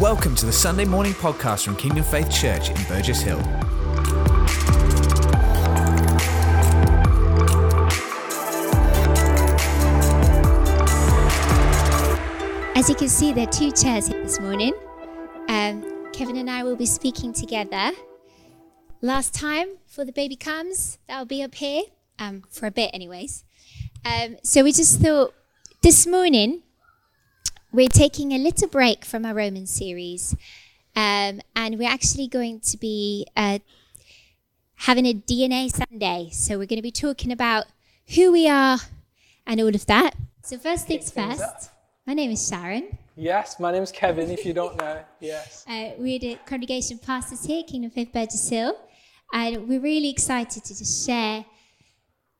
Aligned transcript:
Welcome 0.00 0.34
to 0.36 0.46
the 0.46 0.52
Sunday 0.52 0.86
morning 0.86 1.12
podcast 1.12 1.66
from 1.66 1.76
Kingdom 1.76 2.04
Faith 2.04 2.30
Church 2.30 2.70
in 2.70 2.76
Burgess 2.84 3.20
Hill. 3.20 3.38
As 12.74 12.88
you 12.88 12.94
can 12.94 13.10
see, 13.10 13.34
there 13.34 13.46
are 13.46 13.52
two 13.52 13.70
chairs 13.72 14.06
here 14.06 14.22
this 14.22 14.40
morning. 14.40 14.72
Um, 15.48 16.10
Kevin 16.14 16.38
and 16.38 16.48
I 16.48 16.62
will 16.62 16.76
be 16.76 16.86
speaking 16.86 17.34
together. 17.34 17.90
Last 19.02 19.34
time, 19.34 19.68
for 19.86 20.06
the 20.06 20.12
baby 20.12 20.34
comes, 20.34 20.98
that'll 21.08 21.26
be 21.26 21.42
up 21.42 21.54
here 21.56 21.82
um, 22.18 22.44
for 22.48 22.64
a 22.64 22.70
bit, 22.70 22.90
anyways. 22.94 23.44
Um, 24.06 24.38
so 24.42 24.64
we 24.64 24.72
just 24.72 24.98
thought 24.98 25.34
this 25.82 26.06
morning 26.06 26.62
we're 27.72 27.88
taking 27.88 28.32
a 28.32 28.38
little 28.38 28.68
break 28.68 29.04
from 29.04 29.24
our 29.24 29.34
Roman 29.34 29.66
series, 29.66 30.34
um, 30.96 31.40
and 31.54 31.78
we're 31.78 31.88
actually 31.88 32.26
going 32.26 32.60
to 32.60 32.76
be 32.76 33.26
uh, 33.36 33.60
having 34.74 35.06
a 35.06 35.14
DNA 35.14 35.70
Sunday. 35.70 36.30
So 36.32 36.58
we're 36.58 36.66
going 36.66 36.78
to 36.78 36.82
be 36.82 36.90
talking 36.90 37.30
about 37.30 37.66
who 38.14 38.32
we 38.32 38.48
are 38.48 38.78
and 39.46 39.60
all 39.60 39.74
of 39.74 39.86
that. 39.86 40.14
So 40.42 40.58
first 40.58 40.86
things 40.86 41.10
first. 41.10 41.70
My 42.06 42.14
name 42.14 42.30
is 42.30 42.48
Sharon. 42.48 42.98
Yes, 43.14 43.60
my 43.60 43.70
name's 43.70 43.92
Kevin, 43.92 44.30
if 44.30 44.44
you 44.44 44.52
don't 44.52 44.76
know. 44.76 45.00
Yes. 45.20 45.64
Uh, 45.70 45.90
we're 45.98 46.18
the 46.18 46.36
congregation 46.46 46.98
pastors 46.98 47.44
here, 47.44 47.62
Kingdom 47.62 47.90
Faith 47.90 48.12
Burgess 48.12 48.48
Hill, 48.48 48.76
and 49.32 49.68
we're 49.68 49.80
really 49.80 50.10
excited 50.10 50.64
to 50.64 50.76
just 50.76 51.06
share 51.06 51.44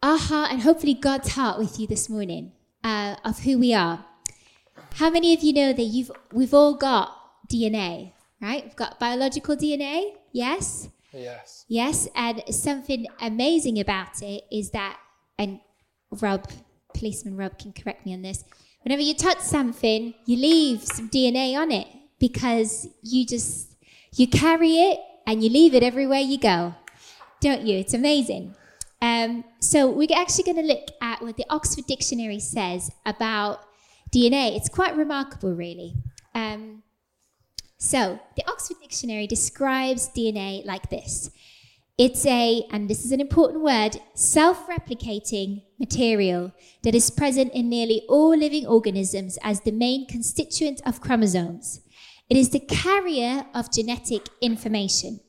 our 0.03 0.19
heart 0.19 0.51
and 0.51 0.62
hopefully 0.62 0.95
God's 0.95 1.33
heart 1.33 1.59
with 1.59 1.78
you 1.78 1.87
this 1.87 2.09
morning 2.09 2.51
uh, 2.83 3.15
of 3.25 3.39
who 3.41 3.59
we 3.59 3.73
are. 3.73 4.05
How 4.95 5.11
many 5.11 5.35
of 5.35 5.43
you 5.43 5.53
know 5.53 5.73
that 5.73 5.83
you've 5.83 6.11
we've 6.33 6.55
all 6.55 6.75
got 6.75 7.17
DNA, 7.48 8.12
right? 8.41 8.65
We've 8.65 8.77
got 8.77 8.98
biological 8.98 9.56
DNA, 9.56 10.12
yes, 10.33 10.89
Yes. 11.12 11.64
yes, 11.69 12.09
and 12.14 12.42
something 12.51 13.06
amazing 13.20 13.81
about 13.81 14.23
it 14.23 14.45
is 14.51 14.70
that, 14.70 14.98
and 15.39 15.61
Rob, 16.11 16.48
policeman 16.95 17.37
Rob, 17.37 17.59
can 17.59 17.73
correct 17.73 18.06
me 18.06 18.14
on 18.14 18.23
this. 18.23 18.45
Whenever 18.83 19.03
you 19.03 19.14
touch 19.14 19.41
something, 19.41 20.14
you 20.25 20.37
leave 20.37 20.84
some 20.84 21.09
DNA 21.09 21.57
on 21.57 21.70
it 21.73 21.86
because 22.19 22.89
you 23.03 23.27
just 23.27 23.75
you 24.14 24.27
carry 24.29 24.75
it 24.77 25.01
and 25.27 25.42
you 25.42 25.51
leave 25.51 25.75
it 25.75 25.83
everywhere 25.83 26.20
you 26.20 26.39
go, 26.39 26.75
don't 27.41 27.62
you? 27.62 27.79
It's 27.79 27.95
amazing. 27.95 28.55
Um, 29.03 29.45
so 29.61 29.89
we're 29.91 30.09
actually 30.14 30.45
going 30.45 30.57
to 30.57 30.75
look 30.75 30.89
at 31.01 31.23
what 31.23 31.36
the 31.36 31.47
Oxford 31.48 31.86
Dictionary 31.86 32.39
says 32.41 32.91
about 33.07 33.61
DNA. 34.12 34.56
It's 34.56 34.69
quite 34.69 34.97
remarkable, 34.97 35.55
really. 35.55 35.94
Um, 36.34 36.83
so 37.78 38.20
the 38.36 38.47
Oxford 38.48 38.77
Dictionary 38.83 39.27
describes 39.27 40.08
DNA 40.08 40.64
like 40.67 40.91
this. 40.91 41.30
It's 41.97 42.25
a, 42.25 42.64
and 42.70 42.89
this 42.89 43.05
is 43.05 43.12
an 43.12 43.20
important 43.20 43.62
word, 43.62 44.00
self 44.14 44.67
replicating 44.69 45.64
material 45.78 46.52
that 46.83 46.94
is 46.94 47.11
present 47.11 47.52
in 47.52 47.69
nearly 47.69 48.02
all 48.08 48.34
living 48.34 48.67
organisms 48.67 49.39
as 49.42 49.61
the 49.61 49.70
main 49.70 50.06
constituent 50.06 50.80
of 50.86 51.00
chromosomes. 51.00 51.83
It 52.30 52.36
is 52.36 52.50
the 52.50 52.61
carrier 52.61 53.45
of 53.55 53.70
genetic 53.70 54.28
information. 54.41 55.20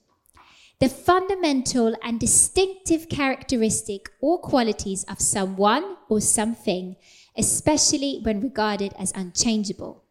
The 0.80 0.88
fundamental 0.88 1.96
and 2.02 2.20
distinctive 2.20 3.10
characteristic 3.10 4.10
or 4.22 4.40
qualities 4.40 5.04
of 5.10 5.20
someone 5.20 5.98
or 6.10 6.22
something, 6.22 6.96
especially 7.38 8.20
when 8.24 8.42
regarded 8.42 8.94
as 9.00 9.12
unchangeable. 9.14 10.04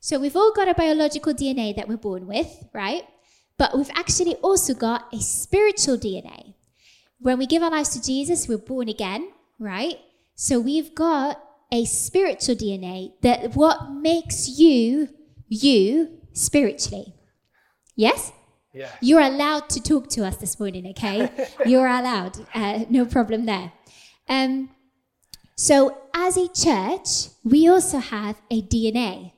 So 0.00 0.18
we've 0.18 0.36
all 0.36 0.52
got 0.52 0.68
a 0.68 0.74
biological 0.74 1.34
DNA 1.34 1.76
that 1.76 1.88
we're 1.88 1.96
born 1.96 2.26
with, 2.26 2.64
right? 2.72 3.04
But 3.58 3.76
we've 3.76 3.90
actually 3.94 4.36
also 4.36 4.72
got 4.72 5.12
a 5.12 5.20
spiritual 5.20 5.98
DNA. 5.98 6.54
When 7.18 7.38
we 7.38 7.46
give 7.46 7.62
our 7.62 7.70
lives 7.70 7.90
to 7.90 8.02
Jesus, 8.02 8.48
we're 8.48 8.56
born 8.56 8.88
again, 8.88 9.30
right? 9.58 9.98
So 10.34 10.58
we've 10.58 10.94
got 10.94 11.42
a 11.70 11.84
spiritual 11.84 12.54
DNA 12.54 13.12
that 13.20 13.54
what 13.54 13.92
makes 13.92 14.48
you 14.48 15.10
you 15.48 16.20
spiritually. 16.32 17.14
Yes? 17.96 18.32
Yes. 18.72 18.96
You're 19.02 19.20
allowed 19.20 19.68
to 19.70 19.82
talk 19.82 20.08
to 20.10 20.24
us 20.24 20.36
this 20.36 20.58
morning, 20.58 20.86
okay? 20.88 21.30
You're 21.66 21.86
allowed. 21.86 22.38
Uh, 22.54 22.84
no 22.88 23.04
problem 23.04 23.44
there. 23.44 23.72
Um, 24.28 24.70
so, 25.60 25.94
as 26.14 26.38
a 26.38 26.48
church, 26.48 27.28
we 27.44 27.68
also 27.68 27.98
have 27.98 28.40
a 28.50 28.62
DNA 28.62 29.32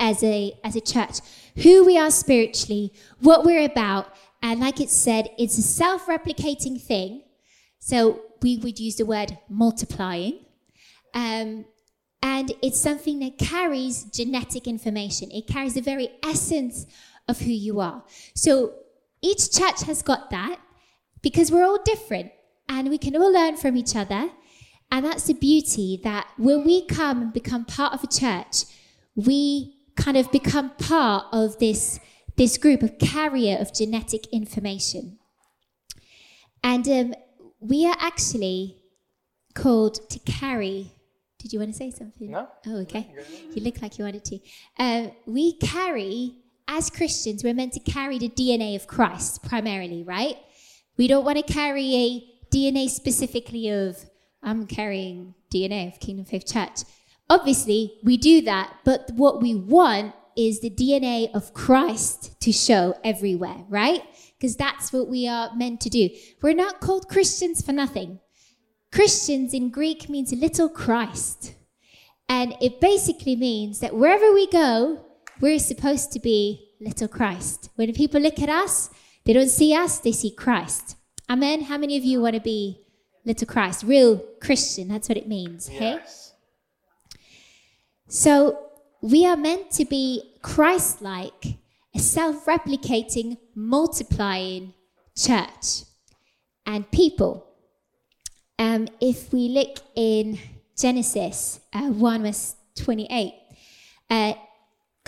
as 0.00 0.20
a 0.24 0.58
as 0.64 0.74
a 0.74 0.80
church, 0.80 1.20
who 1.62 1.84
we 1.84 1.96
are 1.96 2.10
spiritually, 2.10 2.92
what 3.20 3.44
we're 3.44 3.64
about, 3.64 4.12
and 4.42 4.58
like 4.58 4.80
it 4.80 4.90
said, 4.90 5.28
it's 5.38 5.58
a 5.58 5.62
self-replicating 5.62 6.82
thing. 6.82 7.22
So 7.78 8.20
we 8.42 8.56
would 8.56 8.80
use 8.80 8.96
the 8.96 9.06
word 9.06 9.38
multiplying, 9.48 10.40
um, 11.14 11.64
and 12.20 12.52
it's 12.62 12.80
something 12.80 13.20
that 13.20 13.38
carries 13.38 14.02
genetic 14.02 14.66
information. 14.66 15.30
It 15.30 15.46
carries 15.46 15.74
the 15.74 15.82
very 15.82 16.10
essence 16.24 16.84
of 17.28 17.38
who 17.38 17.52
you 17.52 17.78
are. 17.78 18.02
So 18.34 18.74
each 19.22 19.52
church 19.52 19.84
has 19.84 20.02
got 20.02 20.30
that 20.30 20.58
because 21.22 21.52
we're 21.52 21.64
all 21.64 21.80
different 21.84 22.32
and 22.68 22.88
we 22.88 22.98
can 22.98 23.14
all 23.14 23.32
learn 23.32 23.56
from 23.56 23.76
each 23.76 23.94
other. 23.94 24.30
And 24.90 25.04
that's 25.04 25.24
the 25.24 25.34
beauty 25.34 26.00
that 26.02 26.28
when 26.36 26.64
we 26.64 26.84
come 26.86 27.22
and 27.22 27.32
become 27.32 27.64
part 27.64 27.92
of 27.94 28.02
a 28.02 28.08
church, 28.08 28.64
we 29.14 29.76
kind 29.96 30.16
of 30.16 30.30
become 30.32 30.70
part 30.70 31.26
of 31.32 31.58
this, 31.58 32.00
this 32.36 32.58
group 32.58 32.82
of 32.82 32.98
carrier 32.98 33.56
of 33.58 33.72
genetic 33.72 34.26
information. 34.28 35.18
And 36.62 36.88
um, 36.88 37.14
we 37.60 37.86
are 37.86 37.96
actually 38.00 38.82
called 39.54 40.08
to 40.10 40.18
carry. 40.20 40.92
Did 41.38 41.52
you 41.52 41.58
want 41.58 41.72
to 41.72 41.76
say 41.76 41.90
something? 41.90 42.30
No. 42.30 42.48
Oh, 42.66 42.80
okay. 42.80 43.14
You 43.54 43.62
look 43.62 43.80
like 43.80 43.98
you 43.98 44.04
wanted 44.04 44.24
to. 44.26 44.38
Um, 44.78 45.12
we 45.26 45.56
carry, 45.58 46.34
as 46.68 46.90
Christians, 46.90 47.44
we're 47.44 47.54
meant 47.54 47.72
to 47.74 47.80
carry 47.80 48.18
the 48.18 48.28
DNA 48.28 48.76
of 48.76 48.86
Christ 48.86 49.42
primarily, 49.42 50.02
right? 50.02 50.36
We 50.96 51.08
don't 51.08 51.24
want 51.24 51.38
to 51.38 51.52
carry 51.52 51.94
a 51.94 52.54
DNA 52.54 52.90
specifically 52.90 53.70
of, 53.70 54.04
I'm 54.42 54.66
carrying 54.66 55.34
DNA 55.52 55.92
of 55.92 56.00
Kingdom 56.00 56.24
Faith 56.24 56.46
Church. 56.46 56.80
Obviously, 57.28 57.98
we 58.02 58.16
do 58.16 58.40
that, 58.42 58.74
but 58.84 59.10
what 59.14 59.40
we 59.40 59.54
want 59.54 60.14
is 60.36 60.60
the 60.60 60.70
DNA 60.70 61.30
of 61.34 61.52
Christ 61.52 62.40
to 62.40 62.52
show 62.52 62.98
everywhere, 63.04 63.64
right? 63.68 64.02
Because 64.38 64.56
that's 64.56 64.92
what 64.92 65.08
we 65.08 65.28
are 65.28 65.54
meant 65.54 65.80
to 65.82 65.90
do. 65.90 66.08
We're 66.42 66.54
not 66.54 66.80
called 66.80 67.08
Christians 67.08 67.62
for 67.62 67.72
nothing. 67.72 68.20
Christians 68.92 69.54
in 69.54 69.70
Greek 69.70 70.08
means 70.08 70.32
little 70.32 70.68
Christ. 70.68 71.54
And 72.28 72.54
it 72.60 72.80
basically 72.80 73.36
means 73.36 73.80
that 73.80 73.94
wherever 73.94 74.32
we 74.32 74.46
go, 74.48 75.04
we're 75.40 75.58
supposed 75.58 76.12
to 76.12 76.20
be 76.20 76.70
little 76.80 77.08
Christ. 77.08 77.70
When 77.76 77.92
people 77.92 78.20
look 78.20 78.40
at 78.40 78.48
us, 78.48 78.90
they 79.24 79.32
don't 79.32 79.48
see 79.48 79.74
us, 79.74 79.98
they 79.98 80.12
see 80.12 80.30
Christ. 80.30 80.96
Amen. 81.28 81.62
How 81.62 81.78
many 81.78 81.96
of 81.96 82.04
you 82.04 82.20
want 82.20 82.34
to 82.34 82.40
be 82.40 82.80
little 83.24 83.46
Christ? 83.46 83.84
Real 83.84 84.18
Christian, 84.40 84.88
that's 84.88 85.08
what 85.08 85.18
it 85.18 85.28
means. 85.28 85.68
Hey? 85.68 85.92
Yes. 85.92 86.34
So 88.08 88.58
we 89.00 89.26
are 89.26 89.36
meant 89.36 89.70
to 89.72 89.84
be 89.84 90.34
Christ 90.42 91.00
like, 91.02 91.58
a 91.94 91.98
self 91.98 92.46
replicating, 92.46 93.38
multiplying 93.54 94.74
church 95.16 95.84
and 96.66 96.90
people. 96.90 97.46
Um, 98.58 98.88
if 99.00 99.32
we 99.32 99.48
look 99.48 99.78
in 99.94 100.38
Genesis 100.76 101.60
uh, 101.72 101.88
1 101.88 102.22
verse 102.22 102.54
28, 102.76 103.32
uh, 104.10 104.34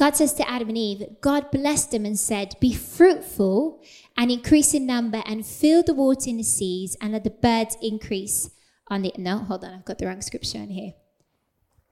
God 0.03 0.17
says 0.17 0.33
to 0.33 0.51
Adam 0.51 0.69
and 0.69 0.77
Eve, 0.77 1.07
God 1.21 1.53
blessed 1.53 1.93
them 1.93 2.05
and 2.05 2.19
said, 2.19 2.57
Be 2.59 2.75
fruitful 2.75 3.81
and 4.17 4.33
increase 4.33 4.75
in 4.75 4.85
number 4.85 5.23
and 5.27 5.47
fill 5.47 5.85
the 5.85 5.95
water 5.95 6.29
in 6.29 6.39
the 6.39 6.43
seas 6.43 6.97
and 7.01 7.13
let 7.13 7.23
the 7.23 7.31
birds 7.31 7.77
increase 7.81 8.51
on 8.89 9.03
the. 9.03 9.13
No, 9.17 9.39
hold 9.39 9.65
on, 9.65 9.75
I've 9.75 9.85
got 9.85 9.99
the 9.99 10.07
wrong 10.09 10.21
scripture 10.21 10.59
in 10.59 10.71
here. 10.71 10.95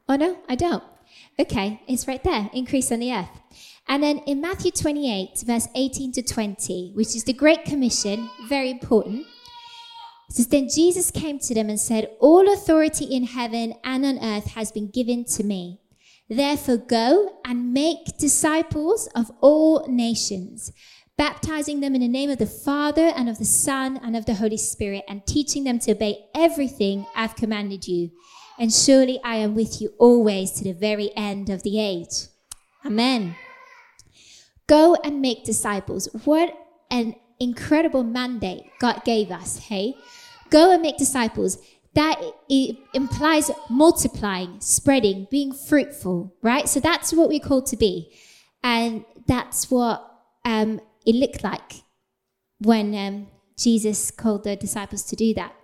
Oh 0.09 0.17
no, 0.17 0.39
I 0.49 0.57
don't. 0.57 0.83
Okay, 1.39 1.83
it's 1.87 2.09
right 2.09 2.25
there. 2.25 2.51
Increase 2.53 2.91
on 2.91 2.99
the 2.99 3.13
earth. 3.13 3.31
And 3.87 4.03
then 4.03 4.19
in 4.27 4.41
Matthew 4.41 4.73
28, 4.73 5.45
verse 5.47 5.69
18 5.77 6.11
to 6.15 6.23
20, 6.23 6.95
which 6.97 7.15
is 7.15 7.23
the 7.23 7.33
Great 7.33 7.65
Commission, 7.65 8.29
very 8.49 8.73
important. 8.73 9.25
It 10.29 10.35
says, 10.35 10.49
Then 10.49 10.69
Jesus 10.69 11.13
came 11.13 11.39
to 11.39 11.55
them 11.55 11.71
and 11.71 11.79
said, 11.79 12.11
All 12.19 12.53
authority 12.53 13.05
in 13.05 13.27
heaven 13.27 13.75
and 13.85 14.05
on 14.05 14.19
earth 14.19 14.55
has 14.55 14.73
been 14.73 14.91
given 14.91 15.25
to 15.27 15.45
me. 15.45 15.79
Therefore, 16.31 16.77
go 16.77 17.41
and 17.45 17.75
make 17.75 18.17
disciples 18.17 19.09
of 19.17 19.33
all 19.41 19.85
nations, 19.89 20.73
baptizing 21.19 21.81
them 21.81 21.97
in 21.97 22.03
the 22.03 22.09
name 22.09 22.31
of 22.31 22.39
the 22.39 22.47
Father 22.47 23.13
and 23.17 23.29
of 23.29 23.39
the 23.39 23.45
Son 23.45 23.99
and 24.01 24.17
of 24.17 24.27
the 24.27 24.35
Holy 24.35 24.57
Spirit, 24.57 25.05
and 25.09 25.27
teaching 25.27 25.65
them 25.65 25.81
to 25.81 25.91
obey 25.91 26.27
everything 26.33 27.05
I've 27.17 27.35
commanded 27.35 27.89
you. 27.89 28.13
And 28.61 28.73
surely 28.73 29.19
I 29.25 29.37
am 29.37 29.57
with 29.57 29.83
you 29.83 29.93
always 29.99 30.53
to 30.53 30.65
the 30.65 30.73
very 30.73 31.11
end 31.17 31.51
of 31.51 31.65
the 31.65 31.81
age. 31.81 32.29
Amen. 32.87 33.35
Go 34.69 34.95
and 35.03 35.21
make 35.21 35.45
disciples. 35.45 36.09
What 36.25 36.55
an 36.93 37.17
incredible 37.41 38.05
mandate 38.05 38.67
God 38.79 39.03
gave 39.05 39.33
us, 39.33 39.59
hey? 39.59 39.95
Go 40.49 40.71
and 40.71 40.81
make 40.81 40.97
disciples. 40.97 41.59
That 41.95 42.21
it 42.49 42.77
implies 42.95 43.51
multiplying, 43.69 44.61
spreading, 44.61 45.27
being 45.31 45.53
fruitful, 45.53 46.35
right? 46.41 46.69
So 46.69 46.79
that's 46.79 47.13
what 47.13 47.29
we're 47.29 47.41
called 47.41 47.67
to 47.67 47.77
be. 47.77 48.13
And 48.63 49.05
that's 49.27 49.71
what 49.71 50.09
um, 50.45 50.81
it 51.05 51.15
looked 51.15 51.43
like 51.43 51.83
when 52.61 52.95
um, 52.95 53.27
Jesus 53.57 54.11
called 54.11 54.45
the 54.45 54.57
disciples 54.57 55.03
to 55.05 55.17
do 55.17 55.35
that. 55.35 55.55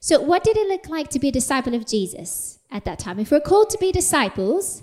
So, 0.00 0.20
what 0.20 0.44
did 0.44 0.56
it 0.56 0.68
look 0.68 0.88
like 0.88 1.08
to 1.10 1.18
be 1.18 1.28
a 1.28 1.32
disciple 1.32 1.74
of 1.74 1.86
Jesus 1.86 2.58
at 2.70 2.84
that 2.84 2.98
time? 2.98 3.18
If 3.18 3.30
we're 3.30 3.40
called 3.40 3.70
to 3.70 3.78
be 3.78 3.90
disciples 3.90 4.82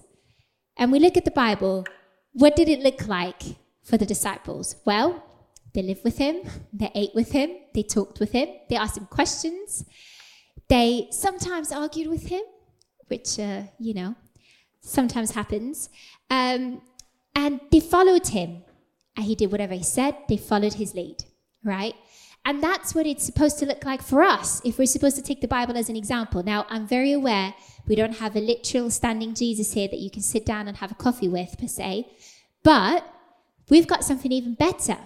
and 0.77 0.91
we 0.91 0.99
look 0.99 1.15
at 1.15 1.25
the 1.25 1.31
Bible, 1.31 1.85
what 2.33 2.55
did 2.55 2.69
it 2.69 2.79
look 2.79 3.07
like 3.07 3.43
for 3.83 3.97
the 3.97 4.05
disciples? 4.05 4.77
Well, 4.85 5.23
they 5.73 5.83
lived 5.83 6.03
with 6.03 6.17
him, 6.17 6.41
they 6.73 6.91
ate 6.95 7.11
with 7.13 7.31
him, 7.31 7.51
they 7.73 7.83
talked 7.83 8.19
with 8.19 8.31
him, 8.31 8.49
they 8.69 8.75
asked 8.75 8.97
him 8.97 9.05
questions, 9.05 9.85
they 10.71 11.09
sometimes 11.11 11.73
argued 11.73 12.07
with 12.07 12.27
him, 12.27 12.43
which, 13.07 13.37
uh, 13.37 13.63
you 13.77 13.93
know, 13.93 14.15
sometimes 14.79 15.31
happens. 15.31 15.89
Um, 16.29 16.81
and 17.35 17.59
they 17.71 17.81
followed 17.81 18.27
him. 18.27 18.63
And 19.17 19.25
he 19.25 19.35
did 19.35 19.51
whatever 19.51 19.73
he 19.73 19.83
said, 19.83 20.15
they 20.29 20.37
followed 20.37 20.75
his 20.75 20.95
lead, 20.95 21.25
right? 21.61 21.93
And 22.45 22.63
that's 22.63 22.95
what 22.95 23.05
it's 23.05 23.25
supposed 23.25 23.59
to 23.59 23.65
look 23.65 23.83
like 23.83 24.01
for 24.01 24.23
us 24.23 24.61
if 24.63 24.79
we're 24.79 24.85
supposed 24.85 25.17
to 25.17 25.21
take 25.21 25.41
the 25.41 25.47
Bible 25.47 25.75
as 25.75 25.89
an 25.89 25.97
example. 25.97 26.41
Now, 26.41 26.65
I'm 26.69 26.87
very 26.87 27.11
aware 27.11 27.53
we 27.85 27.95
don't 27.95 28.19
have 28.19 28.37
a 28.37 28.39
literal 28.39 28.89
standing 28.89 29.33
Jesus 29.33 29.73
here 29.73 29.89
that 29.89 29.99
you 29.99 30.09
can 30.09 30.21
sit 30.21 30.45
down 30.45 30.69
and 30.69 30.77
have 30.77 30.91
a 30.91 30.95
coffee 30.95 31.27
with, 31.27 31.57
per 31.59 31.67
se. 31.67 32.07
But 32.63 33.05
we've 33.69 33.87
got 33.87 34.05
something 34.05 34.31
even 34.31 34.53
better 34.53 34.97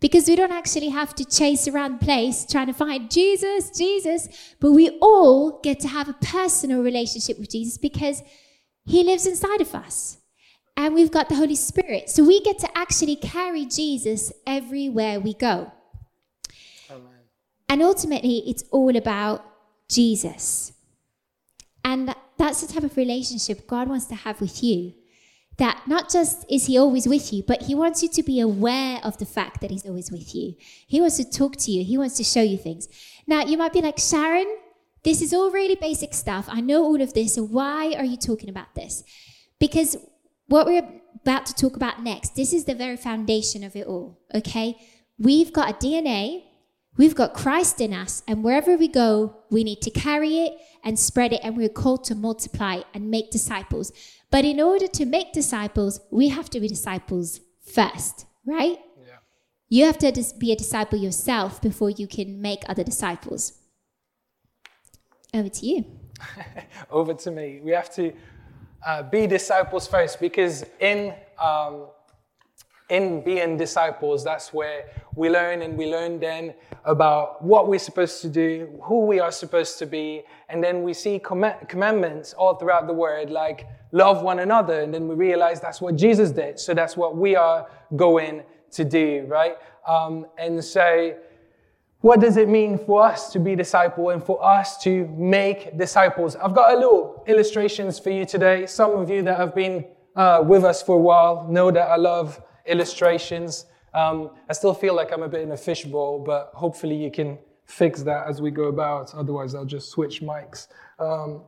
because 0.00 0.28
we 0.28 0.36
don't 0.36 0.52
actually 0.52 0.88
have 0.88 1.14
to 1.16 1.24
chase 1.24 1.66
around 1.66 2.00
the 2.00 2.04
place 2.04 2.46
trying 2.46 2.68
to 2.68 2.72
find 2.72 3.10
Jesus, 3.10 3.70
Jesus, 3.70 4.28
but 4.60 4.72
we 4.72 4.90
all 5.00 5.60
get 5.60 5.80
to 5.80 5.88
have 5.88 6.08
a 6.08 6.12
personal 6.14 6.82
relationship 6.82 7.38
with 7.38 7.50
Jesus 7.50 7.78
because 7.78 8.22
he 8.84 9.02
lives 9.02 9.26
inside 9.26 9.60
of 9.60 9.74
us. 9.74 10.18
And 10.76 10.94
we've 10.94 11.10
got 11.10 11.28
the 11.28 11.34
Holy 11.34 11.56
Spirit. 11.56 12.08
So 12.08 12.24
we 12.24 12.40
get 12.40 12.58
to 12.60 12.78
actually 12.78 13.16
carry 13.16 13.66
Jesus 13.66 14.32
everywhere 14.46 15.18
we 15.18 15.34
go. 15.34 15.72
Amen. 16.88 17.02
And 17.68 17.82
ultimately, 17.82 18.44
it's 18.46 18.62
all 18.70 18.96
about 18.96 19.44
Jesus. 19.88 20.72
And 21.84 22.14
that's 22.36 22.60
the 22.60 22.72
type 22.72 22.84
of 22.84 22.96
relationship 22.96 23.66
God 23.66 23.88
wants 23.88 24.06
to 24.06 24.14
have 24.14 24.40
with 24.40 24.62
you 24.62 24.94
that 25.58 25.82
not 25.86 26.08
just 26.08 26.44
is 26.48 26.66
he 26.66 26.78
always 26.78 27.06
with 27.06 27.32
you, 27.32 27.42
but 27.42 27.62
he 27.62 27.74
wants 27.74 28.02
you 28.02 28.08
to 28.08 28.22
be 28.22 28.40
aware 28.40 29.00
of 29.02 29.18
the 29.18 29.26
fact 29.26 29.60
that 29.60 29.70
he's 29.70 29.86
always 29.86 30.10
with 30.10 30.34
you. 30.34 30.54
He 30.86 31.00
wants 31.00 31.16
to 31.16 31.28
talk 31.28 31.56
to 31.56 31.70
you, 31.70 31.84
he 31.84 31.98
wants 31.98 32.16
to 32.16 32.24
show 32.24 32.42
you 32.42 32.56
things. 32.56 32.88
Now, 33.26 33.44
you 33.44 33.58
might 33.58 33.72
be 33.72 33.82
like, 33.82 33.98
Sharon, 33.98 34.46
this 35.04 35.20
is 35.20 35.34
all 35.34 35.50
really 35.50 35.74
basic 35.74 36.14
stuff. 36.14 36.46
I 36.48 36.60
know 36.60 36.84
all 36.84 37.00
of 37.00 37.12
this. 37.12 37.34
So 37.34 37.42
why 37.42 37.94
are 37.98 38.04
you 38.04 38.16
talking 38.16 38.48
about 38.48 38.74
this? 38.74 39.02
Because 39.58 39.96
what 40.46 40.66
we're 40.66 40.88
about 41.22 41.46
to 41.46 41.54
talk 41.54 41.76
about 41.76 42.02
next, 42.02 42.34
this 42.36 42.52
is 42.52 42.64
the 42.64 42.74
very 42.74 42.96
foundation 42.96 43.64
of 43.64 43.76
it 43.76 43.86
all, 43.86 44.20
okay? 44.34 44.78
We've 45.18 45.52
got 45.52 45.70
a 45.70 45.74
DNA, 45.74 46.44
we've 46.96 47.14
got 47.14 47.34
Christ 47.34 47.80
in 47.80 47.92
us, 47.92 48.22
and 48.28 48.44
wherever 48.44 48.76
we 48.76 48.88
go, 48.88 49.36
we 49.50 49.64
need 49.64 49.82
to 49.82 49.90
carry 49.90 50.38
it 50.38 50.52
and 50.84 50.98
spread 50.98 51.32
it, 51.32 51.40
and 51.42 51.56
we're 51.56 51.68
called 51.68 52.04
to 52.04 52.14
multiply 52.14 52.82
and 52.94 53.10
make 53.10 53.30
disciples. 53.30 53.92
But 54.30 54.44
in 54.44 54.60
order 54.60 54.86
to 54.86 55.04
make 55.06 55.32
disciples, 55.32 56.00
we 56.10 56.28
have 56.28 56.50
to 56.50 56.60
be 56.60 56.68
disciples 56.68 57.40
first, 57.62 58.26
right? 58.46 58.78
Yeah. 59.06 59.16
You 59.68 59.86
have 59.86 59.98
to 59.98 60.12
be 60.38 60.52
a 60.52 60.56
disciple 60.56 60.98
yourself 60.98 61.62
before 61.62 61.90
you 61.90 62.06
can 62.06 62.40
make 62.40 62.60
other 62.68 62.84
disciples. 62.84 63.58
Over 65.32 65.48
to 65.48 65.66
you. 65.66 65.84
Over 66.90 67.14
to 67.14 67.30
me. 67.30 67.60
We 67.62 67.72
have 67.72 67.90
to 67.94 68.12
uh, 68.86 69.02
be 69.02 69.26
disciples 69.26 69.86
first 69.86 70.20
because 70.20 70.64
in 70.80 71.14
um, 71.38 71.86
in 72.88 73.22
being 73.22 73.56
disciples, 73.56 74.24
that's 74.24 74.52
where 74.52 74.86
we 75.14 75.28
learn 75.28 75.62
and 75.62 75.76
we 75.76 75.90
learn 75.90 76.18
then 76.18 76.54
about 76.84 77.42
what 77.44 77.68
we're 77.68 77.78
supposed 77.78 78.22
to 78.22 78.28
do, 78.28 78.80
who 78.82 79.04
we 79.04 79.20
are 79.20 79.30
supposed 79.30 79.78
to 79.78 79.86
be, 79.86 80.22
and 80.48 80.64
then 80.64 80.82
we 80.82 80.94
see 80.94 81.18
com- 81.18 81.52
commandments 81.68 82.32
all 82.32 82.54
throughout 82.54 82.86
the 82.86 82.92
word, 82.92 83.30
like 83.30 83.66
love 83.92 84.22
one 84.22 84.38
another, 84.38 84.80
and 84.80 84.92
then 84.94 85.06
we 85.06 85.14
realize 85.14 85.60
that's 85.60 85.80
what 85.80 85.96
Jesus 85.96 86.30
did, 86.30 86.58
so 86.58 86.72
that's 86.72 86.96
what 86.96 87.16
we 87.16 87.36
are 87.36 87.66
going 87.96 88.42
to 88.70 88.84
do, 88.84 89.24
right? 89.28 89.56
Um, 89.86 90.26
and 90.38 90.64
so, 90.64 91.16
what 92.00 92.20
does 92.20 92.36
it 92.36 92.48
mean 92.48 92.78
for 92.78 93.02
us 93.02 93.32
to 93.32 93.40
be 93.40 93.56
disciple 93.56 94.10
and 94.10 94.22
for 94.22 94.42
us 94.44 94.80
to 94.84 95.08
make 95.08 95.76
disciples? 95.76 96.36
I've 96.36 96.54
got 96.54 96.72
a 96.72 96.76
little 96.76 97.24
illustrations 97.26 97.98
for 97.98 98.10
you 98.10 98.24
today. 98.24 98.66
Some 98.66 98.92
of 98.92 99.10
you 99.10 99.22
that 99.22 99.36
have 99.36 99.54
been 99.54 99.84
uh, 100.14 100.42
with 100.46 100.64
us 100.64 100.82
for 100.82 100.94
a 100.94 100.98
while 100.98 101.46
know 101.48 101.70
that 101.70 101.88
I 101.88 101.96
love 101.96 102.40
illustrations. 102.68 103.66
Um, 103.94 104.30
I 104.48 104.52
still 104.52 104.74
feel 104.74 104.94
like 104.94 105.12
I'm 105.12 105.22
a 105.22 105.28
bit 105.28 105.40
in 105.40 105.52
a 105.52 105.56
fishbowl, 105.56 106.20
but 106.24 106.50
hopefully 106.54 106.96
you 106.96 107.10
can 107.10 107.38
fix 107.66 108.02
that 108.02 108.26
as 108.26 108.40
we 108.40 108.50
go 108.50 108.64
about. 108.64 109.14
Otherwise, 109.14 109.54
I'll 109.54 109.64
just 109.64 109.90
switch 109.90 110.20
mics. 110.22 110.68
Um, 110.98 111.42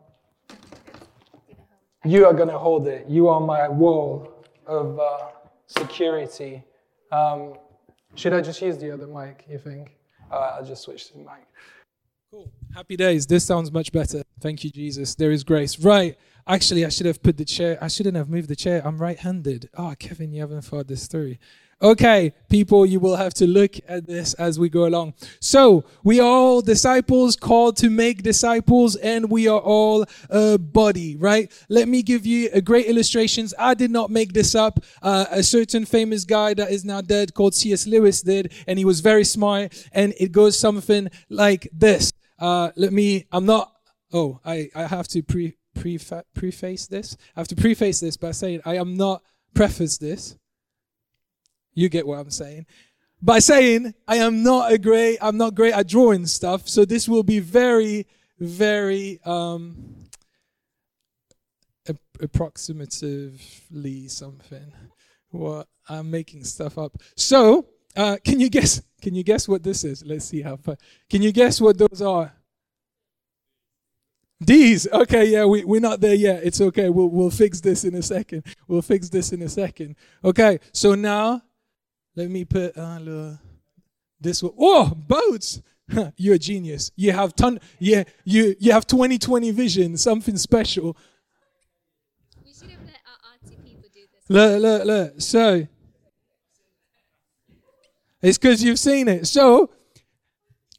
you 2.05 2.26
are 2.26 2.32
going 2.32 2.49
to 2.49 2.58
hold 2.58 2.88
it. 2.88 3.06
You 3.08 3.28
are 3.28 3.40
my 3.40 3.69
wall 3.69 4.44
of 4.67 4.99
uh, 4.99 5.28
security. 5.67 6.62
Um, 7.12 7.55
should 8.14 8.32
I 8.32 8.40
just 8.40 8.61
use 8.62 8.78
the 8.78 8.90
other 8.90 9.06
mic, 9.06 9.44
you 9.49 9.58
think? 9.58 9.96
Uh, 10.31 10.56
I'll 10.56 10.64
just 10.64 10.82
switch 10.82 11.08
to 11.08 11.12
the 11.14 11.19
mic. 11.19 11.46
Cool. 12.31 12.50
Happy 12.75 12.96
days. 12.96 13.26
This 13.26 13.44
sounds 13.44 13.72
much 13.72 13.93
better. 13.93 14.22
Thank 14.40 14.62
you, 14.64 14.70
Jesus. 14.70 15.14
There 15.14 15.32
is 15.32 15.43
grace. 15.44 15.78
Right. 15.78 16.17
Actually, 16.47 16.85
I 16.85 16.89
should 16.89 17.07
have 17.07 17.23
put 17.23 17.37
the 17.37 17.45
chair. 17.45 17.79
I 17.81 17.89
shouldn't 17.89 18.17
have 18.17 18.29
moved 18.29 18.49
the 18.49 18.57
chair. 18.57 18.83
I'm 18.85 18.99
right-handed. 18.99 19.71
Oh, 19.77 19.95
Kevin, 19.99 20.33
you 20.33 20.41
haven't 20.41 20.63
thought 20.63 20.89
this 20.89 21.07
through. 21.07 21.37
Okay, 21.83 22.35
people, 22.51 22.85
you 22.85 23.01
will 23.01 23.17
have 23.17 23.33
to 23.35 23.47
look 23.47 23.77
at 23.89 24.07
this 24.07 24.35
as 24.35 24.59
we 24.59 24.69
go 24.69 24.85
along. 24.85 25.15
So, 25.41 25.85
we 26.05 26.21
are 26.21 26.27
all 26.27 26.61
disciples 26.61 27.37
called 27.37 27.79
to 27.79 27.89
make 27.89 28.23
disciples, 28.23 28.97
and 28.97 29.31
we 29.31 29.49
are 29.49 29.61
all 29.61 30.05
a 30.29 30.59
body, 30.59 31.17
right? 31.17 31.51
Let 31.71 31.89
me 31.89 32.03
give 32.03 32.27
you 32.27 32.51
a 32.53 32.61
great 32.61 32.85
illustrations. 32.85 33.55
I 33.59 33.73
did 33.73 33.91
not 33.91 34.11
make 34.11 34.35
this 34.35 34.55
up. 34.55 34.85
Uh, 35.01 35.25
a 35.31 35.43
certain 35.43 35.87
famous 35.87 36.27
guy 36.27 36.53
that 36.53 36.70
is 36.70 36.85
now 36.85 37.01
dead 37.01 37.32
called 37.32 37.55
C.S. 37.55 37.87
Lewis 37.87 38.20
did, 38.20 38.53
and 38.67 38.79
he 38.79 38.85
was 38.85 39.01
very 39.01 39.25
smart, 39.25 39.73
and 39.93 40.13
it 40.20 40.32
goes 40.32 40.59
something 40.59 41.09
like 41.31 41.67
this. 41.73 42.13
Uh, 42.39 42.73
let 42.77 42.93
me, 42.93 43.27
I'm 43.32 43.47
not, 43.47 43.73
oh, 44.13 44.39
I, 44.44 44.69
I 44.75 44.82
have 44.87 45.09
to 45.09 45.23
pre, 45.23 45.56
prefa- 45.81 46.25
preface 46.34 46.87
this. 46.87 47.17
I 47.34 47.41
have 47.41 47.49
to 47.49 47.56
preface 47.56 48.01
this 48.01 48.17
by 48.17 48.32
saying 48.32 48.60
I 48.65 48.77
am 48.77 48.96
not 48.96 49.22
preface 49.55 49.99
this. 49.99 50.37
You 51.75 51.89
get 51.89 52.06
what 52.06 52.19
I'm 52.19 52.31
saying. 52.31 52.67
By 53.22 53.39
saying 53.39 53.94
I 54.06 54.17
am 54.17 54.43
not 54.43 54.72
a 54.72 54.79
great, 54.79 55.19
I'm 55.20 55.37
not 55.37 55.55
great 55.55 55.75
at 55.75 55.89
drawing 55.89 56.27
stuff. 56.27 56.69
So 56.69 56.84
this 56.84 57.08
will 57.08 57.22
be 57.22 57.39
very, 57.39 58.06
very 58.39 59.20
um, 59.25 59.94
approximatively 62.19 64.10
something. 64.10 64.72
What 65.31 65.69
I'm 65.89 66.10
making 66.10 66.44
stuff 66.44 66.77
up. 66.77 66.93
So 67.17 67.67
uh, 67.96 68.17
can 68.25 68.41
you 68.41 68.51
guess? 68.51 68.82
Can 69.01 69.15
you 69.15 69.22
guess 69.22 69.49
what 69.49 69.63
this 69.63 69.84
is? 69.84 70.05
Let's 70.05 70.25
see 70.27 70.43
how 70.43 70.56
far. 70.56 70.77
Can 71.08 71.22
you 71.22 71.32
guess 71.32 71.60
what 71.60 71.79
those 71.79 72.03
are? 72.03 72.32
D's. 74.43 74.89
Okay, 74.91 75.27
yeah, 75.27 75.44
we, 75.44 75.65
we're 75.65 75.81
not 75.81 76.01
there 76.01 76.15
yet. 76.15 76.43
It's 76.43 76.61
okay. 76.61 76.89
We'll, 76.89 77.09
we'll 77.09 77.31
fix 77.31 77.61
this 77.61 77.85
in 77.85 77.94
a 77.94 78.03
second. 78.03 78.44
We'll 78.67 78.82
fix 78.82 79.09
this 79.11 79.32
in 79.32 79.43
a 79.43 79.49
second. 79.49 79.97
Okay, 80.25 80.59
so 80.73 80.94
now 80.94 81.43
let 82.17 82.31
me 82.31 82.44
put 82.44 82.77
uh, 82.77 83.32
this 84.19 84.43
one. 84.43 84.53
Oh, 84.59 84.93
boats. 84.94 85.61
You're 86.17 86.37
a 86.37 86.39
genius. 86.39 86.91
You 86.97 87.13
have 87.13 87.35
ton. 87.35 87.61
Yeah, 87.79 88.05
you 88.25 88.55
you 88.59 88.73
have 88.73 88.87
2020 88.87 89.51
vision. 89.51 89.97
Something 89.97 90.37
special. 90.37 90.97
We 92.44 92.53
should 92.53 92.70
have 92.70 92.81
let 92.87 93.01
our 93.06 93.32
auntie 93.35 93.56
people 93.56 93.89
do 93.93 94.01
this. 94.13 94.25
Look, 94.29 94.63
look, 94.63 94.85
look. 94.87 95.20
So 95.20 95.67
it's 98.23 98.39
because 98.39 98.63
you've 98.63 98.79
seen 98.79 99.09
it. 99.09 99.27
So 99.27 99.70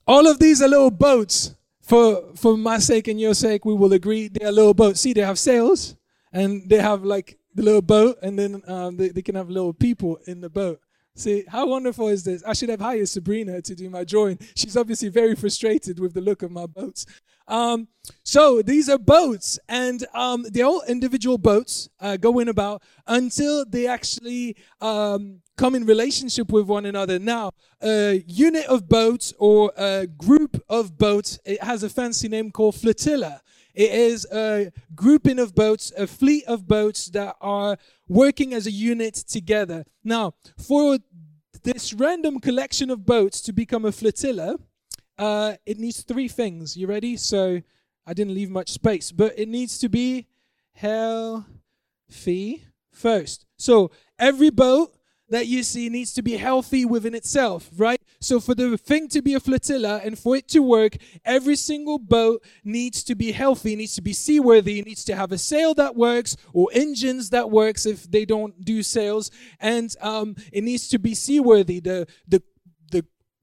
all 0.07 0.27
of 0.27 0.39
these 0.39 0.61
are 0.61 0.67
little 0.67 0.91
boats 0.91 1.55
for 1.91 2.23
for 2.35 2.57
my 2.57 2.77
sake 2.77 3.09
and 3.09 3.19
your 3.19 3.33
sake, 3.33 3.65
we 3.65 3.73
will 3.73 3.91
agree 3.91 4.29
they're 4.29 4.47
a 4.47 4.51
little 4.59 4.73
boat. 4.73 4.97
See, 4.97 5.11
they 5.11 5.27
have 5.31 5.37
sails 5.37 5.97
and 6.31 6.69
they 6.69 6.77
have 6.77 7.03
like 7.03 7.37
the 7.53 7.63
little 7.63 7.81
boat, 7.81 8.17
and 8.21 8.39
then 8.39 8.61
um, 8.65 8.95
they, 8.95 9.09
they 9.09 9.21
can 9.21 9.35
have 9.35 9.49
little 9.49 9.73
people 9.73 10.17
in 10.25 10.39
the 10.39 10.49
boat. 10.49 10.79
See, 11.15 11.43
how 11.49 11.67
wonderful 11.67 12.07
is 12.07 12.23
this? 12.23 12.41
I 12.47 12.53
should 12.53 12.69
have 12.69 12.79
hired 12.79 13.09
Sabrina 13.09 13.61
to 13.61 13.75
do 13.75 13.89
my 13.89 14.05
drawing. 14.05 14.39
She's 14.55 14.77
obviously 14.77 15.09
very 15.09 15.35
frustrated 15.35 15.99
with 15.99 16.13
the 16.13 16.21
look 16.21 16.43
of 16.43 16.51
my 16.51 16.65
boats. 16.65 17.05
Um, 17.49 17.89
so 18.23 18.61
these 18.61 18.87
are 18.87 18.97
boats, 18.97 19.59
and 19.67 20.05
um, 20.13 20.45
they're 20.49 20.63
all 20.65 20.83
individual 20.87 21.37
boats 21.37 21.89
uh, 21.99 22.15
going 22.15 22.47
about 22.47 22.83
until 23.05 23.65
they 23.65 23.87
actually 23.87 24.55
um, 24.79 25.41
come 25.61 25.75
in 25.75 25.85
relationship 25.85 26.51
with 26.51 26.65
one 26.65 26.87
another. 26.87 27.19
Now, 27.19 27.51
a 27.83 28.23
unit 28.25 28.65
of 28.65 28.89
boats 28.89 29.31
or 29.37 29.71
a 29.77 30.07
group 30.07 30.59
of 30.67 30.97
boats, 30.97 31.37
it 31.45 31.61
has 31.61 31.83
a 31.83 31.89
fancy 31.89 32.27
name 32.27 32.49
called 32.49 32.73
flotilla. 32.73 33.41
It 33.75 33.91
is 33.91 34.25
a 34.33 34.71
grouping 34.95 35.37
of 35.37 35.53
boats, 35.53 35.93
a 35.95 36.07
fleet 36.07 36.45
of 36.45 36.67
boats 36.67 37.09
that 37.09 37.35
are 37.41 37.77
working 38.07 38.55
as 38.55 38.65
a 38.65 38.71
unit 38.71 39.13
together. 39.13 39.85
Now, 40.03 40.33
for 40.57 40.97
this 41.61 41.93
random 41.93 42.39
collection 42.39 42.89
of 42.89 43.05
boats 43.05 43.39
to 43.41 43.53
become 43.53 43.85
a 43.85 43.91
flotilla, 43.91 44.57
uh, 45.19 45.57
it 45.67 45.77
needs 45.77 46.01
three 46.01 46.27
things. 46.27 46.75
You 46.75 46.87
ready? 46.87 47.17
So 47.17 47.61
I 48.07 48.13
didn't 48.15 48.33
leave 48.33 48.49
much 48.49 48.71
space, 48.71 49.11
but 49.11 49.37
it 49.37 49.47
needs 49.47 49.77
to 49.77 49.89
be 49.89 50.25
healthy 50.71 51.45
first. 52.91 53.45
So 53.57 53.91
every 54.17 54.49
boat 54.49 54.95
that 55.31 55.47
you 55.47 55.63
see 55.63 55.89
needs 55.89 56.13
to 56.13 56.21
be 56.21 56.37
healthy 56.37 56.85
within 56.85 57.15
itself, 57.15 57.69
right? 57.77 58.01
So 58.19 58.39
for 58.39 58.53
the 58.53 58.77
thing 58.77 59.07
to 59.09 59.21
be 59.21 59.33
a 59.33 59.39
flotilla 59.39 59.99
and 60.03 60.19
for 60.19 60.35
it 60.35 60.47
to 60.49 60.59
work, 60.59 60.97
every 61.25 61.55
single 61.55 61.97
boat 61.97 62.43
needs 62.63 63.03
to 63.05 63.15
be 63.15 63.31
healthy, 63.31 63.75
needs 63.75 63.95
to 63.95 64.01
be 64.01 64.13
seaworthy, 64.13 64.81
needs 64.81 65.03
to 65.05 65.15
have 65.15 65.31
a 65.31 65.37
sail 65.37 65.73
that 65.75 65.95
works 65.95 66.37
or 66.53 66.69
engines 66.73 67.31
that 67.31 67.49
works 67.49 67.85
if 67.85 68.09
they 68.11 68.25
don't 68.25 68.63
do 68.63 68.83
sails, 68.83 69.31
and 69.59 69.95
um, 70.01 70.35
it 70.51 70.63
needs 70.63 70.87
to 70.89 70.99
be 70.99 71.15
seaworthy. 71.15 71.79
The 71.79 72.07
the 72.27 72.43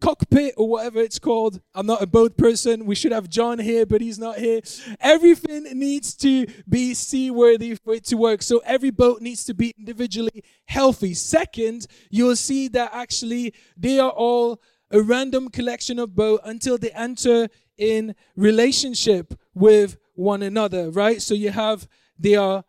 cockpit 0.00 0.54
or 0.56 0.68
whatever 0.68 1.00
it's 1.00 1.18
called. 1.18 1.60
I'm 1.74 1.86
not 1.86 2.02
a 2.02 2.06
boat 2.06 2.36
person. 2.36 2.86
We 2.86 2.94
should 2.94 3.12
have 3.12 3.28
John 3.28 3.58
here, 3.58 3.86
but 3.86 4.00
he's 4.00 4.18
not 4.18 4.38
here. 4.38 4.60
Everything 5.00 5.64
needs 5.78 6.14
to 6.16 6.46
be 6.68 6.94
seaworthy 6.94 7.74
for 7.74 7.94
it 7.94 8.04
to 8.06 8.16
work. 8.16 8.42
So 8.42 8.60
every 8.64 8.90
boat 8.90 9.20
needs 9.20 9.44
to 9.44 9.54
be 9.54 9.74
individually 9.78 10.44
healthy. 10.66 11.14
Second, 11.14 11.86
you'll 12.10 12.36
see 12.36 12.68
that 12.68 12.90
actually 12.92 13.54
they 13.76 13.98
are 13.98 14.10
all 14.10 14.60
a 14.90 15.02
random 15.02 15.48
collection 15.48 15.98
of 15.98 16.14
boat 16.14 16.40
until 16.44 16.78
they 16.78 16.90
enter 16.90 17.48
in 17.76 18.14
relationship 18.36 19.34
with 19.54 19.96
one 20.14 20.42
another, 20.42 20.90
right? 20.90 21.20
So 21.22 21.34
you 21.34 21.50
have 21.50 21.86
they 22.18 22.34
are 22.34 22.64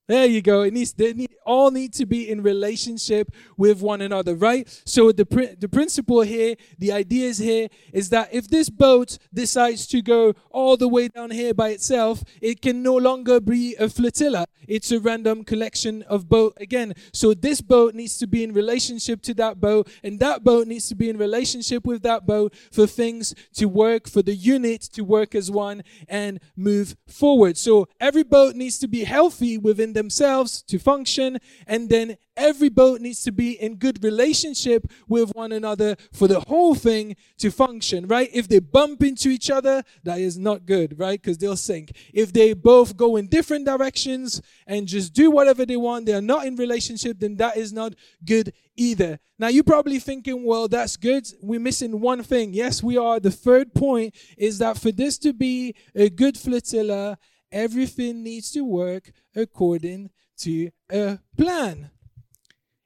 There 0.08 0.26
you 0.26 0.42
go. 0.42 0.64
It 0.64 0.74
needs 0.74 0.92
they 0.92 1.14
need, 1.14 1.30
all 1.46 1.72
need 1.72 1.94
to 1.94 2.06
be 2.06 2.30
in 2.30 2.44
relationship 2.44 3.32
with 3.56 3.82
one 3.82 4.02
another, 4.02 4.36
right? 4.36 4.68
So 4.86 5.14
the 5.14 5.26
pr- 5.26 5.56
the 5.58 5.70
principle 5.70 6.22
here, 6.22 6.56
the 6.78 6.92
idea 6.92 7.30
is 7.30 7.38
here 7.38 7.70
is 7.94 8.10
that 8.10 8.34
if 8.34 8.50
this 8.50 8.70
boat 8.70 9.18
decides 9.34 9.88
to 9.88 10.02
go 10.02 10.34
all 10.50 10.76
the 10.76 10.90
way 10.90 11.08
down 11.08 11.32
here 11.32 11.54
by 11.54 11.70
itself, 11.70 12.22
it 12.42 12.62
can 12.62 12.84
no 12.84 12.96
longer 12.98 13.40
be 13.40 13.76
a 13.76 13.88
flotilla. 13.88 14.46
It's 14.68 14.92
a 14.92 15.00
random 15.00 15.44
collection 15.44 16.04
of 16.04 16.28
boat 16.28 16.54
again. 16.60 16.94
So 17.14 17.34
this 17.34 17.62
boat 17.62 17.96
needs 17.96 18.18
to 18.18 18.28
be 18.28 18.44
in 18.44 18.54
relationship 18.54 19.22
to 19.24 19.34
that 19.36 19.60
boat, 19.60 19.90
and 20.04 20.20
that 20.20 20.44
boat 20.44 20.68
needs 20.68 20.90
to 20.90 20.96
be 20.96 21.10
in 21.10 21.18
relationship 21.18 21.86
with 21.86 22.04
that 22.04 22.26
boat 22.26 22.54
for 22.72 22.88
things 22.88 23.34
to 23.56 23.68
work, 23.68 24.10
for 24.10 24.22
the 24.22 24.36
unit 24.36 24.82
to 24.94 25.02
work 25.04 25.34
as 25.36 25.50
one 25.50 25.84
and 26.10 26.40
move 26.58 26.96
forward. 27.08 27.58
So 27.58 27.88
every 28.00 28.24
boat 28.24 28.56
needs 28.56 28.80
to 28.80 28.88
be 28.88 29.04
healthy 29.06 29.58
within 29.58 29.93
themselves 29.94 30.62
to 30.64 30.80
function, 30.80 31.40
and 31.68 31.90
then 31.90 32.18
every 32.36 32.70
boat 32.70 33.02
needs 33.02 33.24
to 33.24 33.32
be 33.32 33.52
in 33.52 33.76
good 33.76 34.04
relationship 34.04 34.88
with 35.08 35.32
one 35.36 35.52
another 35.52 35.96
for 36.12 36.28
the 36.28 36.40
whole 36.42 36.76
thing 36.76 37.16
to 37.38 37.52
function, 37.52 38.08
right? 38.08 38.30
If 38.34 38.48
they 38.48 38.60
bump 38.60 39.04
into 39.04 39.30
each 39.30 39.50
other, 39.50 39.84
that 40.04 40.20
is 40.20 40.38
not 40.38 40.66
good, 40.66 40.98
right? 41.00 41.22
Because 41.22 41.38
they'll 41.38 41.56
sink. 41.56 41.92
If 42.14 42.34
they 42.34 42.54
both 42.54 42.98
go 42.98 43.16
in 43.16 43.28
different 43.28 43.66
directions 43.66 44.42
and 44.66 44.88
just 44.88 45.14
do 45.14 45.30
whatever 45.30 45.66
they 45.66 45.78
want, 45.78 46.06
they 46.06 46.14
are 46.14 46.22
not 46.22 46.46
in 46.46 46.56
relationship, 46.56 47.20
then 47.20 47.36
that 47.38 47.58
is 47.58 47.72
not 47.72 47.94
good 48.26 48.54
either. 48.76 49.20
Now 49.38 49.50
you're 49.50 49.64
probably 49.64 50.00
thinking, 50.00 50.46
well, 50.46 50.68
that's 50.68 50.98
good. 50.98 51.28
We're 51.42 51.60
missing 51.60 52.00
one 52.00 52.24
thing. 52.24 52.54
Yes, 52.54 52.82
we 52.82 52.98
are. 52.98 53.20
The 53.20 53.32
third 53.32 53.74
point 53.74 54.16
is 54.38 54.58
that 54.60 54.78
for 54.78 54.92
this 54.92 55.18
to 55.20 55.34
be 55.34 55.76
a 55.94 56.10
good 56.10 56.38
flotilla, 56.38 57.18
everything 57.54 58.24
needs 58.24 58.52
to 58.52 58.66
work 58.66 59.12
according 59.36 60.10
to 60.40 60.72
a 60.92 61.20
plan. 61.38 61.92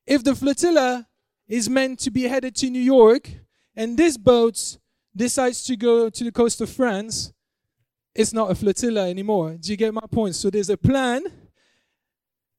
If 0.06 0.24
the 0.24 0.36
flotilla 0.36 1.08
is 1.48 1.70
meant 1.70 2.00
to 2.00 2.12
be 2.12 2.24
headed 2.24 2.56
to 2.58 2.70
New 2.70 2.82
York 2.82 3.32
and 3.76 3.98
this 3.98 4.18
boat 4.18 4.78
decides 5.16 5.64
to 5.66 5.76
go 5.76 6.10
to 6.10 6.24
the 6.24 6.32
coast 6.32 6.62
of 6.62 6.70
France, 6.70 7.34
it's 8.14 8.34
not 8.34 8.52
a 8.52 8.56
flotilla 8.56 9.10
anymore. 9.10 9.58
Do 9.60 9.72
you 9.72 9.78
get 9.78 9.94
my 9.94 10.06
point? 10.12 10.36
So 10.36 10.50
there's 10.50 10.70
a 10.70 10.78
plan 10.78 11.24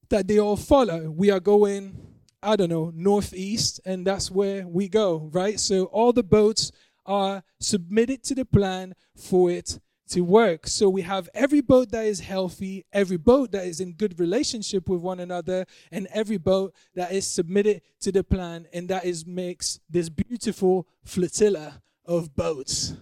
that 0.09 0.27
they 0.27 0.39
all 0.39 0.57
follow. 0.57 1.11
We 1.11 1.31
are 1.31 1.41
going, 1.41 1.97
I 2.43 2.57
don't 2.57 2.71
know, 2.71 2.91
northeast, 2.95 3.81
and 3.85 4.07
that's 4.07 4.31
where 4.31 4.67
we 4.67 4.89
go, 4.89 5.29
right? 5.33 5.61
So 5.61 5.85
all 5.87 6.13
the 6.13 6.23
boats 6.23 6.73
are 7.05 7.43
submitted 7.61 8.23
to 8.25 8.35
the 8.35 8.45
plan 8.45 8.95
for 9.17 9.51
it 9.51 9.79
to 10.09 10.23
work. 10.23 10.67
So 10.67 10.89
we 10.89 11.03
have 11.03 11.29
every 11.35 11.61
boat 11.61 11.91
that 11.91 12.07
is 12.07 12.21
healthy, 12.21 12.85
every 12.93 13.17
boat 13.17 13.53
that 13.53 13.67
is 13.67 13.81
in 13.81 13.93
good 13.93 14.19
relationship 14.19 14.89
with 14.89 15.01
one 15.01 15.21
another, 15.21 15.67
and 15.91 16.09
every 16.13 16.39
boat 16.39 16.75
that 16.95 17.13
is 17.13 17.27
submitted 17.27 17.83
to 18.01 18.13
the 18.13 18.25
plan, 18.25 18.67
and 18.73 18.89
that 18.89 19.05
is 19.05 19.27
makes 19.27 19.81
this 19.89 20.09
beautiful 20.09 20.87
flotilla 21.05 21.83
of 22.05 22.35
boats. 22.35 22.95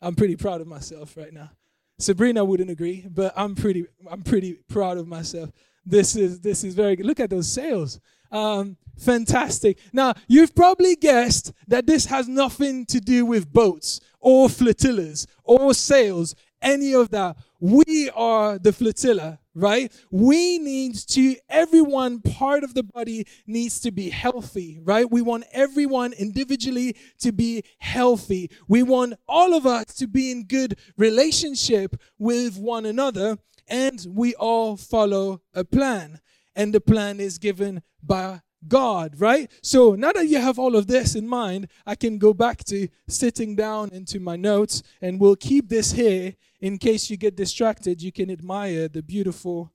I'm 0.00 0.14
pretty 0.14 0.36
proud 0.36 0.60
of 0.60 0.66
myself 0.66 1.16
right 1.16 1.32
now. 1.32 1.50
Sabrina 1.98 2.44
wouldn't 2.44 2.70
agree, 2.70 3.06
but 3.08 3.32
I'm 3.36 3.54
pretty 3.54 3.86
I'm 4.10 4.22
pretty 4.22 4.54
proud 4.68 4.98
of 4.98 5.06
myself. 5.06 5.50
This 5.84 6.16
is 6.16 6.40
this 6.40 6.64
is 6.64 6.74
very 6.74 6.96
good. 6.96 7.06
Look 7.06 7.20
at 7.20 7.30
those 7.30 7.50
sails. 7.50 8.00
Um, 8.30 8.78
fantastic. 8.98 9.78
Now, 9.92 10.14
you've 10.26 10.54
probably 10.54 10.96
guessed 10.96 11.52
that 11.68 11.86
this 11.86 12.06
has 12.06 12.28
nothing 12.28 12.86
to 12.86 13.00
do 13.00 13.26
with 13.26 13.52
boats 13.52 14.00
or 14.20 14.48
flotillas 14.48 15.26
or 15.44 15.74
sails 15.74 16.34
any 16.62 16.94
of 16.94 17.10
that. 17.10 17.36
We 17.60 18.10
are 18.14 18.58
the 18.58 18.72
flotilla, 18.72 19.38
right? 19.54 19.92
We 20.10 20.58
need 20.58 20.94
to, 21.08 21.36
everyone 21.48 22.20
part 22.20 22.64
of 22.64 22.74
the 22.74 22.82
body 22.82 23.26
needs 23.46 23.80
to 23.80 23.90
be 23.90 24.10
healthy, 24.10 24.80
right? 24.82 25.10
We 25.10 25.22
want 25.22 25.44
everyone 25.52 26.12
individually 26.12 26.96
to 27.20 27.32
be 27.32 27.62
healthy. 27.78 28.50
We 28.68 28.82
want 28.82 29.14
all 29.28 29.54
of 29.54 29.66
us 29.66 29.94
to 29.96 30.06
be 30.06 30.30
in 30.30 30.44
good 30.44 30.78
relationship 30.96 32.00
with 32.18 32.58
one 32.58 32.86
another, 32.86 33.38
and 33.68 34.04
we 34.08 34.34
all 34.34 34.76
follow 34.76 35.42
a 35.54 35.64
plan. 35.64 36.20
And 36.54 36.74
the 36.74 36.80
plan 36.80 37.20
is 37.20 37.38
given 37.38 37.82
by 38.02 38.40
God, 38.68 39.18
right? 39.18 39.50
So 39.62 39.94
now 39.94 40.12
that 40.12 40.28
you 40.28 40.38
have 40.38 40.58
all 40.58 40.76
of 40.76 40.86
this 40.86 41.14
in 41.14 41.26
mind, 41.26 41.68
I 41.86 41.94
can 41.94 42.18
go 42.18 42.32
back 42.32 42.64
to 42.64 42.88
sitting 43.08 43.56
down 43.56 43.90
into 43.92 44.20
my 44.20 44.36
notes 44.36 44.82
and 45.00 45.20
we'll 45.20 45.36
keep 45.36 45.68
this 45.68 45.92
here 45.92 46.34
in 46.60 46.78
case 46.78 47.10
you 47.10 47.16
get 47.16 47.36
distracted. 47.36 48.02
You 48.02 48.12
can 48.12 48.30
admire 48.30 48.88
the 48.88 49.02
beautiful 49.02 49.72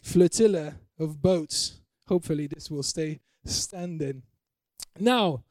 flotilla 0.00 0.74
of 0.98 1.20
boats. 1.20 1.80
Hopefully, 2.06 2.46
this 2.46 2.70
will 2.70 2.82
stay 2.82 3.20
standing. 3.44 4.22
Now, 4.98 5.42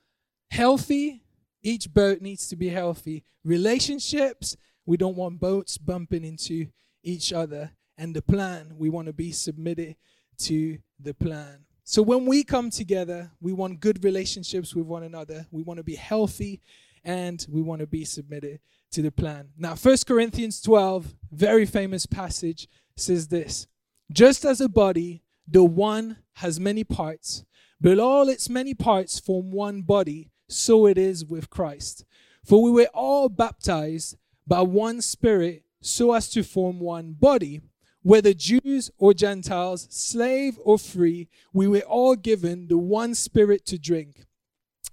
healthy, 0.51 1.23
each 1.61 1.93
boat 1.93 2.21
needs 2.21 2.47
to 2.49 2.55
be 2.55 2.69
healthy. 2.69 3.23
Relationships, 3.43 4.55
we 4.85 4.95
don't 4.97 5.17
want 5.17 5.39
boats 5.39 5.77
bumping 5.77 6.23
into 6.23 6.67
each 7.03 7.33
other. 7.33 7.71
And 7.97 8.15
the 8.15 8.21
plan, 8.21 8.75
we 8.77 8.89
want 8.89 9.07
to 9.07 9.13
be 9.13 9.31
submitted 9.31 9.95
to 10.39 10.79
the 10.99 11.13
plan. 11.13 11.65
So 11.83 12.01
when 12.01 12.25
we 12.25 12.43
come 12.43 12.69
together, 12.69 13.31
we 13.41 13.51
want 13.51 13.81
good 13.81 14.03
relationships 14.03 14.73
with 14.73 14.85
one 14.85 15.03
another. 15.03 15.47
We 15.51 15.63
want 15.63 15.77
to 15.77 15.83
be 15.83 15.95
healthy 15.95 16.61
and 17.03 17.45
we 17.49 17.61
want 17.61 17.81
to 17.81 17.87
be 17.87 18.05
submitted 18.05 18.59
to 18.91 19.01
the 19.01 19.11
plan. 19.11 19.49
Now, 19.57 19.75
1 19.75 19.97
Corinthians 20.07 20.61
12, 20.61 21.13
very 21.31 21.65
famous 21.65 22.05
passage, 22.05 22.69
says 22.95 23.27
this 23.27 23.67
Just 24.11 24.45
as 24.45 24.61
a 24.61 24.69
body, 24.69 25.23
the 25.47 25.63
one 25.63 26.17
has 26.35 26.59
many 26.59 26.85
parts, 26.85 27.43
but 27.81 27.99
all 27.99 28.29
its 28.29 28.49
many 28.49 28.73
parts 28.73 29.19
form 29.19 29.51
one 29.51 29.81
body, 29.81 30.29
so 30.47 30.85
it 30.85 30.97
is 30.97 31.25
with 31.25 31.49
Christ. 31.49 32.05
For 32.45 32.61
we 32.61 32.71
were 32.71 32.89
all 32.93 33.27
baptized 33.27 34.17
by 34.47 34.61
one 34.61 35.01
Spirit 35.01 35.63
so 35.81 36.13
as 36.13 36.29
to 36.29 36.43
form 36.43 36.79
one 36.79 37.13
body. 37.13 37.61
Whether 38.03 38.33
Jews 38.33 38.91
or 38.97 39.13
Gentiles, 39.13 39.87
slave 39.89 40.59
or 40.63 40.77
free, 40.77 41.29
we 41.53 41.67
were 41.67 41.79
all 41.79 42.15
given 42.15 42.67
the 42.67 42.77
one 42.77 43.15
spirit 43.15 43.65
to 43.67 43.79
drink. 43.79 44.25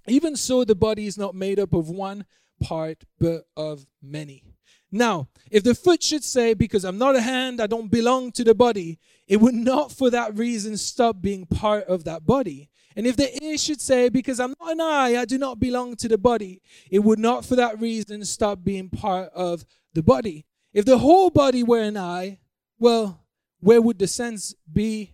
Even 0.07 0.35
so, 0.35 0.63
the 0.63 0.75
body 0.75 1.05
is 1.05 1.17
not 1.17 1.35
made 1.35 1.59
up 1.59 1.73
of 1.73 1.89
one 1.89 2.25
part, 2.61 3.03
but 3.19 3.45
of 3.55 3.85
many. 4.01 4.43
Now, 4.91 5.29
if 5.49 5.63
the 5.63 5.75
foot 5.75 6.03
should 6.03 6.23
say, 6.23 6.53
Because 6.53 6.83
I'm 6.83 6.97
not 6.97 7.15
a 7.15 7.21
hand, 7.21 7.61
I 7.61 7.67
don't 7.67 7.91
belong 7.91 8.31
to 8.33 8.43
the 8.43 8.55
body, 8.55 8.99
it 9.27 9.37
would 9.37 9.55
not 9.55 9.91
for 9.91 10.09
that 10.09 10.37
reason 10.37 10.77
stop 10.77 11.21
being 11.21 11.45
part 11.45 11.85
of 11.85 12.03
that 12.05 12.25
body. 12.25 12.69
And 12.95 13.07
if 13.07 13.15
the 13.15 13.43
ear 13.43 13.57
should 13.57 13.79
say, 13.79 14.09
Because 14.09 14.39
I'm 14.39 14.53
not 14.59 14.71
an 14.73 14.81
eye, 14.81 15.17
I 15.17 15.25
do 15.25 15.37
not 15.37 15.59
belong 15.59 15.95
to 15.97 16.07
the 16.07 16.17
body, 16.17 16.61
it 16.89 16.99
would 16.99 17.19
not 17.19 17.45
for 17.45 17.55
that 17.55 17.79
reason 17.79 18.25
stop 18.25 18.63
being 18.63 18.89
part 18.89 19.31
of 19.33 19.65
the 19.93 20.03
body. 20.03 20.45
If 20.73 20.85
the 20.85 20.97
whole 20.97 21.29
body 21.29 21.63
were 21.63 21.81
an 21.81 21.97
eye, 21.97 22.39
well, 22.81 23.23
where 23.59 23.79
would 23.79 23.99
the 23.99 24.07
sense 24.07 24.55
be? 24.73 25.13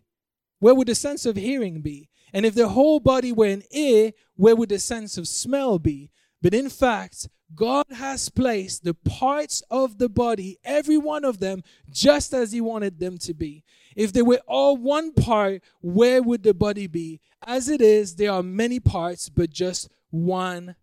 Where 0.59 0.73
would 0.73 0.87
the 0.87 0.95
sense 0.95 1.25
of 1.25 1.35
hearing 1.35 1.81
be? 1.81 2.09
And 2.31 2.45
if 2.45 2.55
the 2.55 2.69
whole 2.69 3.01
body 3.01 3.33
were 3.33 3.47
an 3.47 3.63
ear, 3.71 4.13
where 4.37 4.55
would 4.55 4.69
the 4.69 4.79
sense 4.79 5.17
of 5.17 5.27
smell 5.27 5.77
be? 5.77 6.09
But 6.41 6.53
in 6.53 6.69
fact, 6.69 7.27
God 7.53 7.85
has 7.91 8.29
placed 8.29 8.85
the 8.85 8.93
parts 8.93 9.61
of 9.69 9.97
the 9.97 10.07
body, 10.07 10.57
every 10.63 10.97
one 10.97 11.25
of 11.25 11.39
them, 11.39 11.61
just 11.89 12.33
as 12.33 12.53
He 12.53 12.61
wanted 12.61 12.99
them 12.99 13.17
to 13.19 13.33
be. 13.33 13.65
If 13.97 14.13
they 14.13 14.21
were 14.21 14.41
all 14.47 14.77
one 14.77 15.13
part, 15.13 15.61
where 15.81 16.23
would 16.23 16.43
the 16.43 16.53
body 16.53 16.87
be? 16.87 17.19
As 17.45 17.67
it 17.67 17.81
is, 17.81 18.15
there 18.15 18.31
are 18.31 18.43
many 18.43 18.79
parts, 18.79 19.27
but 19.27 19.49
just 19.49 19.89
one 20.09 20.77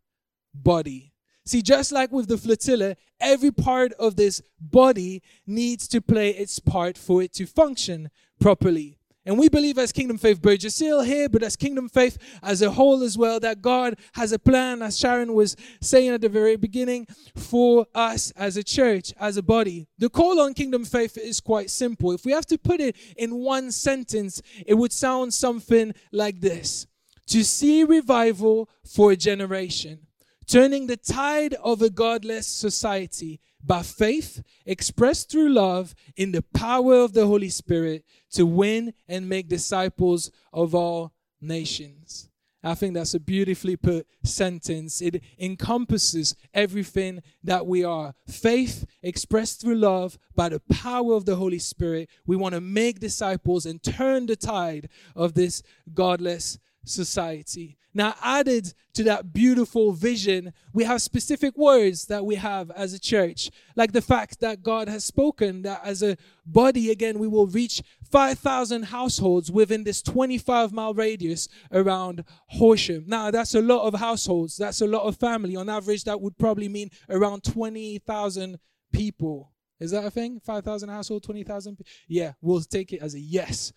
body. 0.52 1.13
See, 1.46 1.60
just 1.60 1.92
like 1.92 2.10
with 2.10 2.28
the 2.28 2.38
flotilla, 2.38 2.96
every 3.20 3.50
part 3.50 3.92
of 3.94 4.16
this 4.16 4.40
body 4.60 5.22
needs 5.46 5.86
to 5.88 6.00
play 6.00 6.30
its 6.30 6.58
part 6.58 6.96
for 6.96 7.22
it 7.22 7.32
to 7.34 7.46
function 7.46 8.10
properly. 8.40 8.98
And 9.26 9.38
we 9.38 9.48
believe 9.48 9.78
as 9.78 9.90
Kingdom 9.90 10.18
Faith 10.18 10.42
Burgess 10.42 10.78
Hill 10.78 11.00
here, 11.02 11.30
but 11.30 11.42
as 11.42 11.56
Kingdom 11.56 11.88
Faith 11.88 12.18
as 12.42 12.60
a 12.60 12.70
whole 12.70 13.02
as 13.02 13.16
well, 13.16 13.40
that 13.40 13.62
God 13.62 13.98
has 14.12 14.32
a 14.32 14.38
plan, 14.38 14.82
as 14.82 14.98
Sharon 14.98 15.32
was 15.32 15.56
saying 15.80 16.10
at 16.10 16.20
the 16.20 16.28
very 16.28 16.56
beginning, 16.56 17.06
for 17.34 17.86
us 17.94 18.32
as 18.36 18.58
a 18.58 18.62
church, 18.62 19.14
as 19.18 19.38
a 19.38 19.42
body. 19.42 19.88
The 19.96 20.10
call 20.10 20.40
on 20.40 20.52
Kingdom 20.52 20.84
Faith 20.84 21.16
is 21.16 21.40
quite 21.40 21.70
simple. 21.70 22.12
If 22.12 22.26
we 22.26 22.32
have 22.32 22.46
to 22.46 22.58
put 22.58 22.80
it 22.80 22.96
in 23.16 23.36
one 23.36 23.70
sentence, 23.70 24.42
it 24.66 24.74
would 24.74 24.92
sound 24.92 25.32
something 25.32 25.94
like 26.12 26.40
this 26.40 26.86
To 27.28 27.42
see 27.42 27.82
revival 27.82 28.68
for 28.84 29.12
a 29.12 29.16
generation, 29.16 30.00
turning 30.46 30.86
the 30.86 30.96
tide 30.96 31.54
of 31.54 31.82
a 31.82 31.90
godless 31.90 32.46
society 32.46 33.40
by 33.62 33.82
faith 33.82 34.42
expressed 34.66 35.30
through 35.30 35.48
love 35.48 35.94
in 36.16 36.32
the 36.32 36.42
power 36.54 36.96
of 36.96 37.12
the 37.14 37.26
Holy 37.26 37.48
Spirit 37.48 38.04
to 38.32 38.44
win 38.44 38.92
and 39.08 39.28
make 39.28 39.48
disciples 39.48 40.30
of 40.52 40.74
all 40.74 41.12
nations. 41.40 42.28
I 42.64 42.74
think 42.74 42.94
that's 42.94 43.12
a 43.12 43.20
beautifully 43.20 43.76
put 43.76 44.06
sentence. 44.22 45.02
It 45.02 45.22
encompasses 45.38 46.34
everything 46.54 47.22
that 47.42 47.66
we 47.66 47.84
are. 47.84 48.14
Faith 48.26 48.86
expressed 49.02 49.60
through 49.60 49.74
love 49.74 50.18
by 50.34 50.48
the 50.48 50.60
power 50.60 51.12
of 51.12 51.26
the 51.26 51.36
Holy 51.36 51.58
Spirit. 51.58 52.08
We 52.26 52.36
want 52.36 52.54
to 52.54 52.62
make 52.62 53.00
disciples 53.00 53.66
and 53.66 53.82
turn 53.82 54.26
the 54.26 54.36
tide 54.36 54.88
of 55.14 55.34
this 55.34 55.62
godless 55.92 56.58
society. 56.84 57.76
Now, 57.96 58.16
added 58.20 58.74
to 58.94 59.04
that 59.04 59.32
beautiful 59.32 59.92
vision, 59.92 60.52
we 60.72 60.82
have 60.82 61.00
specific 61.00 61.56
words 61.56 62.06
that 62.06 62.26
we 62.26 62.34
have 62.34 62.72
as 62.72 62.92
a 62.92 62.98
church, 62.98 63.52
like 63.76 63.92
the 63.92 64.02
fact 64.02 64.40
that 64.40 64.62
God 64.62 64.88
has 64.88 65.04
spoken 65.04 65.62
that 65.62 65.80
as 65.84 66.02
a 66.02 66.16
body, 66.44 66.90
again, 66.90 67.20
we 67.20 67.28
will 67.28 67.46
reach 67.46 67.82
5,000 68.10 68.84
households 68.86 69.50
within 69.50 69.84
this 69.84 70.02
25 70.02 70.72
mile 70.72 70.92
radius 70.92 71.48
around 71.70 72.24
Horsham. 72.48 73.04
Now, 73.06 73.30
that's 73.30 73.54
a 73.54 73.62
lot 73.62 73.86
of 73.86 74.00
households, 74.00 74.56
that's 74.56 74.80
a 74.80 74.86
lot 74.88 75.04
of 75.04 75.16
family. 75.16 75.54
On 75.54 75.68
average, 75.68 76.02
that 76.04 76.20
would 76.20 76.36
probably 76.36 76.68
mean 76.68 76.90
around 77.08 77.44
20,000 77.44 78.58
people. 78.92 79.52
Is 79.78 79.92
that 79.92 80.04
a 80.04 80.10
thing? 80.10 80.40
5,000 80.40 80.88
household, 80.88 81.22
20,000? 81.22 81.78
Yeah, 82.08 82.32
we'll 82.40 82.60
take 82.62 82.92
it 82.92 83.02
as 83.02 83.14
a 83.14 83.20
yes. 83.20 83.72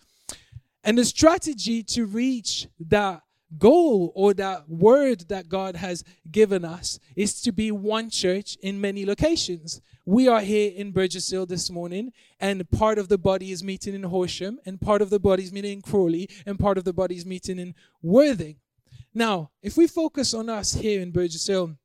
And 0.88 0.98
the 0.98 1.04
strategy 1.04 1.84
to 1.84 2.06
reach 2.06 2.66
that 2.80 3.22
goal 3.58 4.14
or 4.16 4.34
that 4.36 4.70
word 4.70 5.28
that 5.28 5.50
God 5.50 5.76
has 5.76 6.06
given 6.32 6.64
us 6.64 6.98
is 7.14 7.42
to 7.42 7.52
be 7.52 7.72
one 7.72 8.10
church 8.10 8.56
in 8.62 8.80
many 8.80 9.06
locations. 9.06 9.82
We 10.06 10.30
are 10.30 10.40
here 10.40 10.72
in 10.74 10.94
Burgess 10.94 11.30
Hill 11.30 11.46
this 11.46 11.70
morning, 11.70 12.14
and 12.40 12.70
part 12.72 13.00
of 13.00 13.10
the 13.10 13.18
body 13.18 13.52
is 13.52 13.66
meeting 13.66 13.96
in 13.96 14.04
Horsham, 14.04 14.60
and 14.66 14.80
part 14.80 15.02
of 15.02 15.10
the 15.10 15.20
body 15.20 15.44
is 15.44 15.52
meeting 15.52 15.74
in 15.74 15.82
Crawley, 15.82 16.30
and 16.46 16.58
part 16.58 16.78
of 16.78 16.86
the 16.86 16.94
body 16.94 17.18
is 17.18 17.26
meeting 17.26 17.60
in 17.60 17.76
Worthing. 18.02 18.56
Now, 19.14 19.52
if 19.62 19.76
we 19.76 19.88
focus 19.88 20.34
on 20.34 20.48
us 20.48 20.74
here 20.74 21.02
in 21.02 21.12
Burgess 21.12 21.48
Hill, 21.48 21.76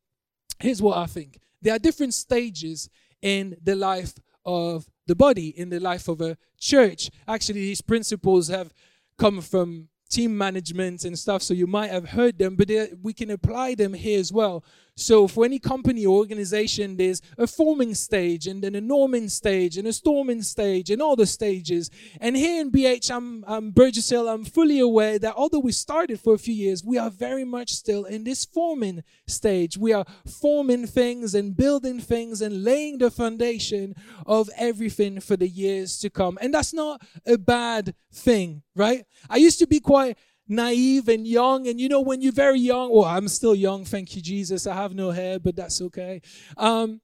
here's 0.61 0.81
what 0.81 0.97
I 0.97 1.07
think 1.07 1.41
there 1.61 1.75
are 1.75 1.81
different 1.81 2.15
stages 2.15 2.89
in 3.21 3.57
the 3.61 3.75
life 3.75 4.15
of 4.45 4.87
the 5.09 5.17
body, 5.17 5.49
in 5.49 5.71
the 5.71 5.81
life 5.81 6.07
of 6.07 6.21
a 6.21 6.37
church. 6.57 7.11
Actually, 7.27 7.63
these 7.63 7.81
principles 7.81 8.47
have 8.47 8.73
come 9.19 9.41
from 9.41 9.89
team 10.11 10.37
management 10.37 11.05
and 11.05 11.19
stuff, 11.19 11.43
so 11.43 11.55
you 11.55 11.67
might 11.67 11.91
have 11.91 12.11
heard 12.11 12.39
them, 12.39 12.55
but 12.55 12.71
we 13.03 13.13
can 13.13 13.31
apply 13.31 13.75
them 13.75 13.95
here 13.95 14.21
as 14.21 14.33
well. 14.33 14.63
So, 14.95 15.27
for 15.27 15.45
any 15.45 15.59
company 15.59 16.05
or 16.05 16.19
organization, 16.19 16.97
there's 16.97 17.23
a 17.39 17.47
forming 17.47 17.95
stage, 17.95 18.47
and 18.47 18.63
then 18.63 18.75
a 18.75 18.81
norming 18.81 19.31
stage, 19.31 19.79
and 19.79 19.89
a 19.89 19.93
storming 19.93 20.43
stage, 20.43 20.91
and 20.91 21.01
all 21.01 21.17
the 21.17 21.27
stages. 21.27 21.91
And 22.21 22.37
here 22.37 22.61
in 22.61 22.71
BH, 22.71 23.11
I'm, 23.11 23.43
I'm 23.47 23.71
Burgess 23.71 24.11
Hill, 24.11 24.29
I'm 24.29 24.45
fully 24.45 24.81
aware 24.81 25.19
that 25.19 25.35
although 25.35 25.61
we 25.61 25.73
started 25.73 26.21
for 26.21 26.35
a 26.35 26.39
few 26.39 26.55
years, 26.55 26.85
we 26.85 26.99
are 26.99 27.11
very 27.11 27.45
much 27.45 27.71
still 27.71 28.05
in 28.05 28.25
this 28.25 28.45
forming 28.45 29.03
stage. 29.27 29.79
We 29.79 29.95
are 29.95 30.05
forming 30.27 30.87
things 30.87 31.35
and 31.35 31.57
building 31.57 31.99
things 31.99 32.43
and 32.43 32.63
laying 32.63 32.99
the 32.99 33.11
foundation 33.11 33.95
of 34.27 34.51
everything 34.59 35.21
for 35.21 35.37
the 35.37 35.49
years 35.49 35.99
to 36.01 36.11
come. 36.11 36.39
And 36.41 36.53
that's 36.53 36.75
not 36.75 37.01
a 37.27 37.39
bad 37.39 37.95
thing, 38.13 38.63
right? 38.77 39.05
I 39.31 39.37
used 39.37 39.59
to 39.61 39.67
be 39.67 39.81
quite 39.81 40.19
naive 40.49 41.09
and 41.09 41.27
young. 41.27 41.67
And 41.69 41.81
you 41.81 41.89
know, 41.89 42.01
when 42.01 42.21
you're 42.21 42.33
very 42.33 42.61
young, 42.61 42.93
well, 42.93 43.05
I'm 43.05 43.29
still 43.29 43.55
young, 43.55 43.85
thank 43.85 44.15
you, 44.17 44.23
Jesus. 44.23 44.67
I 44.67 44.75
have 44.75 44.95
no 44.95 45.11
hair, 45.11 45.39
but 45.39 45.57
that's 45.57 45.81
okay. 45.81 46.21
Um, 46.57 47.01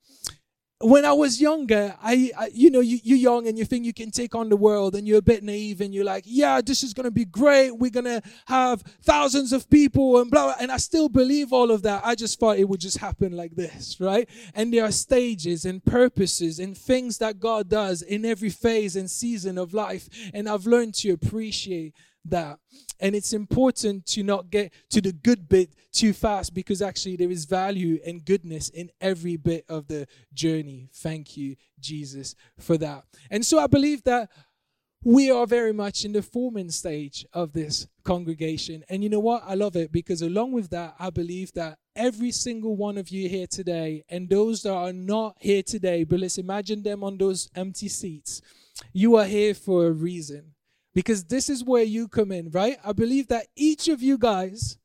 when 0.80 1.04
I 1.04 1.12
was 1.12 1.40
younger, 1.40 1.96
I, 2.00 2.30
I 2.38 2.50
you 2.54 2.70
know, 2.70 2.78
you, 2.80 3.00
you're 3.02 3.18
young 3.18 3.48
and 3.48 3.58
you 3.58 3.64
think 3.64 3.84
you 3.84 3.92
can 3.92 4.12
take 4.12 4.36
on 4.36 4.48
the 4.48 4.56
world 4.56 4.94
and 4.94 5.08
you're 5.08 5.18
a 5.18 5.22
bit 5.22 5.42
naive 5.42 5.80
and 5.80 5.92
you're 5.92 6.04
like, 6.04 6.22
yeah, 6.24 6.60
this 6.60 6.84
is 6.84 6.94
going 6.94 7.04
to 7.04 7.10
be 7.10 7.24
great. 7.24 7.72
We're 7.72 7.90
going 7.90 8.04
to 8.04 8.22
have 8.46 8.82
thousands 9.02 9.52
of 9.52 9.68
people 9.68 10.20
and 10.20 10.30
blah, 10.30 10.44
blah. 10.44 10.54
And 10.60 10.70
I 10.70 10.76
still 10.76 11.08
believe 11.08 11.52
all 11.52 11.72
of 11.72 11.82
that. 11.82 12.02
I 12.04 12.14
just 12.14 12.38
thought 12.38 12.58
it 12.58 12.68
would 12.68 12.80
just 12.80 12.98
happen 12.98 13.32
like 13.32 13.56
this, 13.56 13.98
right? 13.98 14.28
And 14.54 14.72
there 14.72 14.84
are 14.84 14.92
stages 14.92 15.64
and 15.64 15.84
purposes 15.84 16.60
and 16.60 16.78
things 16.78 17.18
that 17.18 17.40
God 17.40 17.68
does 17.68 18.02
in 18.02 18.24
every 18.24 18.50
phase 18.50 18.94
and 18.94 19.10
season 19.10 19.58
of 19.58 19.74
life. 19.74 20.08
And 20.32 20.48
I've 20.48 20.66
learned 20.66 20.94
to 20.96 21.10
appreciate 21.10 21.94
that. 22.24 22.58
And 23.00 23.14
it's 23.14 23.32
important 23.32 24.06
to 24.06 24.22
not 24.22 24.50
get 24.50 24.72
to 24.90 25.00
the 25.00 25.12
good 25.12 25.48
bit 25.48 25.74
too 25.92 26.12
fast 26.12 26.54
because 26.54 26.82
actually 26.82 27.16
there 27.16 27.30
is 27.30 27.44
value 27.44 27.98
and 28.06 28.24
goodness 28.24 28.68
in 28.70 28.90
every 29.00 29.36
bit 29.36 29.64
of 29.68 29.86
the 29.88 30.06
journey. 30.32 30.90
Thank 30.92 31.36
you, 31.36 31.56
Jesus, 31.78 32.34
for 32.58 32.76
that. 32.78 33.04
And 33.30 33.44
so 33.44 33.58
I 33.58 33.66
believe 33.66 34.02
that 34.04 34.30
we 35.04 35.30
are 35.30 35.46
very 35.46 35.72
much 35.72 36.04
in 36.04 36.12
the 36.12 36.22
forming 36.22 36.70
stage 36.70 37.24
of 37.32 37.52
this 37.52 37.86
congregation. 38.02 38.84
And 38.88 39.02
you 39.02 39.08
know 39.08 39.20
what? 39.20 39.44
I 39.46 39.54
love 39.54 39.76
it 39.76 39.92
because 39.92 40.22
along 40.22 40.52
with 40.52 40.70
that, 40.70 40.96
I 40.98 41.10
believe 41.10 41.52
that 41.52 41.78
every 41.94 42.32
single 42.32 42.76
one 42.76 42.98
of 42.98 43.08
you 43.08 43.28
here 43.28 43.46
today, 43.46 44.04
and 44.08 44.28
those 44.28 44.62
that 44.62 44.72
are 44.72 44.92
not 44.92 45.36
here 45.38 45.62
today, 45.62 46.02
but 46.02 46.18
let's 46.18 46.38
imagine 46.38 46.82
them 46.82 47.04
on 47.04 47.16
those 47.16 47.48
empty 47.54 47.88
seats, 47.88 48.42
you 48.92 49.16
are 49.16 49.24
here 49.24 49.54
for 49.54 49.86
a 49.86 49.92
reason 49.92 50.54
because 50.94 51.24
this 51.24 51.48
is 51.48 51.64
where 51.64 51.82
you 51.82 52.08
come 52.08 52.32
in, 52.32 52.50
right? 52.50 52.78
I 52.84 52.92
believe 52.92 53.28
that 53.28 53.46
each 53.56 53.88
of 53.88 54.02
you 54.02 54.18
guys 54.18 54.78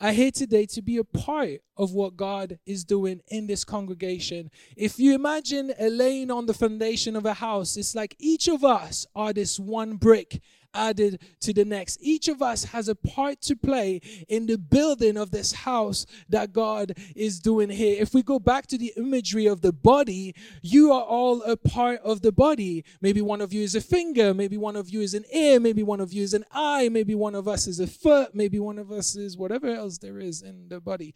are 0.00 0.12
here 0.12 0.30
today 0.30 0.64
to 0.64 0.80
be 0.80 0.96
a 0.96 1.04
part 1.04 1.60
of 1.76 1.92
what 1.92 2.16
God 2.16 2.58
is 2.64 2.84
doing 2.84 3.20
in 3.28 3.46
this 3.46 3.64
congregation. 3.64 4.50
If 4.76 4.98
you 4.98 5.14
imagine 5.14 5.72
a 5.78 5.90
laying 5.90 6.30
on 6.30 6.46
the 6.46 6.54
foundation 6.54 7.16
of 7.16 7.26
a 7.26 7.34
house, 7.34 7.76
it's 7.76 7.94
like 7.94 8.16
each 8.18 8.48
of 8.48 8.64
us 8.64 9.06
are 9.14 9.34
this 9.34 9.60
one 9.60 9.96
brick 9.96 10.40
added 10.74 11.20
to 11.40 11.52
the 11.52 11.64
next. 11.64 11.98
Each 12.00 12.28
of 12.28 12.42
us 12.42 12.64
has 12.64 12.88
a 12.88 12.94
part 12.94 13.40
to 13.42 13.56
play 13.56 14.00
in 14.28 14.46
the 14.46 14.58
building 14.58 15.16
of 15.16 15.30
this 15.30 15.52
house 15.52 16.06
that 16.28 16.52
God 16.52 16.94
is 17.14 17.40
doing 17.40 17.70
here. 17.70 18.00
If 18.00 18.14
we 18.14 18.22
go 18.22 18.38
back 18.38 18.66
to 18.68 18.78
the 18.78 18.92
imagery 18.96 19.46
of 19.46 19.60
the 19.60 19.72
body, 19.72 20.34
you 20.62 20.92
are 20.92 21.02
all 21.02 21.42
a 21.42 21.56
part 21.56 22.00
of 22.02 22.22
the 22.22 22.32
body. 22.32 22.84
Maybe 23.00 23.20
one 23.20 23.40
of 23.40 23.52
you 23.52 23.62
is 23.62 23.74
a 23.74 23.80
finger, 23.80 24.34
maybe 24.34 24.56
one 24.56 24.76
of 24.76 24.88
you 24.90 25.00
is 25.00 25.14
an 25.14 25.24
ear, 25.32 25.60
maybe 25.60 25.82
one 25.82 26.00
of 26.00 26.12
you 26.12 26.22
is 26.22 26.34
an 26.34 26.44
eye, 26.52 26.88
maybe 26.88 27.14
one 27.14 27.34
of 27.34 27.48
us 27.48 27.66
is 27.66 27.80
a 27.80 27.86
foot, 27.86 28.34
maybe 28.34 28.58
one 28.58 28.78
of 28.78 28.92
us 28.92 29.16
is 29.16 29.36
whatever 29.36 29.68
else 29.68 29.98
there 29.98 30.18
is 30.18 30.42
in 30.42 30.68
the 30.68 30.80
body. 30.80 31.14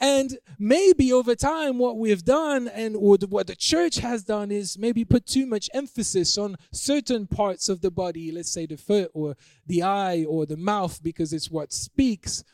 And 0.00 0.38
maybe 0.58 1.12
over 1.12 1.34
time, 1.34 1.78
what 1.78 1.98
we've 1.98 2.24
done 2.24 2.68
and 2.68 2.96
what 2.96 3.46
the 3.46 3.56
church 3.56 3.96
has 3.96 4.24
done 4.24 4.50
is 4.50 4.78
maybe 4.78 5.04
put 5.04 5.26
too 5.26 5.46
much 5.46 5.68
emphasis 5.74 6.38
on 6.38 6.56
certain 6.72 7.26
parts 7.26 7.68
of 7.68 7.80
the 7.80 7.90
body, 7.90 8.30
let's 8.32 8.52
say 8.52 8.66
the 8.66 8.76
foot 8.92 9.10
or 9.14 9.36
the 9.66 9.82
eye 9.82 10.24
or 10.24 10.46
the 10.46 10.56
mouth, 10.56 11.02
because 11.02 11.32
it's 11.32 11.50
what 11.50 11.72
speaks. 11.72 12.44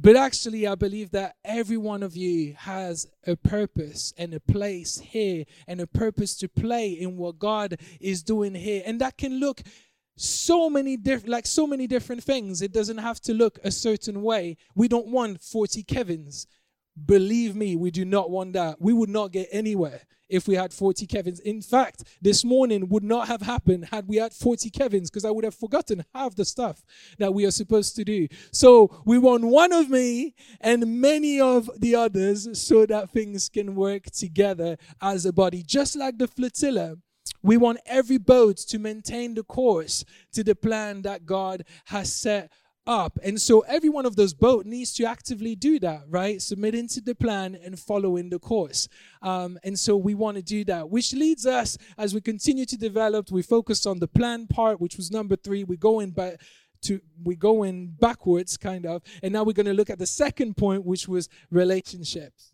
But 0.00 0.14
actually, 0.14 0.66
I 0.66 0.76
believe 0.76 1.10
that 1.10 1.34
every 1.44 1.76
one 1.76 2.04
of 2.04 2.16
you 2.16 2.54
has 2.56 3.08
a 3.26 3.34
purpose 3.34 4.14
and 4.16 4.32
a 4.32 4.38
place 4.38 4.98
here 4.98 5.44
and 5.66 5.80
a 5.80 5.88
purpose 5.88 6.36
to 6.36 6.48
play 6.48 6.90
in 6.90 7.16
what 7.16 7.40
God 7.40 7.78
is 8.00 8.22
doing 8.22 8.54
here. 8.54 8.82
And 8.86 9.00
that 9.00 9.18
can 9.18 9.40
look 9.40 9.62
so 10.14 10.70
many 10.70 10.96
different 10.96 11.30
like 11.30 11.46
so 11.46 11.66
many 11.66 11.88
different 11.88 12.22
things. 12.22 12.62
It 12.62 12.72
doesn't 12.72 12.98
have 12.98 13.20
to 13.22 13.34
look 13.34 13.58
a 13.64 13.72
certain 13.72 14.22
way. 14.22 14.56
We 14.76 14.86
don't 14.86 15.08
want 15.08 15.42
40 15.42 15.82
kevins. 15.82 16.46
Believe 17.04 17.56
me 17.56 17.74
we 17.74 17.90
do 17.90 18.04
not 18.04 18.30
want 18.30 18.52
that. 18.52 18.80
We 18.80 18.92
would 18.92 19.10
not 19.10 19.32
get 19.32 19.48
anywhere 19.50 20.02
if 20.28 20.48
we 20.48 20.54
had 20.54 20.72
40 20.72 21.06
Kevins. 21.06 21.40
In 21.40 21.62
fact, 21.62 22.04
this 22.20 22.44
morning 22.44 22.88
would 22.88 23.02
not 23.02 23.28
have 23.28 23.42
happened 23.42 23.86
had 23.86 24.08
we 24.08 24.16
had 24.16 24.32
40 24.32 24.70
Kevins 24.70 25.10
because 25.10 25.24
I 25.24 25.30
would 25.30 25.44
have 25.44 25.54
forgotten 25.54 26.04
half 26.14 26.34
the 26.34 26.44
stuff 26.44 26.82
that 27.18 27.32
we 27.32 27.46
are 27.46 27.50
supposed 27.50 27.96
to 27.96 28.04
do. 28.04 28.28
So 28.52 29.02
we 29.04 29.18
want 29.18 29.44
one 29.44 29.72
of 29.72 29.90
me 29.90 30.34
and 30.60 31.00
many 31.00 31.40
of 31.40 31.70
the 31.76 31.94
others 31.94 32.58
so 32.58 32.86
that 32.86 33.10
things 33.10 33.48
can 33.48 33.74
work 33.74 34.04
together 34.10 34.76
as 35.00 35.26
a 35.26 35.32
body. 35.32 35.62
Just 35.62 35.96
like 35.96 36.18
the 36.18 36.28
flotilla, 36.28 36.96
we 37.42 37.56
want 37.56 37.78
every 37.86 38.18
boat 38.18 38.56
to 38.56 38.78
maintain 38.78 39.34
the 39.34 39.44
course 39.44 40.04
to 40.32 40.42
the 40.42 40.54
plan 40.54 41.02
that 41.02 41.24
God 41.26 41.64
has 41.86 42.12
set 42.12 42.50
up. 42.88 43.18
And 43.22 43.40
so 43.40 43.60
every 43.60 43.90
one 43.90 44.06
of 44.06 44.16
those 44.16 44.34
boat 44.34 44.66
needs 44.66 44.92
to 44.94 45.04
actively 45.04 45.54
do 45.54 45.78
that, 45.80 46.02
right? 46.08 46.42
Submitting 46.42 46.88
to 46.88 47.00
the 47.00 47.14
plan 47.14 47.56
and 47.62 47.78
following 47.78 48.30
the 48.30 48.38
course. 48.38 48.88
Um, 49.22 49.58
and 49.62 49.78
so 49.78 49.96
we 49.96 50.14
want 50.14 50.38
to 50.38 50.42
do 50.42 50.64
that, 50.64 50.88
which 50.88 51.12
leads 51.12 51.46
us 51.46 51.76
as 51.98 52.14
we 52.14 52.20
continue 52.20 52.64
to 52.64 52.76
develop. 52.76 53.30
We 53.30 53.42
focus 53.42 53.86
on 53.86 54.00
the 54.00 54.08
plan 54.08 54.46
part, 54.46 54.80
which 54.80 54.96
was 54.96 55.10
number 55.10 55.36
three. 55.36 55.62
We 55.64 55.76
go 55.76 56.00
in 56.00 56.10
by 56.10 56.38
to 56.80 57.00
we 57.24 57.34
go 57.36 57.64
in 57.64 57.88
backwards, 58.00 58.56
kind 58.56 58.86
of, 58.86 59.02
and 59.22 59.32
now 59.32 59.42
we're 59.42 59.52
going 59.52 59.66
to 59.66 59.74
look 59.74 59.90
at 59.90 59.98
the 59.98 60.06
second 60.06 60.56
point, 60.56 60.84
which 60.84 61.08
was 61.08 61.28
relationships. 61.50 62.52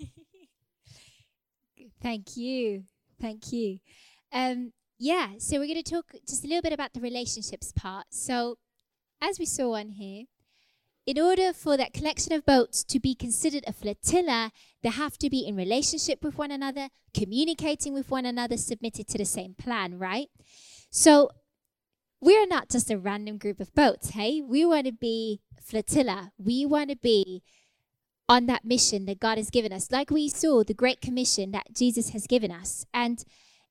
Thank 2.02 2.36
you. 2.36 2.82
Thank 3.20 3.52
you. 3.52 3.78
Um, 4.32 4.72
yeah, 5.00 5.30
so 5.38 5.58
we're 5.58 5.66
going 5.66 5.82
to 5.82 5.90
talk 5.94 6.12
just 6.28 6.44
a 6.44 6.46
little 6.46 6.60
bit 6.60 6.74
about 6.74 6.92
the 6.92 7.00
relationships 7.00 7.72
part. 7.72 8.08
So, 8.10 8.58
as 9.22 9.38
we 9.38 9.46
saw 9.46 9.74
on 9.74 9.88
here, 9.88 10.24
in 11.06 11.18
order 11.18 11.54
for 11.54 11.78
that 11.78 11.94
collection 11.94 12.34
of 12.34 12.44
boats 12.44 12.84
to 12.84 13.00
be 13.00 13.14
considered 13.14 13.64
a 13.66 13.72
flotilla, 13.72 14.52
they 14.82 14.90
have 14.90 15.16
to 15.18 15.30
be 15.30 15.40
in 15.40 15.56
relationship 15.56 16.22
with 16.22 16.36
one 16.36 16.50
another, 16.50 16.90
communicating 17.14 17.94
with 17.94 18.10
one 18.10 18.26
another, 18.26 18.58
submitted 18.58 19.08
to 19.08 19.16
the 19.16 19.24
same 19.24 19.54
plan, 19.54 19.98
right? 19.98 20.28
So, 20.90 21.30
we're 22.20 22.46
not 22.46 22.68
just 22.68 22.90
a 22.90 22.98
random 22.98 23.38
group 23.38 23.58
of 23.58 23.74
boats, 23.74 24.10
hey? 24.10 24.42
We 24.42 24.66
want 24.66 24.84
to 24.84 24.92
be 24.92 25.40
flotilla. 25.62 26.32
We 26.36 26.66
want 26.66 26.90
to 26.90 26.96
be 26.96 27.42
on 28.28 28.44
that 28.46 28.66
mission 28.66 29.06
that 29.06 29.18
God 29.18 29.38
has 29.38 29.48
given 29.48 29.72
us, 29.72 29.90
like 29.90 30.10
we 30.10 30.28
saw 30.28 30.62
the 30.62 30.74
Great 30.74 31.00
Commission 31.00 31.52
that 31.52 31.74
Jesus 31.74 32.10
has 32.10 32.26
given 32.26 32.52
us. 32.52 32.84
And 32.92 33.24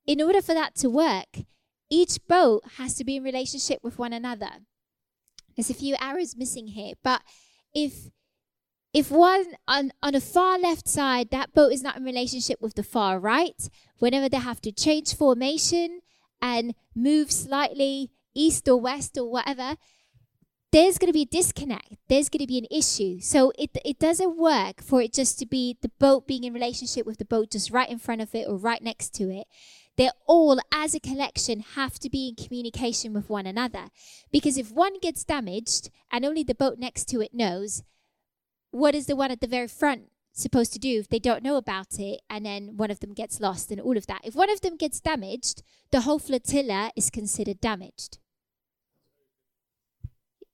in 0.10 0.24
order 0.24 0.42
for 0.42 0.56
that 0.56 0.74
to 0.74 0.90
work, 0.90 1.46
each 1.88 2.18
boat 2.28 2.64
has 2.78 2.96
to 2.96 3.04
be 3.04 3.18
in 3.18 3.24
relationship 3.24 3.78
with 3.84 4.00
one 4.00 4.12
another. 4.12 4.50
There's 5.56 5.70
a 5.70 5.76
few 5.76 5.96
arrows 6.02 6.36
missing 6.36 6.70
here, 6.70 6.94
but 7.04 7.22
if 7.76 8.10
if 8.92 9.12
one 9.12 9.46
on, 9.68 9.92
on 10.02 10.14
the 10.14 10.20
far 10.20 10.58
left 10.58 10.88
side, 10.88 11.30
that 11.30 11.54
boat 11.54 11.72
is 11.72 11.84
not 11.84 11.96
in 11.96 12.04
relationship 12.04 12.60
with 12.60 12.74
the 12.74 12.82
far 12.82 13.20
right, 13.20 13.70
whenever 14.00 14.28
they 14.28 14.38
have 14.38 14.60
to 14.62 14.72
change 14.72 15.14
formation 15.14 16.00
and 16.42 16.74
move 16.96 17.32
slightly 17.32 18.10
east 18.34 18.68
or 18.68 18.82
west 18.82 19.16
or 19.16 19.30
whatever, 19.30 19.76
there's 20.72 20.98
going 20.98 21.10
to 21.10 21.14
be 21.14 21.22
a 21.22 21.38
disconnect. 21.38 21.98
There's 22.08 22.30
going 22.30 22.42
to 22.42 22.48
be 22.48 22.58
an 22.58 22.68
issue. 22.72 23.20
So 23.20 23.54
it, 23.60 23.70
it 23.86 24.00
doesn't 24.00 24.38
work 24.40 24.82
for 24.82 25.04
it 25.04 25.14
just 25.14 25.38
to 25.38 25.46
be 25.46 25.78
the 25.84 25.92
boat 26.00 26.26
being 26.26 26.46
in 26.46 26.54
relationship 26.54 27.06
with 27.06 27.20
the 27.20 27.26
boat 27.26 27.52
just 27.52 27.70
right 27.70 27.90
in 27.90 28.00
front 28.00 28.22
of 28.22 28.34
it 28.34 28.48
or 28.48 28.58
right 28.58 28.82
next 28.82 29.14
to 29.16 29.30
it 29.30 29.46
they 30.00 30.10
all, 30.28 30.58
as 30.72 30.96
a 30.96 31.00
collection, 31.02 31.60
have 31.76 32.00
to 32.00 32.10
be 32.10 32.30
in 32.30 32.42
communication 32.42 33.12
with 33.12 33.30
one 33.30 33.46
another. 33.46 33.90
Because 34.32 34.58
if 34.58 34.72
one 34.72 34.98
gets 35.02 35.26
damaged 35.26 35.90
and 36.10 36.24
only 36.24 36.42
the 36.42 36.56
boat 36.56 36.80
next 36.80 37.10
to 37.10 37.20
it 37.20 37.34
knows, 37.34 37.84
what 38.72 38.96
is 38.96 39.08
the 39.08 39.16
one 39.18 39.30
at 39.30 39.42
the 39.42 39.48
very 39.48 39.68
front 39.68 40.04
supposed 40.32 40.72
to 40.72 40.80
do 40.80 41.02
if 41.02 41.10
they 41.10 41.20
don't 41.20 41.44
know 41.44 41.58
about 41.58 42.00
it 42.00 42.22
and 42.30 42.46
then 42.46 42.78
one 42.78 42.90
of 42.90 43.02
them 43.02 43.14
gets 43.14 43.42
lost 43.42 43.72
and 43.72 43.82
all 43.82 43.98
of 43.98 44.08
that? 44.08 44.22
If 44.24 44.36
one 44.36 44.50
of 44.50 44.62
them 44.62 44.78
gets 44.78 45.02
damaged, 45.02 45.64
the 45.92 46.02
whole 46.02 46.18
flotilla 46.20 46.92
is 46.96 47.10
considered 47.10 47.60
damaged. 47.60 48.20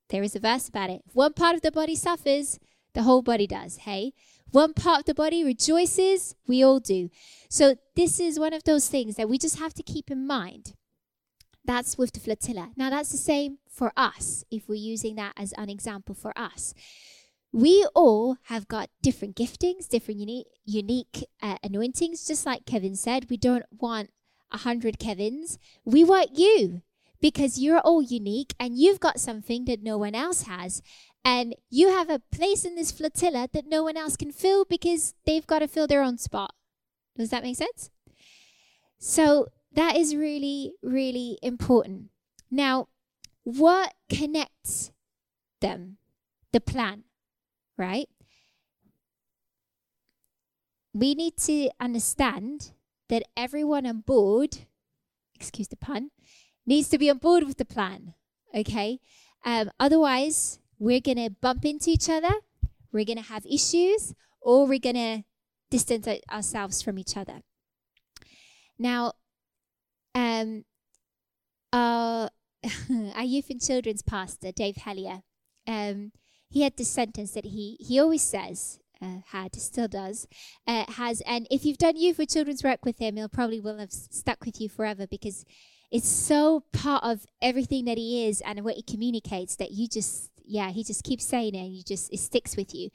There 0.09 0.23
is 0.23 0.35
a 0.35 0.39
verse 0.39 0.67
about 0.69 0.89
it. 0.89 1.03
If 1.05 1.13
one 1.13 1.33
part 1.33 1.53
of 1.53 1.61
the 1.61 1.71
body 1.71 1.95
suffers, 1.95 2.57
the 2.95 3.03
whole 3.03 3.21
body 3.21 3.45
does. 3.45 3.77
Hey? 3.77 4.13
One 4.55 4.73
part 4.73 4.99
of 4.99 5.05
the 5.05 5.13
body 5.13 5.43
rejoices, 5.43 6.33
we 6.47 6.63
all 6.63 6.79
do. 6.79 7.09
So, 7.49 7.75
this 7.97 8.21
is 8.21 8.39
one 8.39 8.53
of 8.53 8.63
those 8.63 8.87
things 8.87 9.17
that 9.17 9.27
we 9.27 9.37
just 9.37 9.59
have 9.59 9.73
to 9.73 9.83
keep 9.83 10.09
in 10.09 10.25
mind. 10.25 10.75
That's 11.65 11.97
with 11.97 12.13
the 12.13 12.21
flotilla. 12.21 12.71
Now, 12.77 12.89
that's 12.89 13.11
the 13.11 13.17
same 13.17 13.57
for 13.69 13.91
us, 13.97 14.45
if 14.49 14.69
we're 14.69 14.75
using 14.75 15.15
that 15.15 15.33
as 15.35 15.51
an 15.57 15.69
example 15.69 16.15
for 16.15 16.31
us. 16.37 16.73
We 17.51 17.85
all 17.93 18.37
have 18.43 18.69
got 18.69 18.89
different 19.01 19.35
giftings, 19.35 19.89
different 19.89 20.21
unique, 20.21 20.47
unique 20.63 21.25
uh, 21.41 21.57
anointings. 21.61 22.25
Just 22.25 22.45
like 22.45 22.65
Kevin 22.65 22.95
said, 22.95 23.29
we 23.29 23.35
don't 23.35 23.65
want 23.77 24.09
a 24.53 24.59
hundred 24.59 24.99
Kevins. 24.99 25.59
We 25.83 26.05
want 26.05 26.39
you 26.39 26.81
because 27.19 27.59
you're 27.59 27.79
all 27.79 28.01
unique 28.01 28.53
and 28.57 28.77
you've 28.77 29.01
got 29.01 29.19
something 29.19 29.65
that 29.65 29.83
no 29.83 29.97
one 29.97 30.15
else 30.15 30.43
has. 30.43 30.81
And 31.25 31.55
you 31.71 31.89
have 31.89 32.11
a 32.11 32.21
place 32.31 32.63
in 32.63 32.75
this 32.75 32.91
flotilla 32.91 33.49
that 33.51 33.65
no 33.65 33.81
one 33.81 33.97
else 33.97 34.15
can 34.15 34.31
fill 34.31 34.63
because 34.63 35.15
they've 35.25 35.47
got 35.47 35.59
to 35.59 35.67
fill 35.67 35.87
their 35.87 36.03
own 36.03 36.19
spot. 36.19 36.53
Does 37.17 37.31
that 37.31 37.41
make 37.41 37.57
sense? 37.57 37.89
So 38.99 39.47
that 39.73 39.97
is 39.97 40.15
really, 40.15 40.73
really 40.83 41.39
important. 41.41 42.09
Now, 42.51 42.89
what 43.43 43.95
connects 44.07 44.91
them? 45.61 45.97
The 46.51 46.61
plan, 46.61 47.05
right? 47.75 48.07
We 50.93 51.15
need 51.15 51.37
to 51.37 51.69
understand 51.79 52.71
that 53.09 53.23
everyone 53.35 53.85
on 53.85 54.01
board, 54.01 54.59
excuse 55.33 55.67
the 55.67 55.75
pun, 55.75 56.11
needs 56.65 56.87
to 56.89 56.97
be 56.97 57.09
on 57.09 57.17
board 57.17 57.43
with 57.43 57.57
the 57.57 57.65
plan, 57.65 58.13
okay? 58.55 58.99
Um, 59.43 59.71
otherwise, 59.79 60.59
we're 60.85 61.01
going 61.01 61.17
to 61.17 61.31
bump 61.41 61.65
into 61.65 61.89
each 61.89 62.11
other, 62.11 62.29
we're 62.91 63.05
going 63.05 63.17
to 63.17 63.23
have 63.23 63.43
issues, 63.47 64.13
or 64.39 64.67
we're 64.67 64.77
going 64.77 64.95
to 64.95 65.23
distance 65.71 66.07
ourselves 66.31 66.83
from 66.83 66.99
each 66.99 67.17
other. 67.17 67.41
Now, 68.77 69.13
um, 70.13 70.63
our, 71.73 72.29
our 73.15 73.23
youth 73.23 73.49
and 73.49 73.59
children's 73.59 74.03
pastor, 74.03 74.51
Dave 74.51 74.75
Hellier, 74.75 75.23
um, 75.65 76.11
he 76.51 76.61
had 76.61 76.77
this 76.77 76.89
sentence 76.89 77.31
that 77.31 77.45
he, 77.45 77.77
he 77.79 77.99
always 77.99 78.21
says, 78.21 78.79
uh, 79.01 79.21
had, 79.31 79.55
still 79.55 79.87
does, 79.87 80.27
uh, 80.67 80.85
has, 80.87 81.21
and 81.21 81.47
if 81.49 81.65
you've 81.65 81.79
done 81.79 81.97
youth 81.97 82.19
or 82.19 82.27
children's 82.27 82.63
work 82.63 82.85
with 82.85 82.99
him, 82.99 83.15
he'll 83.15 83.27
probably 83.27 83.59
will 83.59 83.79
have 83.79 83.91
stuck 83.91 84.45
with 84.45 84.61
you 84.61 84.69
forever 84.69 85.07
because 85.07 85.45
it's 85.91 86.07
so 86.07 86.63
part 86.73 87.03
of 87.03 87.25
everything 87.41 87.85
that 87.85 87.97
he 87.97 88.27
is 88.27 88.39
and 88.41 88.63
what 88.63 88.75
he 88.75 88.83
communicates 88.83 89.55
that 89.55 89.71
you 89.71 89.87
just 89.87 90.29
yeah, 90.47 90.71
he 90.71 90.83
just 90.83 91.03
keeps 91.03 91.25
saying 91.25 91.55
it 91.55 91.59
and 91.59 91.75
you 91.75 91.83
just 91.83 92.11
it 92.13 92.19
sticks 92.19 92.55
with 92.55 92.73
you. 92.73 92.89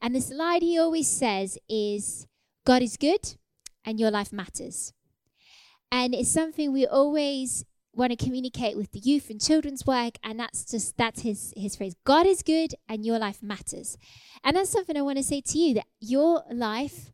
And 0.00 0.14
this 0.14 0.30
line 0.30 0.62
he 0.62 0.78
always 0.78 1.08
says 1.08 1.58
is 1.68 2.26
God 2.64 2.82
is 2.82 2.96
good 2.96 3.36
and 3.84 3.98
your 3.98 4.10
life 4.10 4.32
matters. 4.32 4.92
And 5.90 6.14
it's 6.14 6.30
something 6.30 6.72
we 6.72 6.86
always 6.86 7.64
want 7.94 8.10
to 8.10 8.24
communicate 8.24 8.76
with 8.76 8.92
the 8.92 8.98
youth 8.98 9.30
and 9.30 9.40
children's 9.40 9.86
work 9.86 10.18
and 10.22 10.38
that's 10.38 10.66
just 10.66 10.98
that's 10.98 11.22
his 11.22 11.54
his 11.56 11.76
phrase 11.76 11.96
god 12.04 12.26
is 12.26 12.42
good 12.42 12.74
and 12.90 13.06
your 13.06 13.18
life 13.18 13.42
matters 13.42 13.96
and 14.44 14.54
that's 14.54 14.68
something 14.68 14.98
i 14.98 15.00
want 15.00 15.16
to 15.16 15.24
say 15.24 15.40
to 15.40 15.56
you 15.56 15.72
that 15.72 15.86
your 15.98 16.42
life 16.52 17.10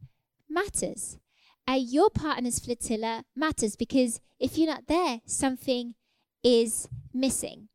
matters 0.51 1.19
and 1.67 1.89
your 1.89 2.11
partner's 2.11 2.59
flotilla 2.59 3.25
matters 3.37 3.77
because 3.77 4.21
if 4.39 4.59
you're 4.59 4.67
not 4.67 4.89
there, 4.89 5.21
something 5.25 5.95
is 6.43 6.89
missing. 7.15 7.69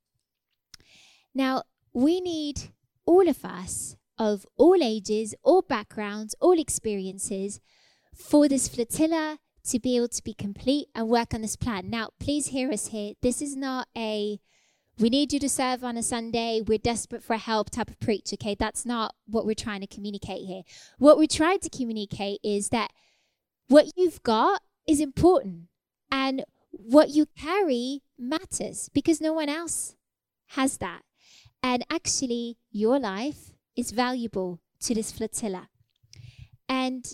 Now, 1.34 1.64
we 1.98 2.22
need 2.22 2.62
all 3.08 3.28
of 3.28 3.44
us 3.44 3.96
of 4.20 4.46
all 4.56 4.78
ages, 4.84 5.34
all 5.42 5.64
backgrounds, 5.64 6.36
all 6.40 6.60
experiences 6.60 7.60
for 8.14 8.48
this 8.48 8.68
flotilla 8.68 9.40
to 9.64 9.80
be 9.80 9.96
able 9.96 10.08
to 10.08 10.24
be 10.24 10.36
complete 10.36 10.90
and 10.94 11.08
work 11.08 11.34
on 11.34 11.42
this 11.42 11.56
plan. 11.56 11.90
Now, 11.90 12.10
please 12.20 12.48
hear 12.48 12.72
us 12.72 12.90
here. 12.90 13.14
This 13.24 13.42
is 13.42 13.56
not 13.56 13.88
a 13.98 14.40
we 15.00 15.10
need 15.10 15.34
you 15.34 15.40
to 15.40 15.50
serve 15.50 15.84
on 15.84 15.98
a 15.98 16.04
Sunday, 16.04 16.62
we're 16.66 16.78
desperate 16.78 17.24
for 17.24 17.38
help 17.38 17.72
type 17.72 17.90
of 17.90 18.00
preach, 18.00 18.32
okay? 18.34 18.56
That's 18.56 18.86
not 18.86 19.16
what 19.26 19.46
we're 19.46 19.56
trying 19.56 19.82
to 19.82 19.88
communicate 19.88 20.46
here. 20.46 20.64
What 21.00 21.18
we're 21.18 21.28
trying 21.28 21.60
to 21.60 21.70
communicate 21.70 22.40
is 22.44 22.70
that 22.70 22.92
what 23.68 23.92
you've 23.96 24.22
got 24.22 24.62
is 24.88 25.00
important 25.00 25.70
and 26.12 26.46
what 26.72 27.10
you 27.10 27.28
carry 27.38 28.02
matters 28.20 28.90
because 28.94 29.20
no 29.20 29.34
one 29.34 29.50
else 29.50 29.96
has 30.50 30.78
that. 30.78 31.02
And 31.64 31.86
actually, 31.90 32.58
your 32.72 33.00
life 33.00 33.52
is 33.76 33.92
valuable 33.92 34.60
to 34.82 34.94
this 34.94 35.12
flotilla. 35.12 35.70
And 36.70 37.06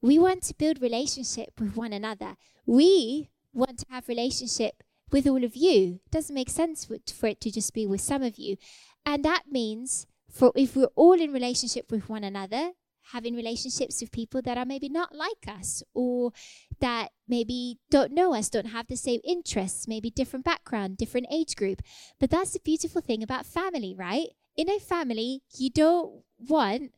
we 0.00 0.18
want 0.18 0.42
to 0.44 0.54
build 0.54 0.80
relationship 0.80 1.60
with 1.60 1.76
one 1.76 1.92
another. 1.92 2.36
We 2.66 3.30
want 3.52 3.80
to 3.80 3.86
have 3.90 4.08
relationship 4.08 4.82
with 5.10 5.26
all 5.26 5.42
of 5.44 5.56
you. 5.56 6.00
It 6.04 6.10
doesn't 6.10 6.34
make 6.34 6.50
sense 6.50 6.84
for 6.84 6.94
it, 6.94 7.12
for 7.16 7.26
it 7.26 7.40
to 7.42 7.50
just 7.50 7.72
be 7.74 7.86
with 7.86 8.00
some 8.00 8.22
of 8.22 8.38
you. 8.38 8.56
And 9.04 9.24
that 9.24 9.44
means 9.50 10.06
for 10.30 10.52
if 10.54 10.76
we're 10.76 10.86
all 10.94 11.20
in 11.20 11.32
relationship 11.32 11.90
with 11.90 12.08
one 12.08 12.24
another, 12.24 12.72
having 13.12 13.34
relationships 13.34 14.00
with 14.00 14.12
people 14.12 14.42
that 14.42 14.58
are 14.58 14.64
maybe 14.64 14.88
not 14.88 15.14
like 15.14 15.46
us 15.48 15.82
or 15.94 16.32
that 16.80 17.10
maybe 17.26 17.78
don't 17.90 18.12
know 18.12 18.34
us, 18.34 18.48
don't 18.48 18.66
have 18.66 18.86
the 18.86 18.96
same 18.96 19.20
interests, 19.24 19.88
maybe 19.88 20.10
different 20.10 20.44
background, 20.44 20.96
different 20.96 21.26
age 21.32 21.56
group. 21.56 21.82
But 22.20 22.30
that's 22.30 22.52
the 22.52 22.60
beautiful 22.64 23.00
thing 23.00 23.22
about 23.22 23.46
family, 23.46 23.94
right? 23.96 24.28
In 24.56 24.68
a 24.68 24.78
family, 24.78 25.42
you 25.56 25.70
don't 25.70 26.22
want 26.38 26.92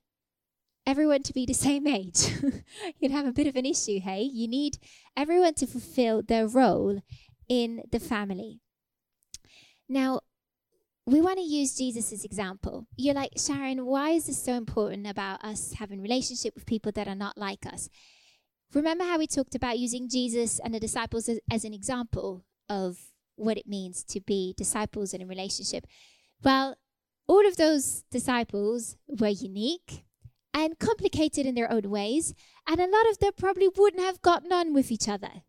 everyone 0.87 1.23
to 1.23 1.33
be 1.33 1.47
the 1.47 1.55
same 1.55 1.87
age. 1.87 2.31
You'd 2.99 3.13
have 3.13 3.27
a 3.27 3.33
bit 3.33 3.47
of 3.47 3.57
an 3.57 3.67
issue, 3.67 4.01
hey? 4.01 4.23
You 4.23 4.49
need 4.49 4.79
everyone 5.17 5.55
to 5.55 5.67
fulfill 5.67 6.23
their 6.23 6.49
role 6.49 7.03
in 7.49 7.83
the 7.91 8.01
family. 8.01 8.61
Now, 9.89 10.21
we 11.11 11.21
want 11.21 11.39
to 11.39 11.45
use 11.45 11.77
Jesus 11.77 12.13
example. 12.25 12.87
You're 12.97 13.15
like, 13.15 13.33
Sharon, 13.37 13.85
why 13.85 14.11
is 14.11 14.27
this 14.27 14.43
so 14.43 14.53
important 14.53 15.09
about 15.09 15.45
us 15.45 15.75
having 15.79 16.01
relationship 16.01 16.55
with 16.55 16.67
people 16.67 16.93
that 16.93 17.09
are 17.09 17.17
not 17.17 17.37
like 17.37 17.67
us? 17.67 17.89
Remember 18.73 19.03
how 19.03 19.19
we 19.19 19.27
talked 19.27 19.57
about 19.57 19.81
using 19.81 20.09
Jesus 20.09 20.61
and 20.61 20.73
the 20.73 20.79
disciples 20.79 21.29
as, 21.29 21.41
as 21.51 21.65
an 21.65 21.75
example 21.75 22.45
of 22.69 22.99
what 23.35 23.59
it 23.59 23.67
means 23.67 24.05
to 24.05 24.21
be 24.21 24.55
disciples 24.57 25.13
in 25.13 25.21
a 25.21 25.27
relationship? 25.27 25.85
Well, 26.45 26.77
all 27.27 27.47
of 27.47 27.57
those 27.57 28.05
disciples 28.11 28.97
were 29.09 29.29
unique 29.29 30.05
and 30.55 30.79
complicated 30.79 31.47
in 31.47 31.57
their 31.57 31.71
own 31.71 31.91
ways, 31.91 32.35
and 32.69 32.81
a 32.81 32.87
lot 32.87 33.11
of 33.11 33.19
them 33.19 33.33
probably 33.37 33.69
wouldn't 33.69 34.03
have 34.03 34.23
gotten 34.23 34.53
on 34.53 34.73
with 34.73 34.93
each 34.93 35.09
other 35.09 35.43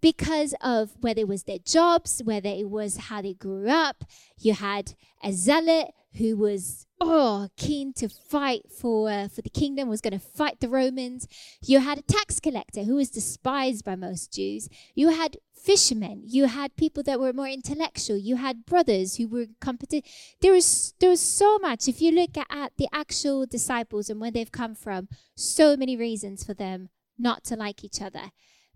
because 0.00 0.54
of 0.60 0.90
whether 1.00 1.20
it 1.20 1.28
was 1.28 1.44
their 1.44 1.58
jobs, 1.58 2.20
whether 2.24 2.48
it 2.48 2.68
was 2.68 2.96
how 2.96 3.22
they 3.22 3.34
grew 3.34 3.68
up. 3.68 4.04
You 4.38 4.54
had 4.54 4.94
a 5.22 5.32
zealot 5.32 5.88
who 6.16 6.36
was 6.36 6.86
oh 7.00 7.48
keen 7.56 7.92
to 7.92 8.08
fight 8.08 8.62
for 8.70 9.10
uh, 9.10 9.28
for 9.28 9.42
the 9.42 9.50
kingdom, 9.50 9.88
was 9.88 10.00
going 10.00 10.18
to 10.18 10.18
fight 10.18 10.60
the 10.60 10.68
Romans. 10.68 11.26
You 11.62 11.80
had 11.80 11.98
a 11.98 12.02
tax 12.02 12.40
collector 12.40 12.84
who 12.84 12.96
was 12.96 13.10
despised 13.10 13.84
by 13.84 13.96
most 13.96 14.32
Jews. 14.32 14.68
You 14.94 15.08
had 15.08 15.36
fishermen. 15.54 16.22
You 16.24 16.46
had 16.46 16.76
people 16.76 17.02
that 17.04 17.20
were 17.20 17.32
more 17.32 17.48
intellectual. 17.48 18.16
You 18.16 18.36
had 18.36 18.66
brothers 18.66 19.16
who 19.16 19.28
were 19.28 19.46
competent. 19.60 20.04
There 20.40 20.52
was 20.52 20.94
there 21.00 21.10
was 21.10 21.20
so 21.20 21.58
much. 21.58 21.88
If 21.88 22.00
you 22.00 22.12
look 22.12 22.36
at, 22.36 22.46
at 22.50 22.72
the 22.76 22.88
actual 22.92 23.46
disciples 23.46 24.08
and 24.08 24.20
where 24.20 24.30
they've 24.30 24.50
come 24.50 24.74
from, 24.74 25.08
so 25.34 25.76
many 25.76 25.96
reasons 25.96 26.44
for 26.44 26.54
them 26.54 26.88
not 27.18 27.44
to 27.44 27.56
like 27.56 27.84
each 27.84 28.00
other. 28.00 28.30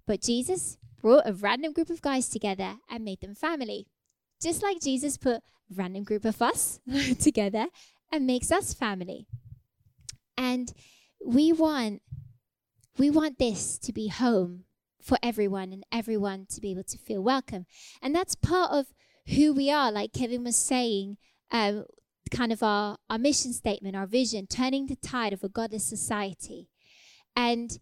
But 0.07 0.21
Jesus, 0.21 0.79
brought 1.03 1.29
a 1.29 1.35
random 1.35 1.73
group 1.73 1.91
of 1.91 2.01
guys 2.01 2.29
together 2.29 2.77
and 2.89 3.05
made 3.05 3.21
them 3.21 3.35
family. 3.35 3.87
Just 4.41 4.63
like 4.63 4.81
Jesus 4.81 5.17
put 5.17 5.37
a 5.37 5.75
random 5.75 6.05
group 6.05 6.25
of 6.25 6.41
us 6.41 6.81
together 7.21 7.67
and 8.11 8.27
makes 8.27 8.51
us 8.51 8.73
family. 8.73 9.27
And 10.37 10.73
we 11.25 11.53
want 11.53 12.03
we 12.99 13.11
want 13.11 13.39
this 13.39 13.79
to 13.79 13.93
be 13.93 14.09
home 14.09 14.65
for 15.01 15.19
everyone 15.23 15.73
and 15.73 15.85
everyone 15.91 16.47
to 16.51 16.61
be 16.61 16.71
able 16.71 16.85
to 16.85 16.99
feel 16.99 17.23
welcome. 17.23 17.67
And 18.01 18.15
that's 18.15 18.35
part 18.35 18.71
of 18.71 18.87
who 19.35 19.53
we 19.53 19.71
are, 19.71 19.91
like 19.91 20.13
Kevin 20.13 20.45
was 20.45 20.57
saying, 20.57 21.17
um, 21.51 21.85
kind 22.31 22.53
of 22.53 22.63
our, 22.63 22.99
our 23.09 23.19
mission 23.19 23.53
statement, 23.53 23.97
our 23.97 24.07
vision, 24.07 24.47
turning 24.47 24.87
the 24.87 24.97
tide 24.97 25.33
of 25.33 25.43
a 25.43 25.49
godless 25.49 25.85
society. 25.85 26.69
And 27.35 27.79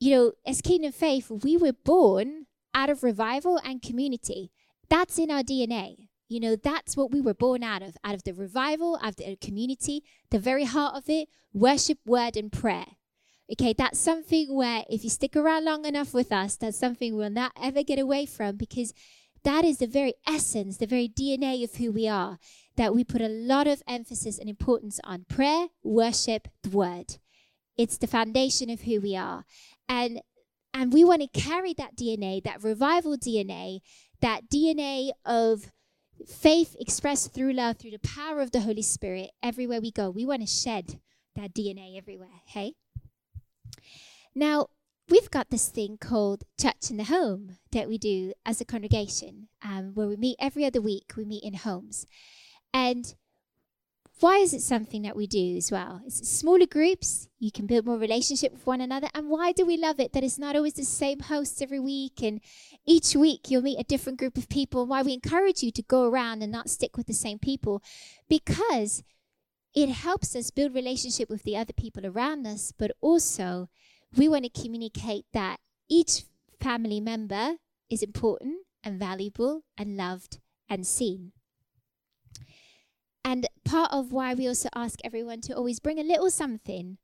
you 0.00 0.14
know, 0.14 0.32
as 0.46 0.60
Kingdom 0.60 0.92
Faith, 0.92 1.30
we 1.30 1.56
were 1.56 1.72
born 1.72 2.46
out 2.74 2.90
of 2.90 3.02
revival 3.02 3.58
and 3.64 3.82
community. 3.82 4.52
That's 4.88 5.18
in 5.18 5.30
our 5.30 5.42
DNA. 5.42 6.08
You 6.28 6.40
know, 6.40 6.56
that's 6.56 6.96
what 6.96 7.10
we 7.10 7.20
were 7.20 7.34
born 7.34 7.62
out 7.62 7.82
of, 7.82 7.96
out 8.04 8.14
of 8.14 8.24
the 8.24 8.34
revival, 8.34 8.98
out 9.02 9.08
of 9.08 9.16
the 9.16 9.36
community, 9.36 10.04
the 10.30 10.38
very 10.38 10.64
heart 10.64 10.94
of 10.94 11.08
it, 11.08 11.28
worship, 11.52 11.98
word, 12.04 12.36
and 12.36 12.52
prayer. 12.52 12.86
Okay, 13.50 13.72
that's 13.72 13.98
something 13.98 14.54
where 14.54 14.84
if 14.90 15.04
you 15.04 15.10
stick 15.10 15.34
around 15.34 15.64
long 15.64 15.86
enough 15.86 16.12
with 16.12 16.30
us, 16.30 16.56
that's 16.56 16.78
something 16.78 17.16
we'll 17.16 17.30
not 17.30 17.52
ever 17.60 17.82
get 17.82 17.98
away 17.98 18.26
from 18.26 18.56
because 18.56 18.92
that 19.42 19.64
is 19.64 19.78
the 19.78 19.86
very 19.86 20.14
essence, 20.26 20.76
the 20.76 20.86
very 20.86 21.08
DNA 21.08 21.64
of 21.64 21.76
who 21.76 21.90
we 21.90 22.06
are. 22.06 22.38
That 22.76 22.94
we 22.94 23.04
put 23.04 23.22
a 23.22 23.28
lot 23.28 23.66
of 23.66 23.82
emphasis 23.88 24.38
and 24.38 24.50
importance 24.50 25.00
on 25.02 25.24
prayer, 25.28 25.68
worship, 25.82 26.48
the 26.62 26.70
word. 26.70 27.16
It's 27.76 27.96
the 27.96 28.06
foundation 28.06 28.68
of 28.68 28.82
who 28.82 29.00
we 29.00 29.16
are. 29.16 29.44
And 29.88 30.20
and 30.74 30.92
we 30.92 31.02
want 31.02 31.22
to 31.22 31.40
carry 31.40 31.72
that 31.74 31.96
DNA, 31.96 32.42
that 32.44 32.62
revival 32.62 33.16
DNA, 33.16 33.80
that 34.20 34.48
DNA 34.52 35.10
of 35.24 35.72
faith 36.26 36.76
expressed 36.78 37.32
through 37.32 37.52
love, 37.52 37.78
through 37.78 37.92
the 37.92 37.98
power 37.98 38.40
of 38.40 38.50
the 38.50 38.60
Holy 38.60 38.82
Spirit 38.82 39.30
everywhere 39.42 39.80
we 39.80 39.90
go. 39.90 40.10
We 40.10 40.26
want 40.26 40.42
to 40.42 40.46
shed 40.46 41.00
that 41.36 41.54
DNA 41.54 41.96
everywhere, 41.96 42.42
hey? 42.46 42.74
Now, 44.34 44.68
we've 45.08 45.30
got 45.30 45.50
this 45.50 45.68
thing 45.68 45.96
called 45.98 46.44
Church 46.60 46.90
in 46.90 46.96
the 46.96 47.04
Home 47.04 47.56
that 47.72 47.88
we 47.88 47.98
do 47.98 48.32
as 48.44 48.60
a 48.60 48.64
congregation, 48.64 49.48
um, 49.62 49.92
where 49.94 50.06
we 50.06 50.16
meet 50.16 50.36
every 50.38 50.64
other 50.64 50.80
week. 50.80 51.12
We 51.16 51.24
meet 51.24 51.44
in 51.44 51.54
homes. 51.54 52.06
And 52.72 53.14
why 54.20 54.38
is 54.38 54.54
it 54.54 54.62
something 54.62 55.02
that 55.02 55.16
we 55.16 55.26
do 55.26 55.56
as 55.56 55.70
well? 55.70 56.00
It's 56.06 56.28
smaller 56.28 56.66
groups, 56.66 57.28
you 57.38 57.52
can 57.52 57.66
build 57.66 57.86
more 57.86 57.98
relationship 57.98 58.52
with 58.52 58.66
one 58.66 58.80
another. 58.80 59.08
And 59.14 59.28
why 59.28 59.52
do 59.52 59.64
we 59.64 59.76
love 59.76 60.00
it 60.00 60.12
that 60.12 60.24
it's 60.24 60.38
not 60.38 60.56
always 60.56 60.74
the 60.74 60.84
same 60.84 61.20
hosts 61.20 61.62
every 61.62 61.80
week 61.80 62.22
and 62.22 62.40
each 62.86 63.14
week 63.14 63.50
you'll 63.50 63.62
meet 63.62 63.78
a 63.78 63.84
different 63.84 64.18
group 64.18 64.36
of 64.36 64.48
people? 64.48 64.86
Why 64.86 65.02
we 65.02 65.12
encourage 65.12 65.62
you 65.62 65.70
to 65.72 65.82
go 65.82 66.08
around 66.08 66.42
and 66.42 66.50
not 66.50 66.70
stick 66.70 66.96
with 66.96 67.06
the 67.06 67.12
same 67.12 67.38
people? 67.38 67.82
Because 68.28 69.02
it 69.74 69.88
helps 69.88 70.34
us 70.34 70.50
build 70.50 70.74
relationship 70.74 71.28
with 71.28 71.42
the 71.44 71.56
other 71.56 71.72
people 71.72 72.06
around 72.06 72.46
us, 72.46 72.72
but 72.76 72.90
also 73.00 73.68
we 74.16 74.28
want 74.28 74.44
to 74.44 74.62
communicate 74.62 75.26
that 75.32 75.60
each 75.88 76.24
family 76.60 77.00
member 77.00 77.56
is 77.90 78.02
important 78.02 78.66
and 78.82 78.98
valuable 78.98 79.62
and 79.76 79.96
loved 79.96 80.38
and 80.68 80.86
seen. 80.86 81.32
And 83.28 83.46
part 83.62 83.92
of 83.92 84.10
why 84.10 84.32
we 84.32 84.48
also 84.48 84.70
ask 84.74 85.00
everyone 85.04 85.42
to 85.42 85.52
always 85.52 85.80
bring 85.80 85.98
a 85.98 86.02
little 86.02 86.30
something, 86.30 86.96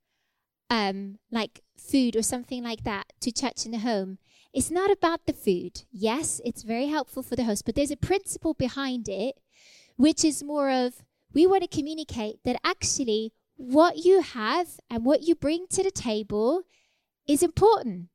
um, 0.71 1.19
like 1.31 1.61
food 1.77 2.17
or 2.17 2.23
something 2.23 2.65
like 2.65 2.83
that, 2.85 3.13
to 3.21 3.31
church 3.31 3.67
in 3.67 3.73
the 3.73 3.79
home. 3.81 4.17
It's 4.55 4.71
not 4.71 4.91
about 4.91 5.27
the 5.27 5.35
food. 5.35 5.83
Yes, 5.93 6.41
it's 6.43 6.63
very 6.63 6.87
helpful 6.87 7.23
for 7.23 7.37
the 7.37 7.45
host, 7.45 7.67
but 7.67 7.75
there's 7.75 7.91
a 7.91 7.97
principle 7.99 8.55
behind 8.55 9.07
it, 9.07 9.35
which 9.97 10.25
is 10.25 10.43
more 10.43 10.71
of 10.71 11.03
we 11.35 11.47
want 11.47 11.61
to 11.61 11.69
communicate 11.69 12.43
that 12.45 12.59
actually 12.65 13.35
what 13.57 14.07
you 14.07 14.23
have 14.23 14.81
and 14.89 15.05
what 15.05 15.25
you 15.25 15.35
bring 15.35 15.67
to 15.73 15.83
the 15.83 15.91
table 15.91 16.63
is 17.29 17.43
important. 17.43 18.09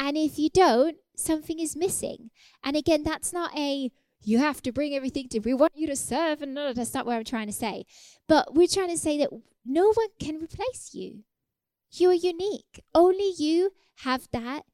And 0.00 0.16
if 0.16 0.36
you 0.36 0.50
don't, 0.50 0.96
something 1.14 1.60
is 1.60 1.76
missing. 1.76 2.30
And 2.64 2.74
again, 2.74 3.04
that's 3.04 3.32
not 3.32 3.56
a 3.56 3.92
you 4.22 4.38
have 4.38 4.62
to 4.62 4.72
bring 4.72 4.94
everything 4.94 5.28
to 5.28 5.40
we 5.40 5.54
want 5.54 5.72
you 5.76 5.86
to 5.86 5.96
serve 5.96 6.42
and 6.42 6.54
no, 6.54 6.72
that's 6.72 6.94
not 6.94 7.06
what 7.06 7.16
i'm 7.16 7.24
trying 7.24 7.46
to 7.46 7.52
say. 7.52 7.84
But 8.28 8.54
we're 8.54 8.66
trying 8.66 8.90
to 8.90 8.98
say 8.98 9.18
that 9.18 9.30
no 9.64 9.92
one 9.92 10.08
can 10.18 10.36
replace 10.36 10.90
you. 10.92 11.24
You 11.92 12.10
are 12.10 12.14
unique. 12.14 12.80
Only 12.94 13.32
you 13.36 13.72
have 13.98 14.28
that. 14.32 14.64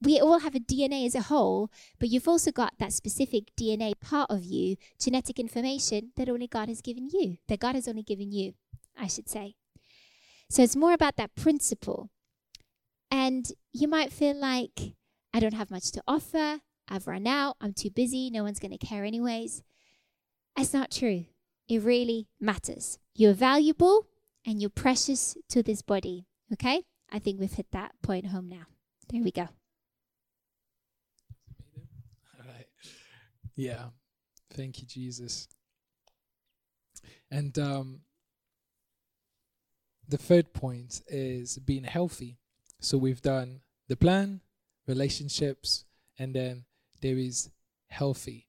We 0.00 0.20
all 0.20 0.40
have 0.40 0.54
a 0.54 0.60
dna 0.60 1.06
as 1.06 1.14
a 1.14 1.22
whole 1.22 1.70
but 1.98 2.10
you've 2.10 2.28
also 2.28 2.52
got 2.52 2.74
that 2.78 2.92
specific 2.92 3.44
dna 3.58 3.94
part 4.00 4.30
of 4.30 4.44
you 4.44 4.76
genetic 5.00 5.38
information 5.38 6.10
that 6.16 6.28
only 6.28 6.46
god 6.46 6.68
has 6.68 6.82
given 6.82 7.08
you 7.10 7.38
that 7.48 7.60
god 7.60 7.74
has 7.74 7.88
only 7.88 8.02
given 8.02 8.30
you 8.30 8.52
i 8.98 9.06
should 9.06 9.30
say. 9.30 9.54
So 10.50 10.62
it's 10.62 10.76
more 10.76 10.92
about 10.92 11.16
that 11.16 11.34
principle. 11.34 12.10
And 13.10 13.50
you 13.72 13.88
might 13.88 14.12
feel 14.12 14.36
like, 14.36 14.94
I 15.32 15.40
don't 15.40 15.54
have 15.54 15.70
much 15.70 15.90
to 15.92 16.02
offer. 16.06 16.60
I've 16.88 17.06
run 17.06 17.26
out. 17.26 17.56
I'm 17.60 17.72
too 17.72 17.90
busy. 17.90 18.30
No 18.30 18.42
one's 18.44 18.58
going 18.58 18.76
to 18.76 18.86
care, 18.86 19.04
anyways. 19.04 19.62
That's 20.56 20.72
not 20.72 20.90
true. 20.90 21.24
It 21.68 21.82
really 21.82 22.28
matters. 22.40 22.98
You're 23.14 23.32
valuable 23.32 24.06
and 24.46 24.60
you're 24.60 24.70
precious 24.70 25.36
to 25.48 25.62
this 25.62 25.82
body. 25.82 26.26
Okay? 26.52 26.82
I 27.10 27.18
think 27.18 27.40
we've 27.40 27.52
hit 27.52 27.70
that 27.72 27.92
point 28.02 28.26
home 28.26 28.48
now. 28.48 28.66
There 29.08 29.22
we 29.22 29.30
go. 29.30 29.48
All 32.38 32.46
right. 32.46 32.66
Yeah. 33.56 33.84
Thank 34.52 34.80
you, 34.80 34.86
Jesus. 34.86 35.48
And 37.30 37.58
um, 37.58 38.00
the 40.08 40.18
third 40.18 40.52
point 40.52 41.02
is 41.08 41.58
being 41.58 41.84
healthy. 41.84 42.38
So 42.80 42.98
we've 42.98 43.22
done 43.22 43.60
the 43.88 43.96
plan, 43.96 44.40
relationships, 44.86 45.84
and 46.18 46.34
then 46.34 46.64
there 47.04 47.18
is 47.18 47.50
healthy. 47.88 48.48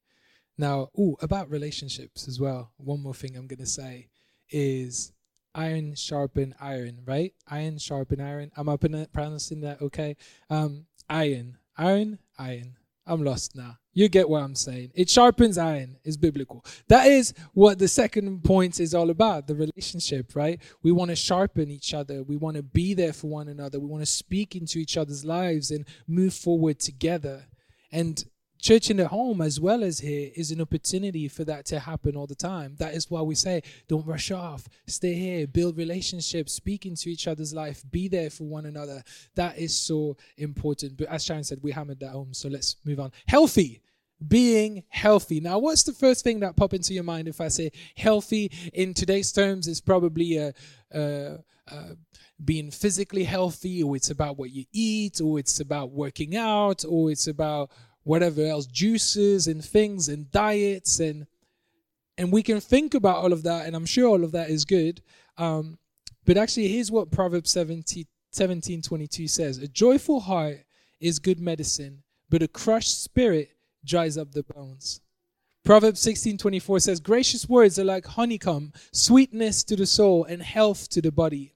Now, 0.58 0.90
oh, 0.98 1.18
about 1.22 1.52
relationships 1.52 2.28
as 2.30 2.40
well. 2.40 2.72
One 2.78 3.04
more 3.04 3.14
thing 3.14 3.36
I'm 3.36 3.48
gonna 3.48 3.66
say 3.66 4.08
is 4.50 5.12
iron 5.54 5.94
sharpen 5.96 6.56
iron, 6.60 7.02
right? 7.06 7.34
Iron 7.50 7.78
sharpen 7.78 8.22
iron. 8.22 8.52
Am 8.56 8.70
I 8.70 8.78
pronouncing 8.78 9.60
that 9.62 9.82
okay? 9.82 10.16
Um, 10.50 10.86
iron, 11.10 11.58
iron, 11.78 12.20
iron. 12.40 12.78
I'm 13.06 13.24
lost 13.24 13.56
now. 13.56 13.78
You 13.94 14.08
get 14.10 14.30
what 14.30 14.42
I'm 14.42 14.56
saying. 14.56 14.92
It 14.96 15.10
sharpens 15.10 15.58
iron 15.58 15.98
is 16.04 16.18
biblical. 16.18 16.66
That 16.88 17.08
is 17.08 17.34
what 17.54 17.78
the 17.78 17.88
second 17.88 18.44
point 18.44 18.80
is 18.80 18.96
all 18.96 19.10
about, 19.10 19.48
the 19.48 19.54
relationship, 19.54 20.36
right? 20.36 20.60
We 20.82 20.92
want 20.92 21.10
to 21.10 21.16
sharpen 21.16 21.70
each 21.70 21.94
other. 21.94 22.24
We 22.24 22.36
want 22.38 22.56
to 22.56 22.64
be 22.64 22.94
there 22.94 23.14
for 23.14 23.28
one 23.28 23.48
another. 23.48 23.80
We 23.80 23.88
want 23.88 24.02
to 24.02 24.08
speak 24.08 24.56
into 24.56 24.80
each 24.80 24.98
other's 24.98 25.24
lives 25.24 25.70
and 25.72 25.86
move 26.08 26.34
forward 26.34 26.80
together. 26.80 27.46
And 27.92 28.24
church 28.60 28.90
in 28.90 28.98
the 28.98 29.08
home 29.08 29.42
as 29.42 29.60
well 29.60 29.84
as 29.84 30.00
here 30.00 30.32
is 30.36 30.52
an 30.52 30.62
opportunity 30.62 31.28
for 31.28 31.44
that 31.44 31.66
to 31.66 31.80
happen 31.80 32.16
all 32.16 32.28
the 32.28 32.36
time. 32.36 32.76
That 32.80 32.94
is 32.94 33.10
why 33.10 33.22
we 33.22 33.36
say 33.36 33.64
don't 33.88 34.06
rush 34.06 34.32
off. 34.32 34.68
Stay 34.88 35.14
here 35.14 35.48
build 35.48 35.78
relationships 35.78 36.54
speak 36.54 36.86
into 36.86 37.10
each 37.10 37.28
other's 37.28 37.54
life 37.54 37.84
be 37.92 38.08
there 38.08 38.30
for 38.30 38.46
one 38.46 38.66
another. 38.66 39.04
That 39.36 39.58
is 39.58 39.76
so 39.76 40.18
important. 40.38 40.98
But 40.98 41.08
as 41.08 41.24
sharon 41.24 41.44
said 41.44 41.60
we 41.62 41.72
hammered 41.72 42.00
that 42.00 42.12
home 42.12 42.34
so 42.34 42.50
let's 42.50 42.78
move 42.86 43.00
on. 43.00 43.12
Healthy 43.28 43.82
being 44.28 44.84
healthy. 44.90 45.40
Now, 45.40 45.60
what's 45.60 45.84
the 45.84 45.94
first 45.94 46.24
thing 46.24 46.40
that 46.40 46.56
pop 46.56 46.74
into 46.74 46.94
your 46.94 47.04
mind 47.04 47.28
if 47.28 47.42
I 47.42 47.50
say 47.50 47.72
healthy 47.96 48.52
in 48.74 48.94
today's 48.94 49.32
terms? 49.32 49.68
Is 49.68 49.82
probably 49.82 50.38
a, 50.38 50.54
a, 50.92 51.38
a 51.68 51.98
being 52.44 52.72
physically 52.72 53.24
healthy, 53.24 53.84
or 53.84 53.96
it's 53.96 54.10
about 54.10 54.38
what 54.38 54.52
you 54.52 54.66
eat, 54.72 55.22
or 55.22 55.40
it's 55.40 55.60
about 55.60 55.92
working 55.92 56.36
out, 56.36 56.84
or 56.88 57.12
it's 57.12 57.28
about 57.28 57.72
whatever 58.06 58.46
else, 58.46 58.68
juices 58.68 59.48
and 59.48 59.66
things 59.66 60.08
and 60.08 60.32
diets 60.32 61.00
and 61.02 61.28
and 62.18 62.32
we 62.32 62.44
can 62.44 62.62
think 62.62 62.94
about 62.94 63.18
all 63.18 63.34
of 63.34 63.44
that, 63.44 63.66
and 63.66 63.76
I'm 63.76 63.86
sure 63.86 64.08
all 64.08 64.24
of 64.24 64.32
that 64.32 64.50
is 64.50 64.64
good. 64.64 65.02
Um, 65.38 65.78
but 66.24 66.38
actually, 66.38 66.70
here's 66.70 66.90
what 66.90 67.12
Proverbs 67.12 67.52
17, 67.52 68.06
17 68.32 68.82
22 68.82 69.28
says 69.28 69.58
A 69.58 69.68
joyful 69.68 70.22
heart 70.22 70.64
is 71.02 71.20
good 71.20 71.42
medicine, 71.42 72.04
but 72.30 72.42
a 72.42 72.48
crushed 72.48 73.04
spirit 73.04 73.50
dries 73.84 74.18
up 74.18 74.32
the 74.32 74.44
bones. 74.44 75.02
Proverbs 75.66 76.00
16 76.00 76.38
24 76.38 76.80
says, 76.80 77.00
Gracious 77.00 77.50
words 77.50 77.78
are 77.80 77.84
like 77.84 78.06
honeycomb, 78.06 78.72
sweetness 78.94 79.64
to 79.66 79.76
the 79.76 79.86
soul, 79.86 80.24
and 80.24 80.42
health 80.42 80.88
to 80.90 81.02
the 81.02 81.12
body. 81.12 81.54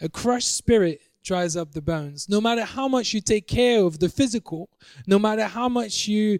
A 0.00 0.08
crushed 0.08 0.54
spirit 0.54 1.00
dries 1.26 1.56
up 1.56 1.72
the 1.72 1.82
bones. 1.82 2.28
No 2.28 2.40
matter 2.40 2.64
how 2.64 2.88
much 2.88 3.12
you 3.12 3.20
take 3.20 3.46
care 3.46 3.82
of 3.82 3.98
the 3.98 4.08
physical, 4.08 4.70
no 5.06 5.18
matter 5.18 5.44
how 5.44 5.68
much 5.68 6.06
you 6.06 6.38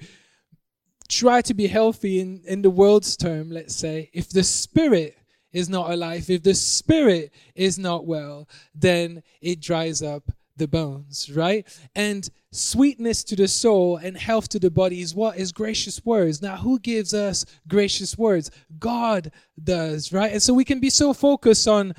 try 1.08 1.42
to 1.42 1.54
be 1.54 1.66
healthy 1.66 2.20
in, 2.20 2.40
in 2.46 2.62
the 2.62 2.70
world's 2.70 3.16
term, 3.16 3.50
let's 3.50 3.74
say, 3.74 4.08
if 4.12 4.30
the 4.30 4.44
spirit 4.44 5.18
is 5.52 5.68
not 5.68 5.90
alive, 5.90 6.30
if 6.30 6.42
the 6.42 6.54
spirit 6.54 7.32
is 7.54 7.78
not 7.78 8.06
well, 8.06 8.48
then 8.74 9.22
it 9.40 9.60
dries 9.60 10.02
up 10.02 10.30
the 10.56 10.68
bones, 10.68 11.30
right? 11.34 11.66
And 11.94 12.28
sweetness 12.52 13.24
to 13.24 13.36
the 13.36 13.48
soul 13.48 13.96
and 13.96 14.16
health 14.16 14.48
to 14.50 14.58
the 14.58 14.70
body 14.70 15.00
is 15.00 15.14
what 15.14 15.36
is 15.36 15.52
gracious 15.52 16.04
words. 16.04 16.40
Now, 16.40 16.56
who 16.56 16.78
gives 16.78 17.12
us 17.12 17.44
gracious 17.68 18.16
words? 18.16 18.50
God 18.78 19.32
does, 19.62 20.12
right? 20.12 20.32
And 20.32 20.42
so 20.42 20.54
we 20.54 20.64
can 20.64 20.80
be 20.80 20.90
so 20.90 21.12
focused 21.12 21.68
on 21.68 21.94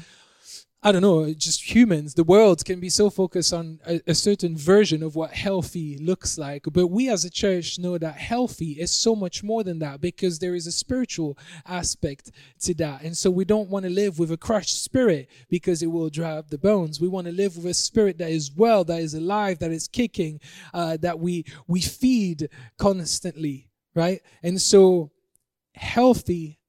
I 0.83 0.91
don't 0.91 1.01
know, 1.01 1.33
just 1.33 1.73
humans, 1.73 2.13
the 2.13 2.23
world 2.23 2.63
can 2.63 2.79
be 2.79 2.89
so 2.89 3.09
focused 3.09 3.51
on 3.51 3.79
a, 3.87 3.99
a, 4.05 4.13
certain 4.13 4.55
version 4.55 5.01
of 5.01 5.15
what 5.15 5.33
healthy 5.33 5.97
looks 5.97 6.37
like. 6.37 6.65
But 6.71 6.87
we 6.87 7.09
as 7.09 7.25
a 7.25 7.31
church 7.31 7.79
know 7.79 7.97
that 7.97 8.17
healthy 8.17 8.73
is 8.73 8.91
so 8.91 9.15
much 9.15 9.43
more 9.43 9.63
than 9.63 9.79
that 9.79 10.01
because 10.01 10.37
there 10.37 10.53
is 10.53 10.67
a 10.67 10.71
spiritual 10.71 11.35
aspect 11.65 12.31
to 12.61 12.75
that. 12.75 13.01
And 13.01 13.17
so 13.17 13.31
we 13.31 13.43
don't 13.43 13.71
want 13.71 13.85
to 13.85 13.89
live 13.89 14.19
with 14.19 14.31
a 14.31 14.37
crushed 14.37 14.83
spirit 14.83 15.29
because 15.49 15.81
it 15.81 15.87
will 15.87 16.11
dry 16.11 16.33
up 16.33 16.51
the 16.51 16.59
bones. 16.59 17.01
We 17.01 17.07
want 17.07 17.25
to 17.25 17.33
live 17.33 17.57
with 17.57 17.65
a 17.65 17.73
spirit 17.73 18.19
that 18.19 18.29
is 18.29 18.51
well, 18.55 18.83
that 18.83 19.01
is 19.01 19.15
alive, 19.15 19.57
that 19.59 19.71
is 19.71 19.87
kicking, 19.87 20.39
uh, 20.75 20.97
that 20.97 21.19
we, 21.19 21.45
we 21.67 21.81
feed 21.81 22.49
constantly, 22.77 23.71
right? 23.95 24.21
And 24.43 24.61
so 24.61 25.09
healthy 25.73 26.59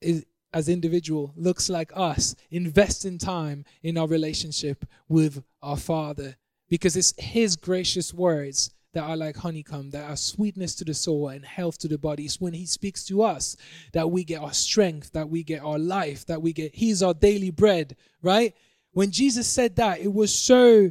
is, 0.00 0.26
as 0.52 0.68
individual 0.68 1.32
looks 1.36 1.68
like 1.68 1.92
us 1.94 2.34
investing 2.50 3.18
time 3.18 3.64
in 3.82 3.96
our 3.96 4.08
relationship 4.08 4.84
with 5.08 5.42
our 5.62 5.76
father. 5.76 6.36
Because 6.68 6.96
it's 6.96 7.14
his 7.18 7.56
gracious 7.56 8.14
words 8.14 8.70
that 8.92 9.04
are 9.04 9.16
like 9.16 9.36
honeycomb 9.36 9.90
that 9.90 10.10
are 10.10 10.16
sweetness 10.16 10.74
to 10.76 10.84
the 10.84 10.94
soul 10.94 11.28
and 11.28 11.44
health 11.44 11.78
to 11.78 11.88
the 11.88 11.98
body. 11.98 12.24
It's 12.24 12.40
when 12.40 12.54
he 12.54 12.66
speaks 12.66 13.04
to 13.06 13.22
us 13.22 13.56
that 13.92 14.10
we 14.10 14.24
get 14.24 14.42
our 14.42 14.52
strength 14.52 15.12
that 15.12 15.28
we 15.28 15.42
get 15.42 15.62
our 15.62 15.78
life 15.78 16.26
that 16.26 16.42
we 16.42 16.52
get 16.52 16.74
he's 16.74 17.02
our 17.02 17.14
daily 17.14 17.50
bread 17.50 17.96
right? 18.22 18.54
When 18.92 19.10
jesus 19.10 19.46
said 19.46 19.76
that 19.76 20.00
it 20.00 20.12
was 20.12 20.34
so 20.34 20.90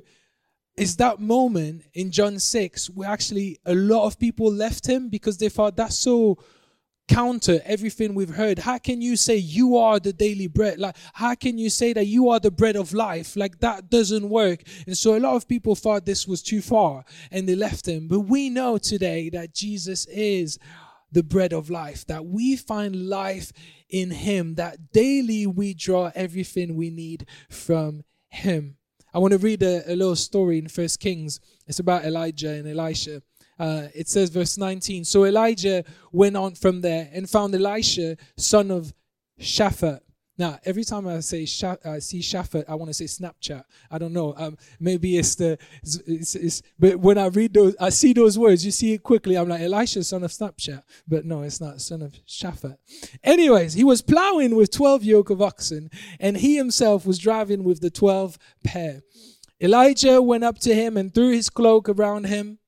it's 0.77 0.95
that 0.95 1.19
moment 1.19 1.83
in 1.93 2.11
john 2.11 2.39
6 2.39 2.89
where 2.91 3.09
actually 3.09 3.59
a 3.65 3.75
lot 3.75 4.05
of 4.05 4.17
people 4.17 4.51
left 4.51 4.87
him 4.87 5.09
because 5.09 5.37
they 5.37 5.49
thought 5.49 5.75
that's 5.75 5.97
so 5.97 6.37
counter 7.09 7.59
everything 7.65 8.13
we've 8.13 8.35
heard. 8.35 8.59
How 8.59 8.77
can 8.77 9.01
you 9.01 9.17
say 9.17 9.35
you 9.35 9.75
are 9.77 9.99
the 9.99 10.13
daily 10.13 10.45
bread? 10.45 10.77
Like, 10.77 10.95
how 11.13 11.33
can 11.33 11.57
you 11.57 11.71
say 11.71 11.91
that 11.93 12.05
you 12.05 12.29
are 12.29 12.39
the 12.39 12.51
bread 12.51 12.75
of 12.75 12.93
life? 12.93 13.35
Like, 13.35 13.59
that 13.59 13.89
doesn't 13.89 14.29
work. 14.29 14.61
And 14.85 14.95
so 14.95 15.17
a 15.17 15.19
lot 15.19 15.35
of 15.35 15.47
people 15.47 15.75
thought 15.75 16.05
this 16.05 16.27
was 16.27 16.43
too 16.43 16.61
far 16.61 17.03
and 17.31 17.49
they 17.49 17.55
left 17.55 17.87
him. 17.87 18.07
But 18.07 18.21
we 18.21 18.49
know 18.51 18.77
today 18.77 19.29
that 19.31 19.55
Jesus 19.55 20.05
is 20.05 20.59
the 21.11 21.23
bread 21.23 21.51
of 21.51 21.71
life, 21.71 22.05
that 22.05 22.25
we 22.25 22.55
find 22.55 23.09
life 23.09 23.51
in 23.89 24.11
him, 24.11 24.53
that 24.55 24.91
daily 24.93 25.47
we 25.47 25.73
draw 25.73 26.11
everything 26.13 26.75
we 26.75 26.91
need 26.91 27.25
from 27.49 28.03
him. 28.29 28.77
I 29.11 29.17
want 29.17 29.31
to 29.31 29.39
read 29.39 29.63
a, 29.63 29.91
a 29.91 29.95
little 29.95 30.15
story 30.15 30.59
in 30.59 30.67
First 30.67 30.99
Kings. 30.99 31.39
It's 31.65 31.79
about 31.79 32.05
Elijah 32.05 32.51
and 32.51 32.67
Elisha. 32.67 33.23
Uh, 33.59 33.87
it 33.93 34.07
says, 34.07 34.29
verse 34.29 34.57
19 34.57 35.03
So 35.03 35.25
Elijah 35.25 35.83
went 36.11 36.37
on 36.37 36.55
from 36.55 36.81
there 36.81 37.09
and 37.13 37.29
found 37.29 37.53
Elisha, 37.53 38.17
son 38.37 38.71
of 38.71 38.93
Shaphat. 39.39 39.99
Now, 40.39 40.57
every 40.63 40.85
time 40.85 41.05
I 41.05 41.19
say 41.19 41.41
I 41.83 41.99
see 41.99 42.19
Shaphat, 42.19 42.63
I 42.69 42.75
want 42.75 42.89
to 42.89 42.93
say 42.93 43.03
Snapchat. 43.03 43.61
I 43.91 43.97
don't 43.97 44.13
know. 44.13 44.33
Um, 44.37 44.57
maybe 44.79 45.17
it's 45.17 45.35
the, 45.35 45.57
it's, 45.83 46.33
it's, 46.33 46.61
but 46.79 46.97
when 46.97 47.17
I 47.17 47.27
read 47.27 47.53
those, 47.53 47.75
I 47.77 47.89
see 47.89 48.13
those 48.13 48.39
words, 48.39 48.63
you 48.63 48.71
see 48.71 48.93
it 48.93 49.03
quickly. 49.03 49.37
I'm 49.37 49.49
like, 49.49 49.59
Elisha, 49.59 50.01
son 50.01 50.23
of 50.23 50.31
Snapchat. 50.31 50.81
But 51.05 51.25
no, 51.25 51.41
it's 51.41 51.59
not, 51.59 51.81
son 51.81 52.01
of 52.01 52.13
Shaphat. 52.25 52.77
Anyways, 53.21 53.73
he 53.73 53.83
was 53.83 54.01
plowing 54.01 54.55
with 54.55 54.71
12 54.71 55.03
yoke 55.03 55.29
of 55.29 55.41
oxen, 55.41 55.91
and 56.21 56.37
he 56.37 56.55
himself 56.55 57.05
was 57.05 57.19
driving 57.19 57.65
with 57.65 57.81
the 57.81 57.89
12 57.89 58.37
pair. 58.63 59.01
Elijah 59.59 60.21
went 60.21 60.45
up 60.45 60.57
to 60.59 60.73
him 60.73 60.95
and 60.95 61.13
threw 61.13 61.31
his 61.31 61.49
cloak 61.49 61.89
around 61.89 62.27
him 62.27 62.58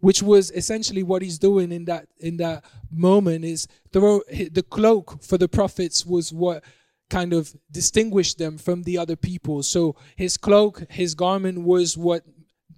which 0.00 0.22
was 0.22 0.50
essentially 0.52 1.02
what 1.02 1.22
he's 1.22 1.38
doing 1.38 1.72
in 1.72 1.84
that 1.86 2.06
in 2.20 2.36
that 2.36 2.64
moment 2.90 3.44
is 3.44 3.66
throw 3.92 4.20
the 4.28 4.64
cloak 4.70 5.22
for 5.22 5.38
the 5.38 5.48
prophets 5.48 6.06
was 6.06 6.32
what 6.32 6.62
kind 7.10 7.32
of 7.32 7.54
distinguished 7.70 8.38
them 8.38 8.58
from 8.58 8.82
the 8.82 8.98
other 8.98 9.16
people. 9.16 9.62
So 9.62 9.96
his 10.16 10.36
cloak 10.36 10.82
his 10.90 11.14
garment 11.14 11.62
was 11.62 11.96
what 11.96 12.24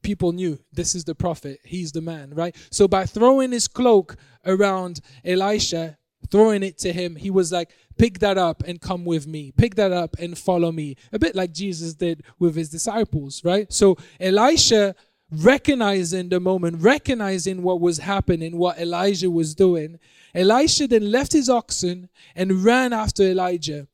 people 0.03 0.33
knew. 0.33 0.59
This 0.73 0.95
is 0.95 1.05
the 1.05 1.15
prophet. 1.15 1.61
He's 1.65 1.93
the 1.93 2.01
man 2.01 2.33
right? 2.35 2.57
So 2.71 2.89
by 2.89 3.07
throwing 3.07 3.53
his 3.53 3.69
cloak 3.69 4.17
around 4.47 5.01
elisha 5.25 5.99
throwing 6.31 6.63
it 6.63 6.79
to 6.79 6.93
him 6.93 7.17
he 7.17 7.31
was 7.31 7.51
like 7.51 7.71
pick 7.99 8.21
that 8.21 8.39
up 8.39 8.63
and 8.67 8.81
come 8.81 9.05
with 9.05 9.27
me. 9.27 9.53
Pick 9.53 9.75
that 9.75 9.93
up 9.93 10.17
and 10.19 10.39
follow 10.39 10.73
me. 10.73 10.97
A 11.13 11.19
bit 11.19 11.35
like 11.35 11.53
jesus 11.53 11.93
did 11.95 12.23
with 12.39 12.55
his 12.57 12.71
disciples 12.71 13.45
right? 13.45 13.71
So 13.71 13.99
elisha 14.19 14.95
recognizing 15.31 16.29
the 16.29 16.41
moment, 16.41 16.83
recognizing 16.83 17.63
what 17.63 17.81
was 17.81 17.99
happening, 17.99 18.57
what 18.57 18.79
Elijah 18.79 19.31
was 19.31 19.55
doing, 19.55 19.99
Elisha 20.35 20.87
then 20.87 21.11
left 21.11 21.33
his 21.33 21.49
oxen 21.49 22.09
and 22.35 22.65
ran 22.65 22.93
after 22.93 23.23
Elijah. 23.23 23.87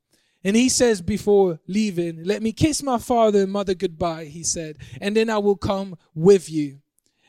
And 0.45 0.55
he 0.55 0.69
says 0.69 1.03
before 1.03 1.59
leaving, 1.67 2.25
Let 2.25 2.43
me 2.43 2.53
kiss 2.53 2.83
my 2.83 2.99
father 2.99 3.43
and 3.43 3.53
mother 3.53 3.75
goodbye, 3.75 4.27
he 4.27 4.45
said, 4.45 4.77
and 5.01 5.17
then 5.17 5.29
I 5.29 5.39
will 5.39 5.57
come 5.57 5.97
with 6.15 6.51
you. 6.51 6.79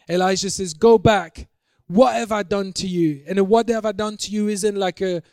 Elijah 0.09 0.49
says, 0.49 0.73
Go 0.73 0.97
back. 0.97 1.47
What 1.87 2.15
have 2.15 2.33
I 2.33 2.43
done 2.43 2.73
to 2.73 2.87
you? 2.87 3.23
And 3.27 3.39
what 3.47 3.69
have 3.69 3.85
I 3.85 3.93
done 3.93 4.17
to 4.17 4.31
you 4.31 4.49
isn't 4.49 4.75
like 4.75 5.01
a 5.01 5.23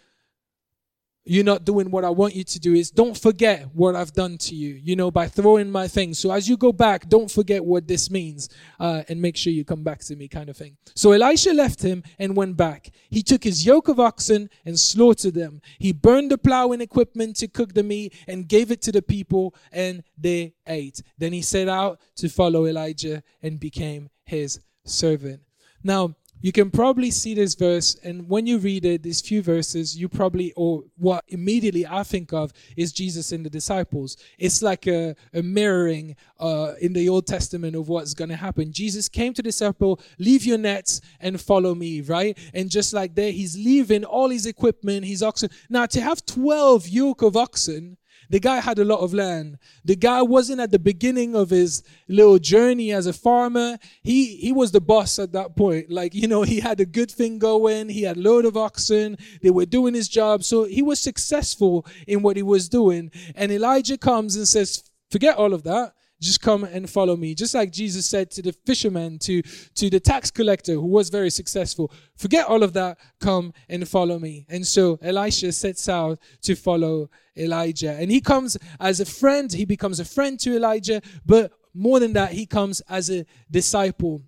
you're 1.25 1.45
not 1.45 1.65
doing 1.65 1.91
what 1.91 2.05
I 2.05 2.11
want 2.11 2.35
you 2.35 2.45
to 2.45 2.61
do 2.61 2.75
is 2.75 2.91
don't 2.91 3.17
forget 3.17 3.69
what 3.73 3.97
I've 3.97 4.13
done 4.13 4.37
to 4.39 4.55
you, 4.55 4.75
you 4.75 4.95
know, 4.95 5.11
by 5.11 5.27
throwing 5.27 5.71
my 5.71 5.89
things. 5.89 6.19
So 6.19 6.31
as 6.31 6.49
you 6.49 6.57
go 6.57 6.73
back, 6.73 7.09
don't 7.09 7.31
forget 7.31 7.65
what 7.65 7.89
this 7.89 8.11
means 8.11 8.51
uh, 8.79 9.03
and 9.09 9.23
make 9.23 9.37
sure 9.37 9.53
you 9.53 9.65
come 9.65 9.83
back 9.83 10.01
to 10.01 10.17
me, 10.17 10.29
kind 10.29 10.51
of 10.51 10.57
thing. 10.57 10.77
So 10.95 11.13
Elisha 11.13 11.53
left 11.53 11.83
him 11.83 12.03
and 12.19 12.37
went 12.37 12.57
back. 12.57 12.91
He 13.09 13.23
took 13.23 13.43
his 13.43 13.65
yoke 13.65 13.89
of 13.89 13.99
oxen 13.99 14.51
and 14.67 14.79
slaughtered 14.79 15.35
them. 15.35 15.63
He 15.79 15.93
burned 15.93 16.31
the 16.31 16.39
plowing 16.39 16.83
equipment 16.83 17.37
to 17.37 17.49
cook 17.49 17.73
the 17.73 17.83
meat 17.83 18.15
and 18.29 18.47
gave 18.47 18.71
it 18.71 18.83
to 18.83 18.93
the 18.93 19.03
people, 19.03 19.55
and 19.73 20.03
they 20.19 20.55
ate. 20.67 21.03
Then 21.17 21.33
he 21.33 21.41
set 21.41 21.69
out 21.69 22.01
to 22.17 22.29
follow 22.29 22.67
Elijah 22.67 23.23
and 23.43 23.59
became 23.59 24.11
his 24.25 24.61
servant. 24.85 25.41
Now, 25.83 26.17
you 26.45 26.53
can 26.53 26.71
probably 26.71 27.11
see 27.11 27.33
this 27.33 27.55
verse, 27.55 27.95
and 28.05 28.29
when 28.29 28.47
you 28.47 28.59
read 28.59 28.85
it, 28.85 29.03
these 29.03 29.23
few 29.23 29.41
verses, 29.41 29.97
you 29.97 30.11
probably, 30.11 30.53
or 30.57 30.83
what 30.99 31.25
immediately 31.29 31.87
I 31.87 32.03
think 32.03 32.35
of 32.35 32.53
is 32.77 32.93
Jesus 32.93 33.33
and 33.33 33.47
the 33.47 33.49
disciples. 33.49 34.19
It's 34.39 34.61
like 34.61 34.87
a, 34.87 35.17
a 35.33 35.41
mirroring 35.41 36.17
uh, 36.39 36.75
in 36.83 36.93
the 36.93 37.09
Old 37.09 37.27
Testament 37.27 37.75
of 37.75 37.89
what's 37.89 38.13
going 38.13 38.29
to 38.29 38.37
happen. 38.37 38.75
Jesus 38.75 39.09
came 39.09 39.33
to 39.33 39.41
the 39.41 39.49
disciple, 39.49 40.03
leave 40.19 40.45
your 40.45 40.59
nets 40.59 41.01
and 41.19 41.41
follow 41.41 41.75
me, 41.75 42.03
right? 42.03 42.37
And 42.53 42.69
just 42.69 42.93
like 42.93 43.15
there, 43.15 43.33
he's 43.33 43.57
leaving 43.57 44.05
all 44.05 44.29
his 44.29 44.45
equipment, 44.45 45.07
his 45.07 45.23
oxen. 45.23 45.49
Now, 45.71 45.87
to 45.87 46.01
have 46.03 46.27
12 46.27 46.89
yoke 46.89 47.23
of 47.23 47.39
oxen, 47.39 47.97
the 48.31 48.41
guy 48.41 48.61
had 48.61 48.79
a 48.79 48.85
lot 48.85 49.01
of 49.01 49.15
land. 49.15 49.59
The 49.85 49.97
guy 49.97 50.23
wasn't 50.23 50.61
at 50.61 50.71
the 50.71 50.79
beginning 50.79 51.35
of 51.35 51.51
his 51.51 51.83
little 52.09 52.39
journey 52.39 52.93
as 52.93 53.07
a 53.07 53.13
farmer. 53.13 53.79
He 54.03 54.37
he 54.37 54.53
was 54.53 54.73
the 54.73 54.81
boss 54.81 55.19
at 55.19 55.33
that 55.33 55.57
point. 55.57 55.91
Like, 55.91 56.15
you 56.15 56.29
know, 56.29 56.43
he 56.43 56.61
had 56.61 56.81
a 56.81 56.87
good 56.87 57.11
thing 57.11 57.39
going. 57.39 57.89
He 57.89 58.03
had 58.03 58.17
a 58.17 58.21
load 58.21 58.45
of 58.45 58.57
oxen. 58.57 59.19
They 59.43 59.51
were 59.51 59.67
doing 59.67 59.95
his 59.95 60.09
job. 60.09 60.45
So 60.45 60.65
he 60.65 60.83
was 60.83 61.01
successful 61.01 61.87
in 62.07 62.23
what 62.23 62.37
he 62.37 62.43
was 62.43 62.69
doing. 62.69 63.11
And 63.35 63.53
Elijah 63.53 63.99
comes 63.99 64.37
and 64.37 64.49
says, 64.49 64.85
forget 65.11 65.37
all 65.37 65.55
of 65.55 65.63
that 65.65 65.95
just 66.21 66.41
come 66.41 66.65
and 66.65 66.89
follow 66.89 67.17
me. 67.17 67.35
Just 67.35 67.55
like 67.55 67.71
jesus 67.73 68.07
said 68.07 68.31
to 68.33 68.43
the 68.43 68.53
fisherman 68.53 69.19
to 69.21 69.43
to 69.43 69.91
the 69.91 70.01
tax 70.01 70.31
collector 70.31 70.75
who 70.75 70.87
was 70.87 71.11
very 71.11 71.31
successful 71.31 71.93
forget 72.17 72.47
all 72.47 72.63
of 72.63 72.73
that 72.73 72.99
come 73.21 73.53
and 73.69 73.87
follow 73.89 74.19
me. 74.19 74.47
And 74.49 74.67
so 74.67 74.99
elisha 75.03 75.53
sets 75.53 75.89
out 75.89 76.19
to 76.43 76.55
follow 76.55 77.11
elijah. 77.37 77.93
And 77.93 78.11
he 78.11 78.21
comes 78.21 78.57
as 78.81 79.01
a 79.01 79.05
friend 79.05 79.53
he 79.53 79.65
becomes 79.65 80.01
a 80.01 80.05
friend 80.05 80.39
to 80.41 80.57
elijah 80.57 81.03
but 81.27 81.53
more 81.75 82.01
than 82.01 82.13
that 82.13 82.33
he 82.33 82.47
comes 82.47 82.81
as 82.89 83.11
a 83.11 83.27
disciple. 83.51 84.23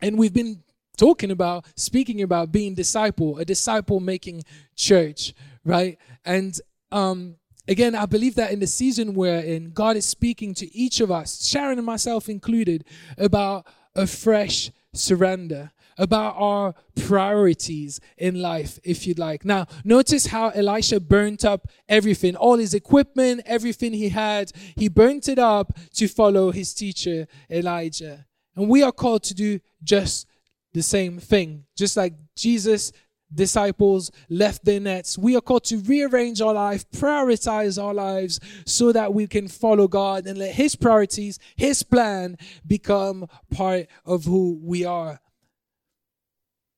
And 0.00 0.18
we've 0.18 0.32
been 0.32 0.62
talking 0.96 1.30
about 1.30 1.66
speaking 1.76 2.22
about 2.22 2.52
being 2.52 2.74
disciple 2.74 3.38
a 3.38 3.44
disciple 3.44 4.00
making 4.00 4.42
church 4.76 5.34
right? 5.64 5.98
And 6.24 6.58
um 6.90 7.36
Again, 7.68 7.94
I 7.94 8.06
believe 8.06 8.34
that 8.36 8.52
in 8.52 8.60
the 8.60 8.66
season 8.66 9.14
we're 9.14 9.38
in, 9.38 9.70
God 9.70 9.96
is 9.96 10.06
speaking 10.06 10.54
to 10.54 10.74
each 10.74 11.00
of 11.00 11.10
us, 11.10 11.46
Sharon 11.46 11.78
and 11.78 11.86
myself 11.86 12.28
included, 12.28 12.84
about 13.18 13.66
a 13.94 14.06
fresh 14.06 14.70
surrender, 14.92 15.70
about 15.98 16.34
our 16.36 16.74
priorities 16.96 18.00
in 18.16 18.40
life, 18.40 18.78
if 18.82 19.06
you'd 19.06 19.18
like. 19.18 19.44
Now, 19.44 19.66
notice 19.84 20.26
how 20.26 20.48
Elisha 20.48 20.98
burnt 20.98 21.44
up 21.44 21.68
everything, 21.88 22.36
all 22.36 22.56
his 22.56 22.74
equipment, 22.74 23.42
everything 23.44 23.92
he 23.92 24.08
had. 24.08 24.50
He 24.76 24.88
burnt 24.88 25.28
it 25.28 25.38
up 25.38 25.78
to 25.94 26.08
follow 26.08 26.50
his 26.52 26.72
teacher, 26.72 27.26
Elijah. 27.50 28.26
And 28.56 28.68
we 28.68 28.82
are 28.82 28.92
called 28.92 29.22
to 29.24 29.34
do 29.34 29.60
just 29.82 30.26
the 30.72 30.82
same 30.82 31.18
thing. 31.18 31.64
Just 31.76 31.96
like 31.96 32.14
Jesus 32.34 32.92
disciples 33.34 34.10
left 34.28 34.64
their 34.64 34.80
nets. 34.80 35.16
We 35.16 35.36
are 35.36 35.40
called 35.40 35.64
to 35.64 35.78
rearrange 35.78 36.40
our 36.40 36.54
life, 36.54 36.90
prioritize 36.90 37.82
our 37.82 37.94
lives 37.94 38.40
so 38.66 38.92
that 38.92 39.14
we 39.14 39.26
can 39.26 39.48
follow 39.48 39.88
God 39.88 40.26
and 40.26 40.38
let 40.38 40.54
His 40.54 40.76
priorities, 40.76 41.38
His 41.56 41.82
plan 41.82 42.36
become 42.66 43.26
part 43.50 43.86
of 44.04 44.24
who 44.24 44.58
we 44.62 44.84
are. 44.84 45.20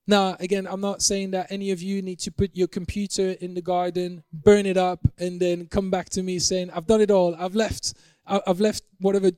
Now, 0.07 0.36
again, 0.40 0.66
I'm 0.68 0.80
not 0.80 1.00
saying 1.00 1.30
that 1.30 1.50
any 1.50 1.70
of 1.70 1.80
you 1.80 2.03
need 2.03 2.18
to 2.20 2.32
put 2.32 2.57
your 2.57 2.66
computer 2.66 3.36
in 3.40 3.55
the 3.55 3.62
garden, 3.62 4.24
burn 4.32 4.66
it 4.66 4.76
up, 4.76 5.00
and 5.18 5.40
then 5.40 5.66
come 5.66 5.90
back 5.90 6.11
to 6.11 6.22
me 6.22 6.38
saying, 6.38 6.70
I've 6.70 6.86
done 6.86 7.00
it 7.00 7.11
all. 7.11 7.36
I've 7.36 7.55
left. 7.55 7.94
I've 8.26 8.61
left 8.61 8.82
whatever 9.00 9.30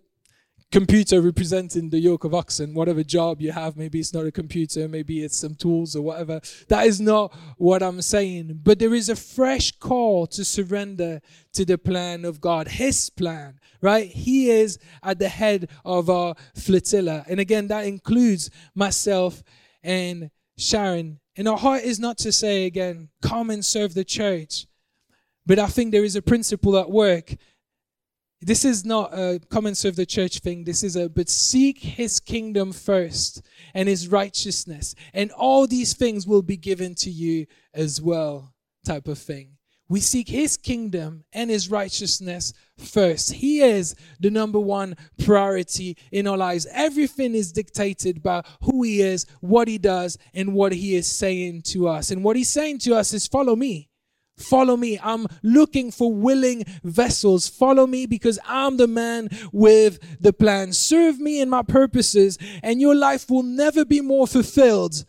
computer 0.74 1.20
representing 1.20 1.88
the 1.88 2.00
yoke 2.00 2.24
of 2.24 2.34
oxen, 2.34 2.74
whatever 2.74 3.04
job 3.04 3.40
you 3.40 3.52
have, 3.52 3.76
maybe 3.76 4.00
it's 4.00 4.12
not 4.12 4.26
a 4.26 4.32
computer, 4.32 4.88
maybe 4.88 5.22
it's 5.22 5.36
some 5.36 5.54
tools 5.54 5.94
or 5.94 6.02
whatever. 6.02 6.40
That 6.66 6.88
is 6.88 7.00
not 7.00 7.32
what 7.58 7.80
I'm 7.80 8.02
saying. 8.02 8.58
But 8.60 8.80
there 8.80 8.92
is 8.92 9.08
a 9.08 9.14
fresh 9.14 9.70
call 9.70 10.26
to 10.26 10.44
surrender 10.44 11.20
to 11.52 11.64
the 11.64 11.78
plan 11.78 12.24
of 12.24 12.40
God, 12.40 12.66
His 12.66 13.08
plan, 13.08 13.60
right? 13.80 14.10
He 14.10 14.50
is 14.50 14.80
at 15.04 15.20
the 15.20 15.28
head 15.28 15.70
of 15.84 16.10
our 16.10 16.34
flotilla. 16.56 17.24
And 17.28 17.38
again, 17.38 17.68
that 17.68 17.86
includes 17.86 18.50
myself 18.74 19.44
and 19.84 20.28
Sharon. 20.58 21.20
And 21.36 21.46
our 21.46 21.56
heart 21.56 21.84
is 21.84 22.00
not 22.00 22.18
to 22.18 22.32
say 22.32 22.66
again, 22.66 23.10
come 23.22 23.50
and 23.50 23.64
serve 23.64 23.94
the 23.94 24.04
church. 24.04 24.66
But 25.46 25.60
I 25.60 25.66
think 25.68 25.92
there 25.92 26.02
is 26.02 26.16
a 26.16 26.22
principle 26.22 26.76
at 26.76 26.90
work 26.90 27.36
this 28.40 28.64
is 28.64 28.84
not 28.84 29.12
a 29.14 29.40
and 29.52 29.76
serve 29.76 29.96
the 29.96 30.06
church 30.06 30.40
thing. 30.40 30.64
This 30.64 30.82
is 30.82 30.96
a 30.96 31.08
but 31.08 31.28
seek 31.28 31.78
his 31.78 32.20
kingdom 32.20 32.72
first 32.72 33.42
and 33.72 33.88
his 33.88 34.08
righteousness, 34.08 34.94
and 35.12 35.30
all 35.32 35.66
these 35.66 35.94
things 35.94 36.26
will 36.26 36.42
be 36.42 36.56
given 36.56 36.94
to 36.96 37.10
you 37.10 37.46
as 37.72 38.02
well, 38.02 38.52
type 38.84 39.08
of 39.08 39.18
thing. 39.18 39.56
We 39.88 40.00
seek 40.00 40.28
his 40.28 40.56
kingdom 40.56 41.24
and 41.32 41.50
his 41.50 41.70
righteousness 41.70 42.54
first. 42.78 43.34
He 43.34 43.60
is 43.60 43.94
the 44.18 44.30
number 44.30 44.58
one 44.58 44.96
priority 45.22 45.98
in 46.10 46.26
our 46.26 46.38
lives. 46.38 46.66
Everything 46.72 47.34
is 47.34 47.52
dictated 47.52 48.22
by 48.22 48.42
who 48.62 48.82
he 48.82 49.02
is, 49.02 49.26
what 49.40 49.68
he 49.68 49.76
does, 49.76 50.16
and 50.32 50.54
what 50.54 50.72
he 50.72 50.96
is 50.96 51.06
saying 51.06 51.62
to 51.66 51.86
us. 51.86 52.10
And 52.10 52.24
what 52.24 52.34
he's 52.34 52.48
saying 52.48 52.78
to 52.80 52.94
us 52.94 53.12
is 53.12 53.26
follow 53.26 53.54
me. 53.54 53.90
Follow 54.36 54.76
me. 54.76 54.98
I'm 55.02 55.26
looking 55.42 55.90
for 55.90 56.12
willing 56.12 56.64
vessels. 56.82 57.48
Follow 57.48 57.86
me 57.86 58.06
because 58.06 58.38
I'm 58.44 58.76
the 58.76 58.88
man 58.88 59.28
with 59.52 59.98
the 60.20 60.32
plan. 60.32 60.72
Serve 60.72 61.20
me 61.20 61.40
in 61.40 61.48
my 61.48 61.62
purposes, 61.62 62.38
and 62.62 62.80
your 62.80 62.94
life 62.94 63.30
will 63.30 63.44
never 63.44 63.84
be 63.84 64.00
more 64.00 64.26
fulfilled 64.26 65.04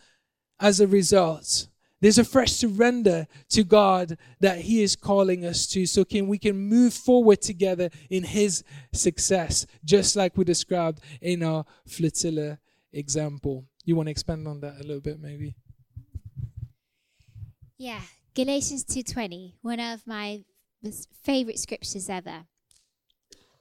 as 0.59 0.79
a 0.79 0.87
result. 0.87 1.67
There's 2.01 2.19
a 2.19 2.23
fresh 2.23 2.51
surrender 2.51 3.25
to 3.49 3.63
God 3.63 4.17
that 4.39 4.59
He 4.59 4.83
is 4.83 4.95
calling 4.95 5.43
us 5.43 5.65
to, 5.67 5.87
so 5.87 6.05
can 6.05 6.27
we 6.27 6.37
can 6.37 6.55
move 6.55 6.93
forward 6.93 7.41
together 7.41 7.89
in 8.11 8.23
His 8.23 8.63
success, 8.93 9.65
just 9.83 10.15
like 10.15 10.37
we 10.37 10.43
described 10.43 10.99
in 11.19 11.41
our 11.41 11.65
flotilla 11.87 12.59
example. 12.93 13.65
You 13.85 13.95
want 13.95 14.07
to 14.07 14.11
expand 14.11 14.47
on 14.47 14.59
that 14.61 14.75
a 14.75 14.83
little 14.83 15.01
bit, 15.01 15.19
maybe? 15.19 15.55
Yeah, 17.77 18.01
Galatians 18.35 18.83
2:20, 18.83 19.53
one 19.61 19.79
of 19.79 20.05
my 20.05 20.43
favorite 21.23 21.57
scriptures 21.57 22.09
ever. 22.09 22.47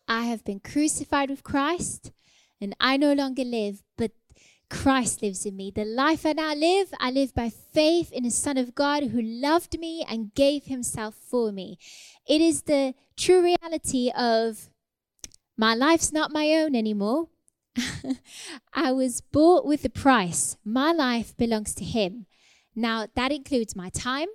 I 0.08 0.24
have 0.24 0.44
been 0.44 0.58
crucified 0.58 1.30
with 1.30 1.44
Christ, 1.44 2.10
and 2.60 2.74
I 2.80 2.96
no 2.96 3.12
longer 3.12 3.44
live, 3.44 3.84
but 3.96 4.10
Christ 4.68 5.22
lives 5.22 5.46
in 5.46 5.54
me. 5.54 5.70
The 5.70 5.84
life 5.84 6.26
I 6.26 6.32
now 6.32 6.54
live, 6.54 6.92
I 6.98 7.12
live 7.12 7.32
by 7.32 7.50
faith 7.50 8.10
in 8.10 8.24
the 8.24 8.32
Son 8.32 8.58
of 8.58 8.74
God 8.74 9.04
who 9.04 9.22
loved 9.22 9.78
me 9.78 10.04
and 10.08 10.34
gave 10.34 10.64
himself 10.64 11.14
for 11.14 11.52
me. 11.52 11.78
It 12.26 12.40
is 12.40 12.62
the 12.62 12.94
true 13.16 13.44
reality 13.44 14.10
of 14.10 14.70
my 15.56 15.76
life's 15.76 16.12
not 16.12 16.32
my 16.32 16.52
own 16.52 16.74
anymore. 16.74 17.28
I 18.74 18.90
was 18.90 19.20
bought 19.20 19.66
with 19.66 19.84
a 19.84 19.88
price. 19.88 20.56
My 20.64 20.90
life 20.90 21.36
belongs 21.36 21.76
to 21.76 21.84
him. 21.84 22.26
Now, 22.74 23.06
that 23.14 23.30
includes 23.30 23.76
my 23.76 23.88
time, 23.88 24.26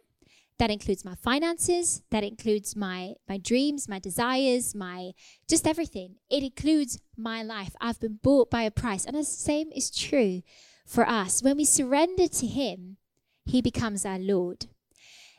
that 0.60 0.70
includes 0.70 1.05
my 1.05 1.16
finances 1.16 2.03
that 2.12 2.24
includes 2.24 2.76
my 2.76 3.14
my 3.28 3.38
dreams 3.38 3.88
my 3.88 3.97
desires 3.97 4.76
my 4.76 5.12
just 5.49 5.66
everything. 5.66 6.16
It 6.30 6.43
includes 6.43 6.99
my 7.18 7.41
life. 7.41 7.76
I've 7.82 7.99
been 7.99 8.20
bought 8.22 8.51
by 8.51 8.64
a 8.64 8.72
price. 8.72 9.05
And 9.05 9.16
the 9.16 9.24
same 9.24 9.72
is 9.74 9.89
true 9.89 10.43
for 10.86 11.07
us. 11.07 11.41
When 11.41 11.57
we 11.57 11.66
surrender 11.66 12.28
to 12.28 12.45
him 12.45 12.97
he 13.45 13.62
becomes 13.62 14.05
our 14.05 14.20
lord. 14.20 14.68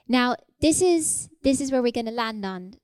Now 0.09 0.37
this 0.61 0.83
is 0.83 1.29
this 1.43 1.61
is 1.61 1.71
where 1.71 1.83
we're 1.83 1.93
going 1.93 2.07
to 2.07 2.13
land 2.13 2.45
on 2.45 2.75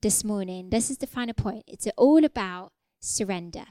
this 0.00 0.24
morning. 0.24 0.70
This 0.70 0.90
is 0.90 0.98
the 0.98 1.06
final 1.06 1.34
point. 1.34 1.64
It's 1.68 1.86
all 1.96 2.24
about 2.24 2.72
surrender. 3.00 3.66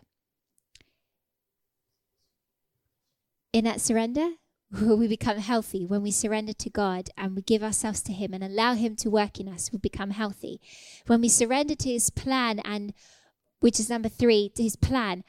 In 3.51 3.65
that 3.65 3.81
surrender 3.81 4.29
we 4.79 5.07
become 5.07 5.37
healthy 5.37 5.85
when 5.85 6.01
we 6.01 6.11
surrender 6.11 6.53
to 6.53 6.69
God 6.69 7.09
and 7.17 7.35
we 7.35 7.41
give 7.41 7.63
ourselves 7.63 8.01
to 8.03 8.13
Him 8.13 8.33
and 8.33 8.43
allow 8.43 8.73
Him 8.73 8.95
to 8.97 9.09
work 9.09 9.39
in 9.39 9.47
us, 9.47 9.71
we 9.71 9.79
become 9.79 10.11
healthy. 10.11 10.61
When 11.07 11.21
we 11.21 11.29
surrender 11.29 11.75
to 11.75 11.89
His 11.89 12.09
plan, 12.09 12.59
and 12.59 12.93
which 13.59 13.79
is 13.79 13.89
number 13.89 14.09
three, 14.09 14.49
to 14.55 14.63
His 14.63 14.75
plan, 14.75 15.23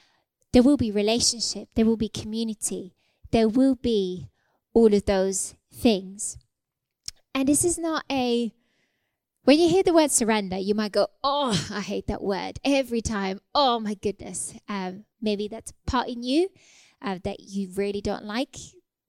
there 0.52 0.62
will 0.62 0.76
be 0.76 0.90
relationship, 0.90 1.68
there 1.74 1.86
will 1.86 1.96
be 1.96 2.08
community, 2.08 2.94
there 3.30 3.48
will 3.48 3.74
be 3.74 4.28
all 4.74 4.94
of 4.94 5.06
those 5.06 5.54
things. 5.74 6.38
And 7.34 7.48
this 7.48 7.64
is 7.64 7.78
not 7.78 8.04
a 8.10 8.52
when 9.44 9.58
you 9.58 9.68
hear 9.68 9.82
the 9.82 9.92
word 9.92 10.12
surrender, 10.12 10.56
you 10.56 10.76
might 10.76 10.92
go, 10.92 11.08
Oh, 11.24 11.68
I 11.72 11.80
hate 11.80 12.06
that 12.06 12.22
word 12.22 12.60
every 12.64 13.00
time. 13.00 13.40
Oh, 13.52 13.80
my 13.80 13.94
goodness. 13.94 14.54
Um, 14.68 15.04
maybe 15.20 15.48
that's 15.48 15.72
part 15.84 16.06
in 16.06 16.22
you 16.22 16.48
uh, 17.00 17.18
that 17.24 17.40
you 17.40 17.70
really 17.74 18.00
don't 18.00 18.24
like 18.24 18.56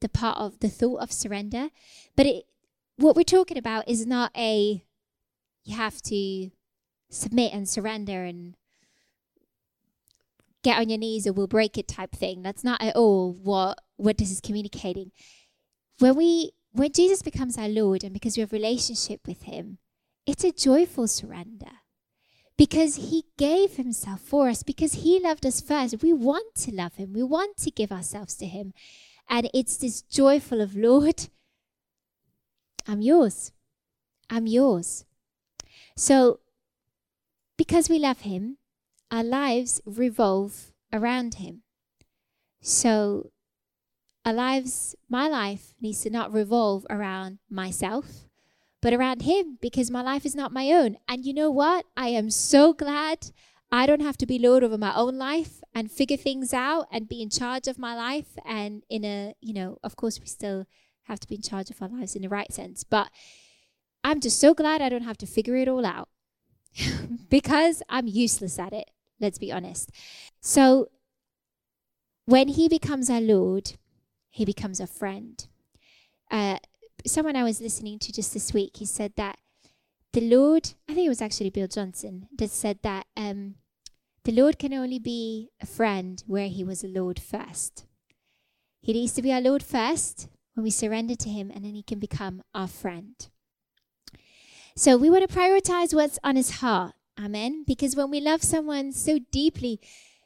the 0.03 0.09
part 0.09 0.37
of 0.37 0.59
the 0.59 0.69
thought 0.69 1.01
of 1.01 1.11
surrender. 1.11 1.69
But 2.15 2.27
it, 2.27 2.43
what 2.97 3.15
we're 3.15 3.23
talking 3.23 3.57
about 3.57 3.89
is 3.89 4.05
not 4.05 4.31
a 4.37 4.83
you 5.63 5.75
have 5.75 6.01
to 6.03 6.51
submit 7.09 7.53
and 7.53 7.67
surrender 7.67 8.23
and 8.23 8.55
get 10.63 10.77
on 10.77 10.89
your 10.89 10.99
knees 10.99 11.25
or 11.25 11.33
we'll 11.33 11.47
break 11.47 11.77
it 11.77 11.87
type 11.87 12.11
thing. 12.11 12.43
That's 12.43 12.63
not 12.63 12.81
at 12.81 12.95
all 12.95 13.33
what 13.33 13.79
what 13.97 14.17
this 14.17 14.31
is 14.31 14.41
communicating. 14.41 15.11
When 15.99 16.15
we 16.15 16.51
when 16.71 16.91
Jesus 16.91 17.21
becomes 17.21 17.57
our 17.57 17.69
Lord 17.69 18.03
and 18.03 18.13
because 18.13 18.35
we 18.35 18.41
have 18.41 18.51
relationship 18.51 19.21
with 19.27 19.43
him, 19.43 19.77
it's 20.25 20.43
a 20.43 20.51
joyful 20.51 21.07
surrender. 21.07 21.71
Because 22.55 22.95
he 22.95 23.25
gave 23.35 23.77
himself 23.77 24.21
for 24.21 24.47
us, 24.47 24.61
because 24.61 24.93
he 24.93 25.19
loved 25.19 25.43
us 25.43 25.59
first. 25.59 26.03
We 26.03 26.13
want 26.13 26.53
to 26.57 26.71
love 26.71 26.95
him. 26.95 27.11
We 27.11 27.23
want 27.23 27.57
to 27.57 27.71
give 27.71 27.91
ourselves 27.91 28.35
to 28.35 28.45
him. 28.45 28.73
And 29.30 29.49
it's 29.53 29.78
this 29.78 30.01
joyful 30.01 30.61
of, 30.61 30.76
Lord, 30.76 31.30
I'm 32.88 33.01
yours. 33.01 33.51
I'm 34.30 34.47
yours. 34.47 35.05
So, 35.95 36.39
because 37.57 37.89
we 37.89 37.99
love 37.99 38.21
him, 38.21 38.57
our 39.11 39.24
lives 39.24 39.82
revolve 39.86 40.71
around 40.91 41.36
him. 41.36 41.63
So, 42.61 43.32
our 44.26 44.34
lives, 44.34 44.95
my 45.09 45.28
life 45.28 45.74
needs 45.82 46.01
to 46.01 46.09
not 46.09 46.32
revolve 46.32 46.86
around 46.89 47.39
myself, 47.49 48.30
but 48.82 48.93
around 48.93 49.24
Him 49.24 49.57
because 49.61 49.91
my 49.91 50.01
life 50.01 50.26
is 50.26 50.36
not 50.36 50.53
my 50.53 50.71
own. 50.71 50.97
And 51.07 51.26
you 51.26 51.34
know 51.34 51.51
what? 51.51 51.86
I 51.97 52.07
am 52.09 52.30
so 52.30 52.71
glad 52.74 53.32
I 53.74 53.88
don't 53.88 54.01
have 54.01 54.17
to 54.17 54.28
be 54.28 54.38
Lord 54.38 54.63
over 54.63 54.78
my 54.78 54.93
own 54.95 55.17
life 55.17 55.63
and 55.74 55.91
figure 55.91 56.15
things 56.15 56.53
out 56.53 56.86
and 56.91 57.09
be 57.09 57.24
in 57.24 57.32
charge 57.32 57.67
of 57.67 57.80
my 57.80 57.95
life. 57.95 58.38
And 58.45 58.84
in 58.88 59.03
a, 59.03 59.34
you 59.41 59.51
know, 59.51 59.80
of 59.84 59.95
course, 59.95 60.19
we 60.19 60.28
still 60.28 60.67
have 61.05 61.19
to 61.21 61.28
be 61.28 61.34
in 61.34 61.41
charge 61.41 61.71
of 61.71 61.82
our 61.82 61.89
lives 61.89 62.15
in 62.15 62.21
the 62.21 62.30
right 62.30 62.53
sense. 62.53 62.84
But 62.84 63.09
I'm 64.03 64.19
just 64.19 64.39
so 64.39 64.53
glad 64.53 64.80
I 64.80 64.89
don't 64.89 65.01
have 65.01 65.17
to 65.17 65.26
figure 65.26 65.55
it 65.55 65.67
all 65.67 65.88
out 65.88 66.09
because 67.32 67.82
I'm 67.89 68.05
useless 68.05 68.59
at 68.59 68.74
it. 68.74 68.91
Let's 69.19 69.39
be 69.39 69.51
honest. 69.51 69.89
So 70.39 70.89
when 72.26 72.49
He 72.49 72.69
becomes 72.69 73.09
our 73.09 73.21
Lord, 73.21 73.74
He 74.30 74.45
becomes 74.45 74.80
a 74.80 74.86
friend. 74.86 75.47
Uh, 76.30 76.59
someone 77.07 77.36
I 77.36 77.43
was 77.43 77.59
listening 77.59 77.97
to 77.99 78.13
just 78.13 78.36
this 78.36 78.53
week, 78.53 78.78
he 78.78 78.86
said 78.86 79.13
that 79.15 79.39
the 80.11 80.21
Lord, 80.21 80.74
I 80.88 80.93
think 80.93 81.07
it 81.07 81.09
was 81.09 81.24
actually 81.24 81.49
Bill 81.49 81.67
Johnson, 81.67 82.28
that 82.38 82.51
said 82.51 82.78
that 82.84 83.07
um, 83.17 83.55
the 84.26 84.32
Lord 84.32 84.57
can 84.57 84.74
only 84.74 84.99
be 84.99 85.49
a 85.61 85.65
friend 85.65 86.24
where 86.28 86.47
he 86.47 86.63
was 86.63 86.84
a 86.84 86.88
Lord 86.88 87.19
first. 87.19 87.86
He 88.82 88.93
needs 88.93 89.13
to 89.13 89.21
be 89.21 89.34
our 89.34 89.41
Lord 89.41 89.63
first 89.63 90.30
when 90.53 90.63
we 90.63 90.69
surrender 90.69 91.15
to 91.15 91.30
him, 91.30 91.51
and 91.53 91.65
then 91.65 91.74
he 91.74 91.84
can 91.84 91.99
become 91.99 92.41
our 92.53 92.67
friend. 92.67 93.15
So 94.76 94.97
we 94.97 95.09
want 95.09 95.30
to 95.30 95.36
prioritize 95.36 95.93
what's 95.93 96.19
on 96.24 96.36
his 96.36 96.59
heart. 96.61 96.93
Amen. 97.19 97.63
Because 97.67 97.95
when 97.95 98.09
we 98.09 98.19
love 98.19 98.43
someone 98.43 98.91
so 98.91 99.19
deeply, 99.32 99.80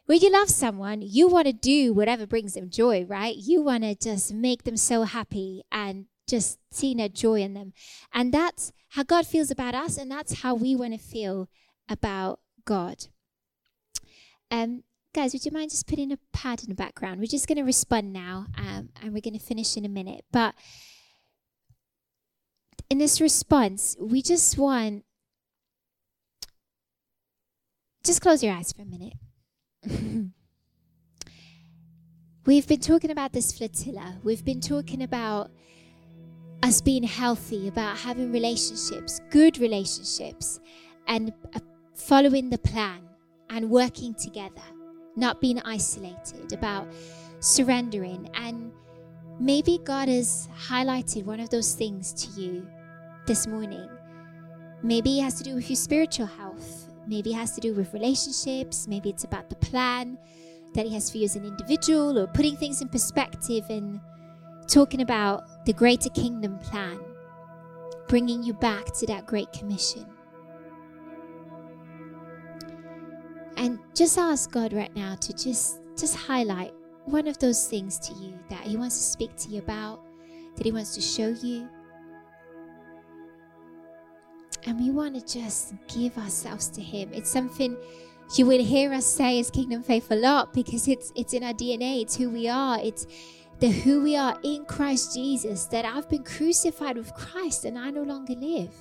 when 0.06 0.20
you 0.22 0.32
love 0.32 0.50
someone, 0.50 1.02
you 1.02 1.28
want 1.28 1.48
to 1.48 1.54
do 1.54 1.91
whatever 1.93 2.26
brings 2.26 2.54
them 2.54 2.70
joy, 2.70 3.04
right? 3.04 3.36
You 3.36 3.62
want 3.62 3.84
to 3.84 3.93
just 3.93 4.34
make 4.34 4.64
them 4.64 4.78
so 4.78 5.04
happy 5.04 5.64
and 5.72 6.06
just 6.28 6.60
seeing 6.72 7.00
a 7.00 7.10
joy 7.10 7.41
in 7.41 7.54
them. 7.54 7.74
And 8.14 8.34
that's 8.34 8.72
how 8.89 9.04
God 9.04 9.28
feels 9.28 9.52
about 9.52 9.76
us, 9.76 9.98
and 9.98 10.10
that's 10.10 10.41
how 10.41 10.56
we 10.56 10.76
want 10.76 10.93
to 10.93 11.00
feel 11.00 11.50
about 11.89 12.39
God. 12.64 13.08
Um, 14.50 14.84
guys, 15.14 15.34
would 15.34 15.45
you 15.45 15.52
mind 15.52 15.72
just 15.72 15.88
putting 15.88 16.12
a 16.12 16.20
pad 16.34 16.64
in 16.64 16.70
the 16.70 16.76
background? 16.76 17.20
We're 17.20 17.28
just 17.28 17.48
going 17.48 17.58
to 17.58 17.64
respond 17.64 18.14
now, 18.14 18.48
um, 18.58 18.89
and 19.02 19.14
we're 19.14 19.22
going 19.22 19.38
to 19.38 19.43
finish 19.43 19.76
in 19.78 19.86
a 19.86 19.89
minute. 19.89 20.24
But 20.32 20.56
in 22.89 22.98
this 22.98 23.20
response, 23.20 23.95
we 24.00 24.22
just 24.22 24.58
want. 24.58 25.04
Just 28.04 28.22
close 28.22 28.41
your 28.41 28.54
eyes 28.54 28.72
for 28.72 28.84
a 28.84 28.86
minute. 28.86 29.14
We've 32.45 32.68
been 32.68 32.80
talking 32.80 33.12
about 33.12 33.34
this 33.34 33.52
flotilla. 33.52 34.20
We've 34.24 34.45
been 34.45 34.62
talking 34.62 35.04
about 35.04 35.52
us 36.64 36.80
being 36.80 37.04
healthy, 37.04 37.68
about 37.68 37.98
having 37.98 38.32
relationships, 38.32 39.20
good 39.30 39.58
relationships, 39.58 40.62
and 41.08 41.34
uh, 41.54 41.60
following 41.93 42.50
the 42.50 42.58
plan 42.58 43.07
and 43.50 43.70
working 43.70 44.14
together, 44.14 44.62
not 45.16 45.41
being 45.41 45.60
isolated, 45.62 46.52
about 46.54 46.88
surrendering. 47.39 48.30
And 48.34 48.72
maybe 49.39 49.80
God 49.84 50.10
has 50.10 50.50
highlighted 50.58 51.26
one 51.26 51.39
of 51.39 51.50
those 51.50 51.74
things 51.74 52.14
to 52.14 52.41
you 52.41 52.68
this 53.26 53.48
morning. 53.48 53.89
Maybe 54.84 55.20
it 55.20 55.24
has 55.24 55.36
to 55.36 55.43
do 55.43 55.56
with 55.56 55.70
your 55.70 55.76
spiritual 55.76 56.28
health. 56.28 56.88
Maybe 57.08 57.32
it 57.32 57.36
has 57.36 57.54
to 57.54 57.62
do 57.62 57.74
with 57.74 57.93
relationships. 57.93 58.88
Maybe 58.88 59.10
it's 59.10 59.24
about 59.24 59.50
the 59.50 59.56
plan 59.56 60.18
that 60.74 60.86
He 60.86 60.93
has 60.93 61.10
for 61.10 61.18
you 61.18 61.26
as 61.26 61.36
an 61.36 61.45
individual 61.45 62.20
or 62.20 62.28
putting 62.28 62.56
things 62.56 62.82
in 62.82 62.89
perspective 62.89 63.66
and 63.70 64.00
talking 64.68 65.02
about 65.02 65.66
the 65.66 65.74
greater 65.74 66.10
kingdom 66.10 66.60
plan, 66.60 67.00
bringing 68.08 68.43
you 68.43 68.54
back 68.54 68.93
to 68.98 69.06
that 69.08 69.26
great 69.26 69.52
commission. 69.54 70.06
And 73.58 73.80
just 73.95 74.18
ask 74.18 74.51
God 74.51 74.72
right 74.72 74.95
now 74.95 75.16
to 75.16 75.34
just 75.34 75.80
just 75.97 76.16
highlight 76.16 76.74
one 77.05 77.28
of 77.28 77.39
those 77.39 77.68
things 77.68 77.97
to 77.99 78.14
you 78.14 78.38
that 78.49 78.62
he 78.62 78.78
wants 78.78 78.97
to 78.97 79.03
speak 79.03 79.36
to 79.38 79.49
you 79.49 79.60
about, 79.60 80.01
that 80.55 80.66
he 80.66 80.72
wants 80.72 80.93
to 80.95 81.01
show 81.01 81.30
you. 81.41 81.68
And 84.66 84.80
we 84.80 84.91
want 84.91 85.16
to 85.16 85.39
just 85.39 85.74
give 85.88 86.18
ourselves 86.18 86.68
to 86.70 86.82
him. 86.82 87.10
It's 87.14 87.30
something 87.30 87.78
you 88.36 88.45
will 88.45 88.64
hear 88.64 88.93
us 88.93 89.05
say 89.05 89.39
as 89.39 89.49
Kingdom 89.49 89.82
Faith 89.82 90.12
a 90.12 90.16
lot 90.16 90.53
because 90.53 90.88
it's 90.88 91.12
it's 91.16 91.34
in 91.34 91.43
our 91.43 91.53
DNA, 91.53 92.01
it's 92.01 92.16
who 92.16 92.30
we 92.30 92.47
are. 92.47 92.80
It's 92.82 93.08
the 93.60 93.72
who 93.72 94.03
we 94.03 94.16
are 94.16 94.38
in 94.43 94.66
Christ 94.66 95.16
Jesus, 95.16 95.66
that 95.66 95.84
I've 95.84 96.08
been 96.10 96.24
crucified 96.24 96.95
with 96.95 97.14
Christ 97.16 97.66
and 97.66 97.78
I 97.78 97.89
no 97.89 98.03
longer 98.03 98.34
live. 98.36 98.74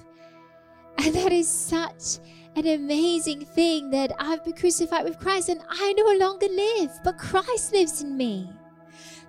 And 0.98 1.14
that 1.14 1.32
is 1.32 1.48
such 1.48 2.18
an 2.56 2.66
amazing 2.66 3.44
thing 3.44 3.90
that 3.90 4.12
I've 4.18 4.44
been 4.44 4.54
crucified 4.54 5.04
with 5.04 5.18
Christ 5.18 5.48
and 5.48 5.60
I 5.68 5.92
no 5.92 6.26
longer 6.26 6.48
live, 6.48 6.90
but 7.04 7.18
Christ 7.18 7.72
lives 7.72 8.02
in 8.02 8.16
me. 8.16 8.50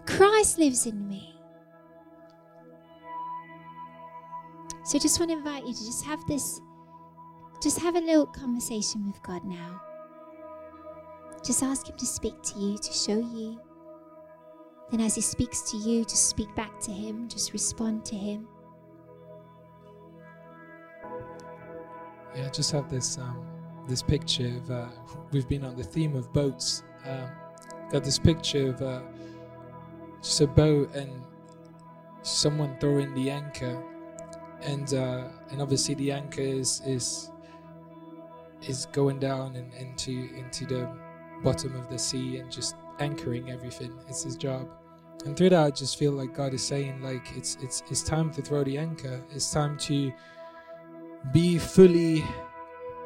Christ 0.06 0.58
lives 0.58 0.86
in 0.86 1.08
me. 1.08 1.36
So 4.86 4.98
I 4.98 5.02
just 5.02 5.20
want 5.20 5.32
to 5.32 5.38
invite 5.38 5.68
you 5.68 5.74
to 5.74 5.86
just 5.86 6.06
have 6.06 6.20
this, 6.28 6.62
just 7.62 7.80
have 7.80 7.96
a 7.96 8.00
little 8.00 8.26
conversation 8.26 9.06
with 9.06 9.22
God 9.22 9.44
now. 9.44 9.82
Just 11.44 11.62
ask 11.62 11.88
Him 11.88 11.98
to 11.98 12.06
speak 12.06 12.42
to 12.42 12.60
you, 12.60 12.78
to 12.78 12.94
show 12.94 13.20
you 13.20 13.60
then, 14.90 15.02
as 15.02 15.16
He 15.16 15.22
speaks 15.22 15.70
to 15.72 15.78
you, 15.78 16.04
just 16.06 16.30
speak 16.30 16.54
back 16.56 16.80
to 16.82 16.92
Him, 16.92 17.28
just 17.28 17.52
respond 17.52 18.06
to 18.06 18.16
Him. 18.16 18.48
Yeah, 22.36 22.48
I 22.48 22.50
just 22.50 22.72
have 22.72 22.90
this 22.90 23.18
um, 23.18 23.46
this 23.88 24.02
picture 24.02 24.48
of 24.58 24.72
uh, 24.72 24.88
we've 25.32 25.48
been 25.48 25.64
on 25.64 25.76
the 25.76 25.84
theme 25.84 26.16
of 26.16 26.32
boats. 26.34 26.84
Um, 27.06 27.30
got 27.92 28.04
this 28.04 28.20
picture 28.20 28.70
of 28.70 28.82
uh, 28.82 29.02
just 30.22 30.42
a 30.42 30.48
boat 30.48 30.94
and 30.94 31.24
someone 32.22 32.78
throwing 32.80 33.14
the 33.14 33.30
anchor, 33.30 33.82
and 34.62 34.94
uh, 34.94 35.30
and 35.50 35.62
obviously 35.62 35.96
the 35.96 36.12
anchor 36.12 36.42
is 36.42 36.82
is 36.86 37.32
is 38.62 38.88
going 38.88 39.20
down 39.20 39.56
and 39.56 39.74
into 39.74 40.30
into 40.36 40.66
the 40.66 40.90
bottom 41.44 41.76
of 41.76 41.90
the 41.90 41.98
sea 41.98 42.38
and 42.38 42.52
just 42.52 42.76
anchoring 43.00 43.50
everything. 43.52 43.94
It's 44.10 44.24
his 44.24 44.36
job. 44.36 44.68
And 45.26 45.36
through 45.36 45.50
that 45.50 45.64
I 45.64 45.72
just 45.72 45.98
feel 45.98 46.12
like 46.12 46.36
God 46.36 46.54
is 46.54 46.64
saying 46.64 47.02
like 47.02 47.26
it's 47.36 47.58
it's 47.62 47.84
it's 47.90 48.04
time 48.04 48.32
to 48.34 48.42
throw 48.42 48.64
the 48.64 48.78
anchor. 48.78 49.24
It's 49.32 49.52
time 49.52 49.78
to 49.80 50.12
be 51.32 51.58
fully 51.58 52.26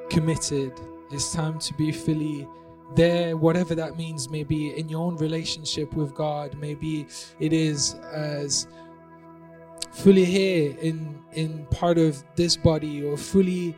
committed. 0.10 0.80
It's 1.12 1.34
time 1.34 1.60
to 1.60 1.74
be 1.74 1.92
fully 1.92 2.48
there, 2.96 3.38
whatever 3.38 3.76
that 3.76 3.98
means, 3.98 4.30
maybe 4.30 4.78
in 4.78 4.90
your 4.90 5.02
own 5.02 5.18
relationship 5.18 5.94
with 5.94 6.14
God, 6.14 6.58
maybe 6.58 7.08
it 7.40 7.54
is 7.54 7.96
as 8.12 8.68
fully 9.92 10.26
here 10.26 10.76
in 10.82 11.22
in 11.34 11.66
part 11.68 11.98
of 11.98 12.24
this 12.36 12.56
body 12.56 13.04
or 13.04 13.18
fully 13.18 13.76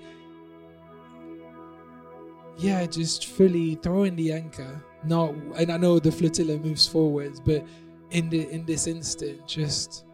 yeah 2.58 2.86
just 2.86 3.26
fully 3.26 3.76
throwing 3.76 4.16
the 4.16 4.32
anchor 4.32 4.84
not 5.04 5.34
and 5.58 5.72
i 5.72 5.78
know 5.78 5.98
the 5.98 6.12
flotilla 6.12 6.56
moves 6.60 6.88
forwards 6.88 7.40
but 7.40 7.66
in 8.12 8.30
the 8.30 8.48
in 8.52 8.64
this 8.66 8.86
instant 8.86 9.46
just 9.48 10.06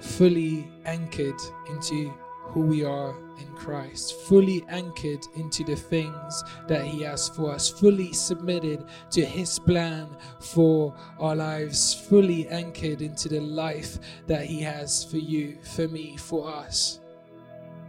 fully 0.00 0.66
anchored 0.86 1.40
into 1.68 2.12
who 2.56 2.62
we 2.62 2.82
are 2.82 3.14
in 3.38 3.54
Christ, 3.54 4.18
fully 4.22 4.64
anchored 4.70 5.22
into 5.34 5.62
the 5.62 5.76
things 5.76 6.42
that 6.68 6.86
He 6.86 7.02
has 7.02 7.28
for 7.28 7.52
us, 7.52 7.68
fully 7.68 8.14
submitted 8.14 8.86
to 9.10 9.26
His 9.26 9.58
plan 9.58 10.08
for 10.40 10.96
our 11.18 11.36
lives, 11.36 11.92
fully 11.92 12.48
anchored 12.48 13.02
into 13.02 13.28
the 13.28 13.40
life 13.40 13.98
that 14.26 14.46
He 14.46 14.62
has 14.62 15.04
for 15.04 15.18
you, 15.18 15.58
for 15.74 15.86
me, 15.88 16.16
for 16.16 16.48
us, 16.48 17.00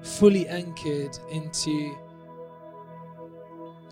fully 0.02 0.46
anchored 0.50 1.18
into 1.32 1.96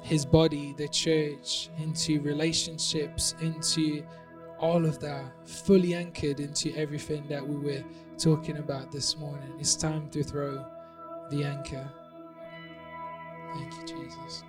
His 0.04 0.26
body, 0.26 0.76
the 0.78 0.90
church, 0.90 1.70
into 1.78 2.20
relationships, 2.20 3.34
into 3.40 4.06
all 4.60 4.86
of 4.86 5.00
that, 5.00 5.32
fully 5.48 5.94
anchored 5.94 6.42
into 6.42 6.76
everything 6.76 7.26
that 7.30 7.48
we 7.48 7.56
were 7.56 7.84
talking 8.18 8.58
about 8.58 8.92
this 8.92 9.18
morning. 9.18 9.54
It's 9.60 9.76
time 9.76 10.10
to 10.12 10.24
throw 10.24 10.66
the 11.30 11.44
anchor. 11.44 11.88
Thank 13.54 13.74
you, 13.74 13.86
Jesus. 13.88 14.44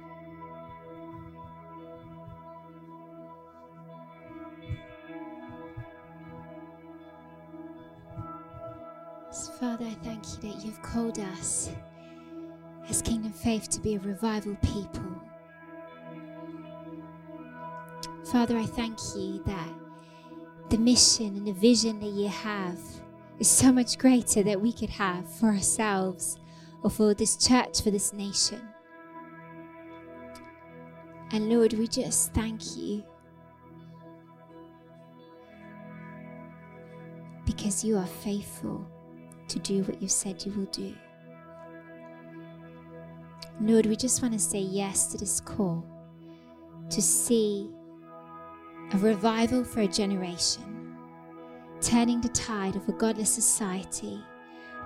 Father, 9.58 9.86
I 9.86 9.94
thank 10.04 10.22
you 10.24 10.50
that 10.50 10.64
you've 10.64 10.82
called 10.82 11.18
us 11.18 11.70
as 12.88 13.00
Kingdom 13.00 13.32
Faith 13.32 13.68
to 13.70 13.80
be 13.80 13.94
a 13.94 13.98
revival 14.00 14.54
people. 14.56 15.02
Father, 18.30 18.56
I 18.58 18.66
thank 18.66 18.98
you 19.16 19.42
that 19.46 19.68
the 20.68 20.78
mission 20.78 21.36
and 21.36 21.46
the 21.46 21.52
vision 21.52 22.00
that 22.00 22.10
you 22.10 22.28
have 22.28 22.78
is 23.38 23.50
so 23.50 23.70
much 23.70 23.98
greater 23.98 24.42
that 24.42 24.60
we 24.60 24.72
could 24.72 24.90
have 24.90 25.30
for 25.38 25.48
ourselves 25.48 26.38
or 26.82 26.90
for 26.90 27.14
this 27.14 27.36
church, 27.36 27.82
for 27.82 27.90
this 27.90 28.12
nation. 28.12 28.60
And 31.32 31.48
Lord, 31.48 31.72
we 31.74 31.88
just 31.88 32.32
thank 32.32 32.76
you 32.76 33.02
because 37.44 37.84
you 37.84 37.96
are 37.96 38.06
faithful 38.06 38.86
to 39.48 39.58
do 39.58 39.82
what 39.84 40.00
you 40.00 40.08
said 40.08 40.44
you 40.44 40.52
will 40.52 40.66
do. 40.66 40.94
Lord, 43.60 43.86
we 43.86 43.96
just 43.96 44.22
want 44.22 44.34
to 44.34 44.40
say 44.40 44.60
yes 44.60 45.06
to 45.08 45.18
this 45.18 45.40
call 45.40 45.84
to 46.90 47.02
see 47.02 47.70
a 48.92 48.98
revival 48.98 49.64
for 49.64 49.80
a 49.80 49.88
generation 49.88 50.75
turning 51.80 52.20
the 52.20 52.28
tide 52.28 52.76
of 52.76 52.88
a 52.88 52.92
godless 52.92 53.30
society 53.30 54.20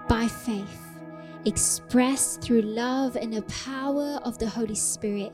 by 0.09 0.27
faith, 0.27 0.99
expressed 1.45 2.43
through 2.43 2.63
love 2.63 3.17
and 3.17 3.33
the 3.33 3.43
power 3.43 4.21
of 4.25 4.39
the 4.39 4.49
Holy 4.49 4.75
Spirit 4.75 5.33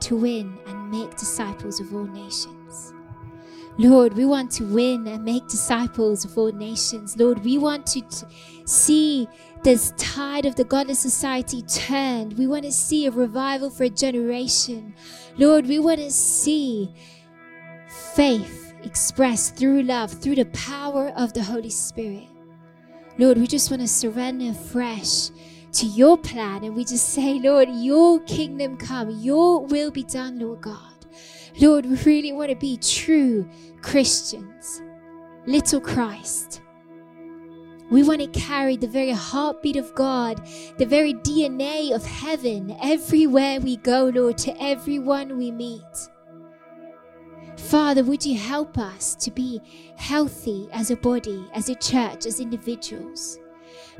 to 0.00 0.16
win 0.16 0.58
and 0.66 0.90
make 0.90 1.16
disciples 1.16 1.80
of 1.80 1.94
all 1.94 2.06
nations. 2.06 2.92
Lord, 3.78 4.14
we 4.14 4.24
want 4.24 4.50
to 4.52 4.64
win 4.64 5.06
and 5.06 5.22
make 5.22 5.46
disciples 5.48 6.24
of 6.24 6.36
all 6.38 6.50
nations. 6.50 7.16
Lord, 7.18 7.44
we 7.44 7.58
want 7.58 7.86
to 7.88 8.00
t- 8.00 8.26
see 8.64 9.28
this 9.62 9.92
tide 9.98 10.46
of 10.46 10.56
the 10.56 10.64
godless 10.64 10.98
society 10.98 11.60
turned. 11.62 12.38
We 12.38 12.46
want 12.46 12.64
to 12.64 12.72
see 12.72 13.06
a 13.06 13.10
revival 13.10 13.68
for 13.68 13.84
a 13.84 13.90
generation. 13.90 14.94
Lord, 15.36 15.66
we 15.66 15.78
want 15.78 15.98
to 15.98 16.10
see 16.10 16.90
faith 18.14 18.65
expressed 18.86 19.56
through 19.56 19.82
love, 19.82 20.10
through 20.10 20.36
the 20.36 20.46
power 20.46 21.12
of 21.16 21.32
the 21.32 21.42
Holy 21.42 21.70
Spirit. 21.70 22.28
Lord, 23.18 23.36
we 23.36 23.46
just 23.46 23.70
want 23.70 23.82
to 23.82 23.88
surrender 23.88 24.54
fresh 24.54 25.30
to 25.72 25.86
your 25.86 26.16
plan 26.16 26.64
and 26.64 26.74
we 26.74 26.84
just 26.84 27.10
say, 27.10 27.38
Lord, 27.38 27.68
your 27.72 28.20
kingdom 28.20 28.76
come, 28.76 29.10
your 29.10 29.66
will 29.66 29.90
be 29.90 30.04
done, 30.04 30.38
Lord 30.38 30.62
God. 30.62 30.92
Lord, 31.60 31.86
we 31.86 31.96
really 32.04 32.32
want 32.32 32.50
to 32.50 32.56
be 32.56 32.76
true 32.76 33.48
Christians, 33.82 34.82
little 35.46 35.80
Christ. 35.80 36.60
We 37.90 38.02
want 38.02 38.20
to 38.20 38.40
carry 38.40 38.76
the 38.76 38.88
very 38.88 39.12
heartbeat 39.12 39.76
of 39.76 39.94
God, 39.94 40.44
the 40.76 40.86
very 40.86 41.14
DNA 41.14 41.94
of 41.94 42.04
heaven 42.04 42.76
everywhere 42.82 43.60
we 43.60 43.76
go, 43.76 44.10
Lord, 44.14 44.38
to 44.38 44.62
everyone 44.62 45.38
we 45.38 45.50
meet. 45.50 46.08
Father, 47.68 48.04
would 48.04 48.24
you 48.24 48.38
help 48.38 48.78
us 48.78 49.16
to 49.16 49.30
be 49.32 49.60
healthy 49.96 50.68
as 50.72 50.92
a 50.92 50.96
body, 50.96 51.48
as 51.52 51.68
a 51.68 51.74
church, 51.74 52.24
as 52.24 52.38
individuals? 52.38 53.40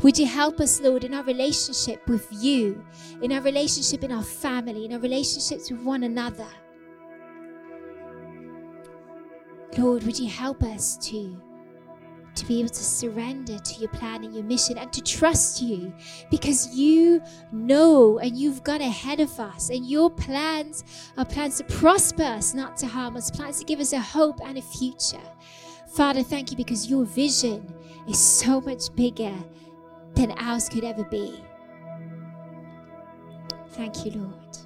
Would 0.03 0.17
you 0.17 0.27
help 0.27 0.61
us, 0.61 0.81
Lord, 0.81 1.03
in 1.03 1.13
our 1.13 1.25
relationship 1.25 2.07
with 2.07 2.29
you, 2.31 2.85
in 3.23 3.33
our 3.33 3.41
relationship 3.41 4.05
in 4.05 4.13
our 4.13 4.23
family, 4.23 4.85
in 4.85 4.93
our 4.93 5.01
relationships 5.01 5.69
with 5.69 5.81
one 5.81 6.05
another? 6.05 6.47
Lord, 9.77 10.05
would 10.05 10.19
you 10.19 10.29
help 10.29 10.63
us 10.63 10.97
to 11.09 11.43
to 12.37 12.47
be 12.47 12.61
able 12.61 12.69
to 12.69 12.85
surrender 12.85 13.59
to 13.59 13.75
your 13.81 13.89
plan 13.89 14.25
and 14.25 14.35
your 14.35 14.45
mission 14.45 14.79
and 14.79 14.93
to 14.93 15.03
trust 15.03 15.63
you 15.63 15.93
because 16.31 16.75
you 16.77 17.23
know 17.53 18.19
and 18.19 18.37
you've 18.37 18.63
gone 18.63 18.81
ahead 18.81 19.21
of 19.21 19.39
us 19.41 19.71
and 19.71 19.87
your 19.87 20.11
plans 20.11 20.85
are 21.17 21.25
plans 21.25 21.57
to 21.59 21.65
prosper 21.65 22.23
us, 22.23 22.55
not 22.55 22.77
to 22.77 22.87
harm 22.87 23.17
us, 23.17 23.31
plans 23.31 23.59
to 23.59 23.65
give 23.65 23.81
us 23.81 23.93
a 23.93 24.01
hope 24.01 24.39
and 24.45 24.59
a 24.59 24.63
future. 24.63 25.21
Father, 25.89 26.23
thank 26.23 26.51
you 26.51 26.57
because 26.57 26.91
your 26.91 27.05
vision 27.05 27.75
is 28.09 28.19
so 28.19 28.61
much 28.61 28.95
bigger 28.95 29.35
than 30.15 30.33
ours 30.33 30.69
could 30.69 30.85
ever 30.85 31.05
be. 31.05 31.43
Thank 33.71 34.05
you, 34.05 34.13
Lord. 34.13 34.59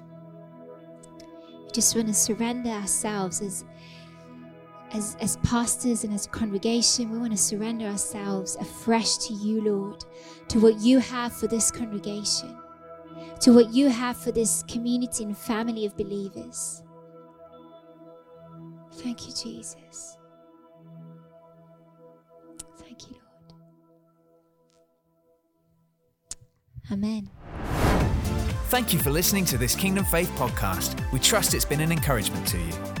We 1.65 1.71
just 1.71 1.95
want 1.95 2.07
to 2.07 2.13
surrender 2.13 2.69
ourselves 2.69 3.41
as 3.41 3.65
as, 4.93 5.15
as 5.21 5.37
pastors 5.37 6.03
and 6.03 6.13
as 6.13 6.25
a 6.25 6.29
congregation, 6.29 7.09
we 7.09 7.17
want 7.17 7.31
to 7.31 7.37
surrender 7.37 7.85
ourselves 7.85 8.55
afresh 8.57 9.17
to 9.17 9.33
you, 9.33 9.61
Lord, 9.61 10.03
to 10.49 10.59
what 10.59 10.79
you 10.79 10.99
have 10.99 11.33
for 11.33 11.47
this 11.47 11.71
congregation, 11.71 12.57
to 13.39 13.53
what 13.53 13.73
you 13.73 13.89
have 13.89 14.17
for 14.17 14.31
this 14.31 14.63
community 14.63 15.23
and 15.23 15.37
family 15.37 15.85
of 15.85 15.95
believers. 15.95 16.83
Thank 18.95 19.27
you, 19.27 19.33
Jesus. 19.33 20.17
Thank 22.77 23.09
you, 23.09 23.15
Lord. 23.15 23.53
Amen. 26.91 27.29
Thank 28.65 28.93
you 28.93 28.99
for 28.99 29.09
listening 29.09 29.45
to 29.45 29.57
this 29.57 29.75
Kingdom 29.75 30.05
Faith 30.05 30.31
podcast. 30.37 31.11
We 31.11 31.19
trust 31.19 31.53
it's 31.53 31.65
been 31.65 31.81
an 31.81 31.91
encouragement 31.91 32.47
to 32.47 32.57
you. 32.57 33.00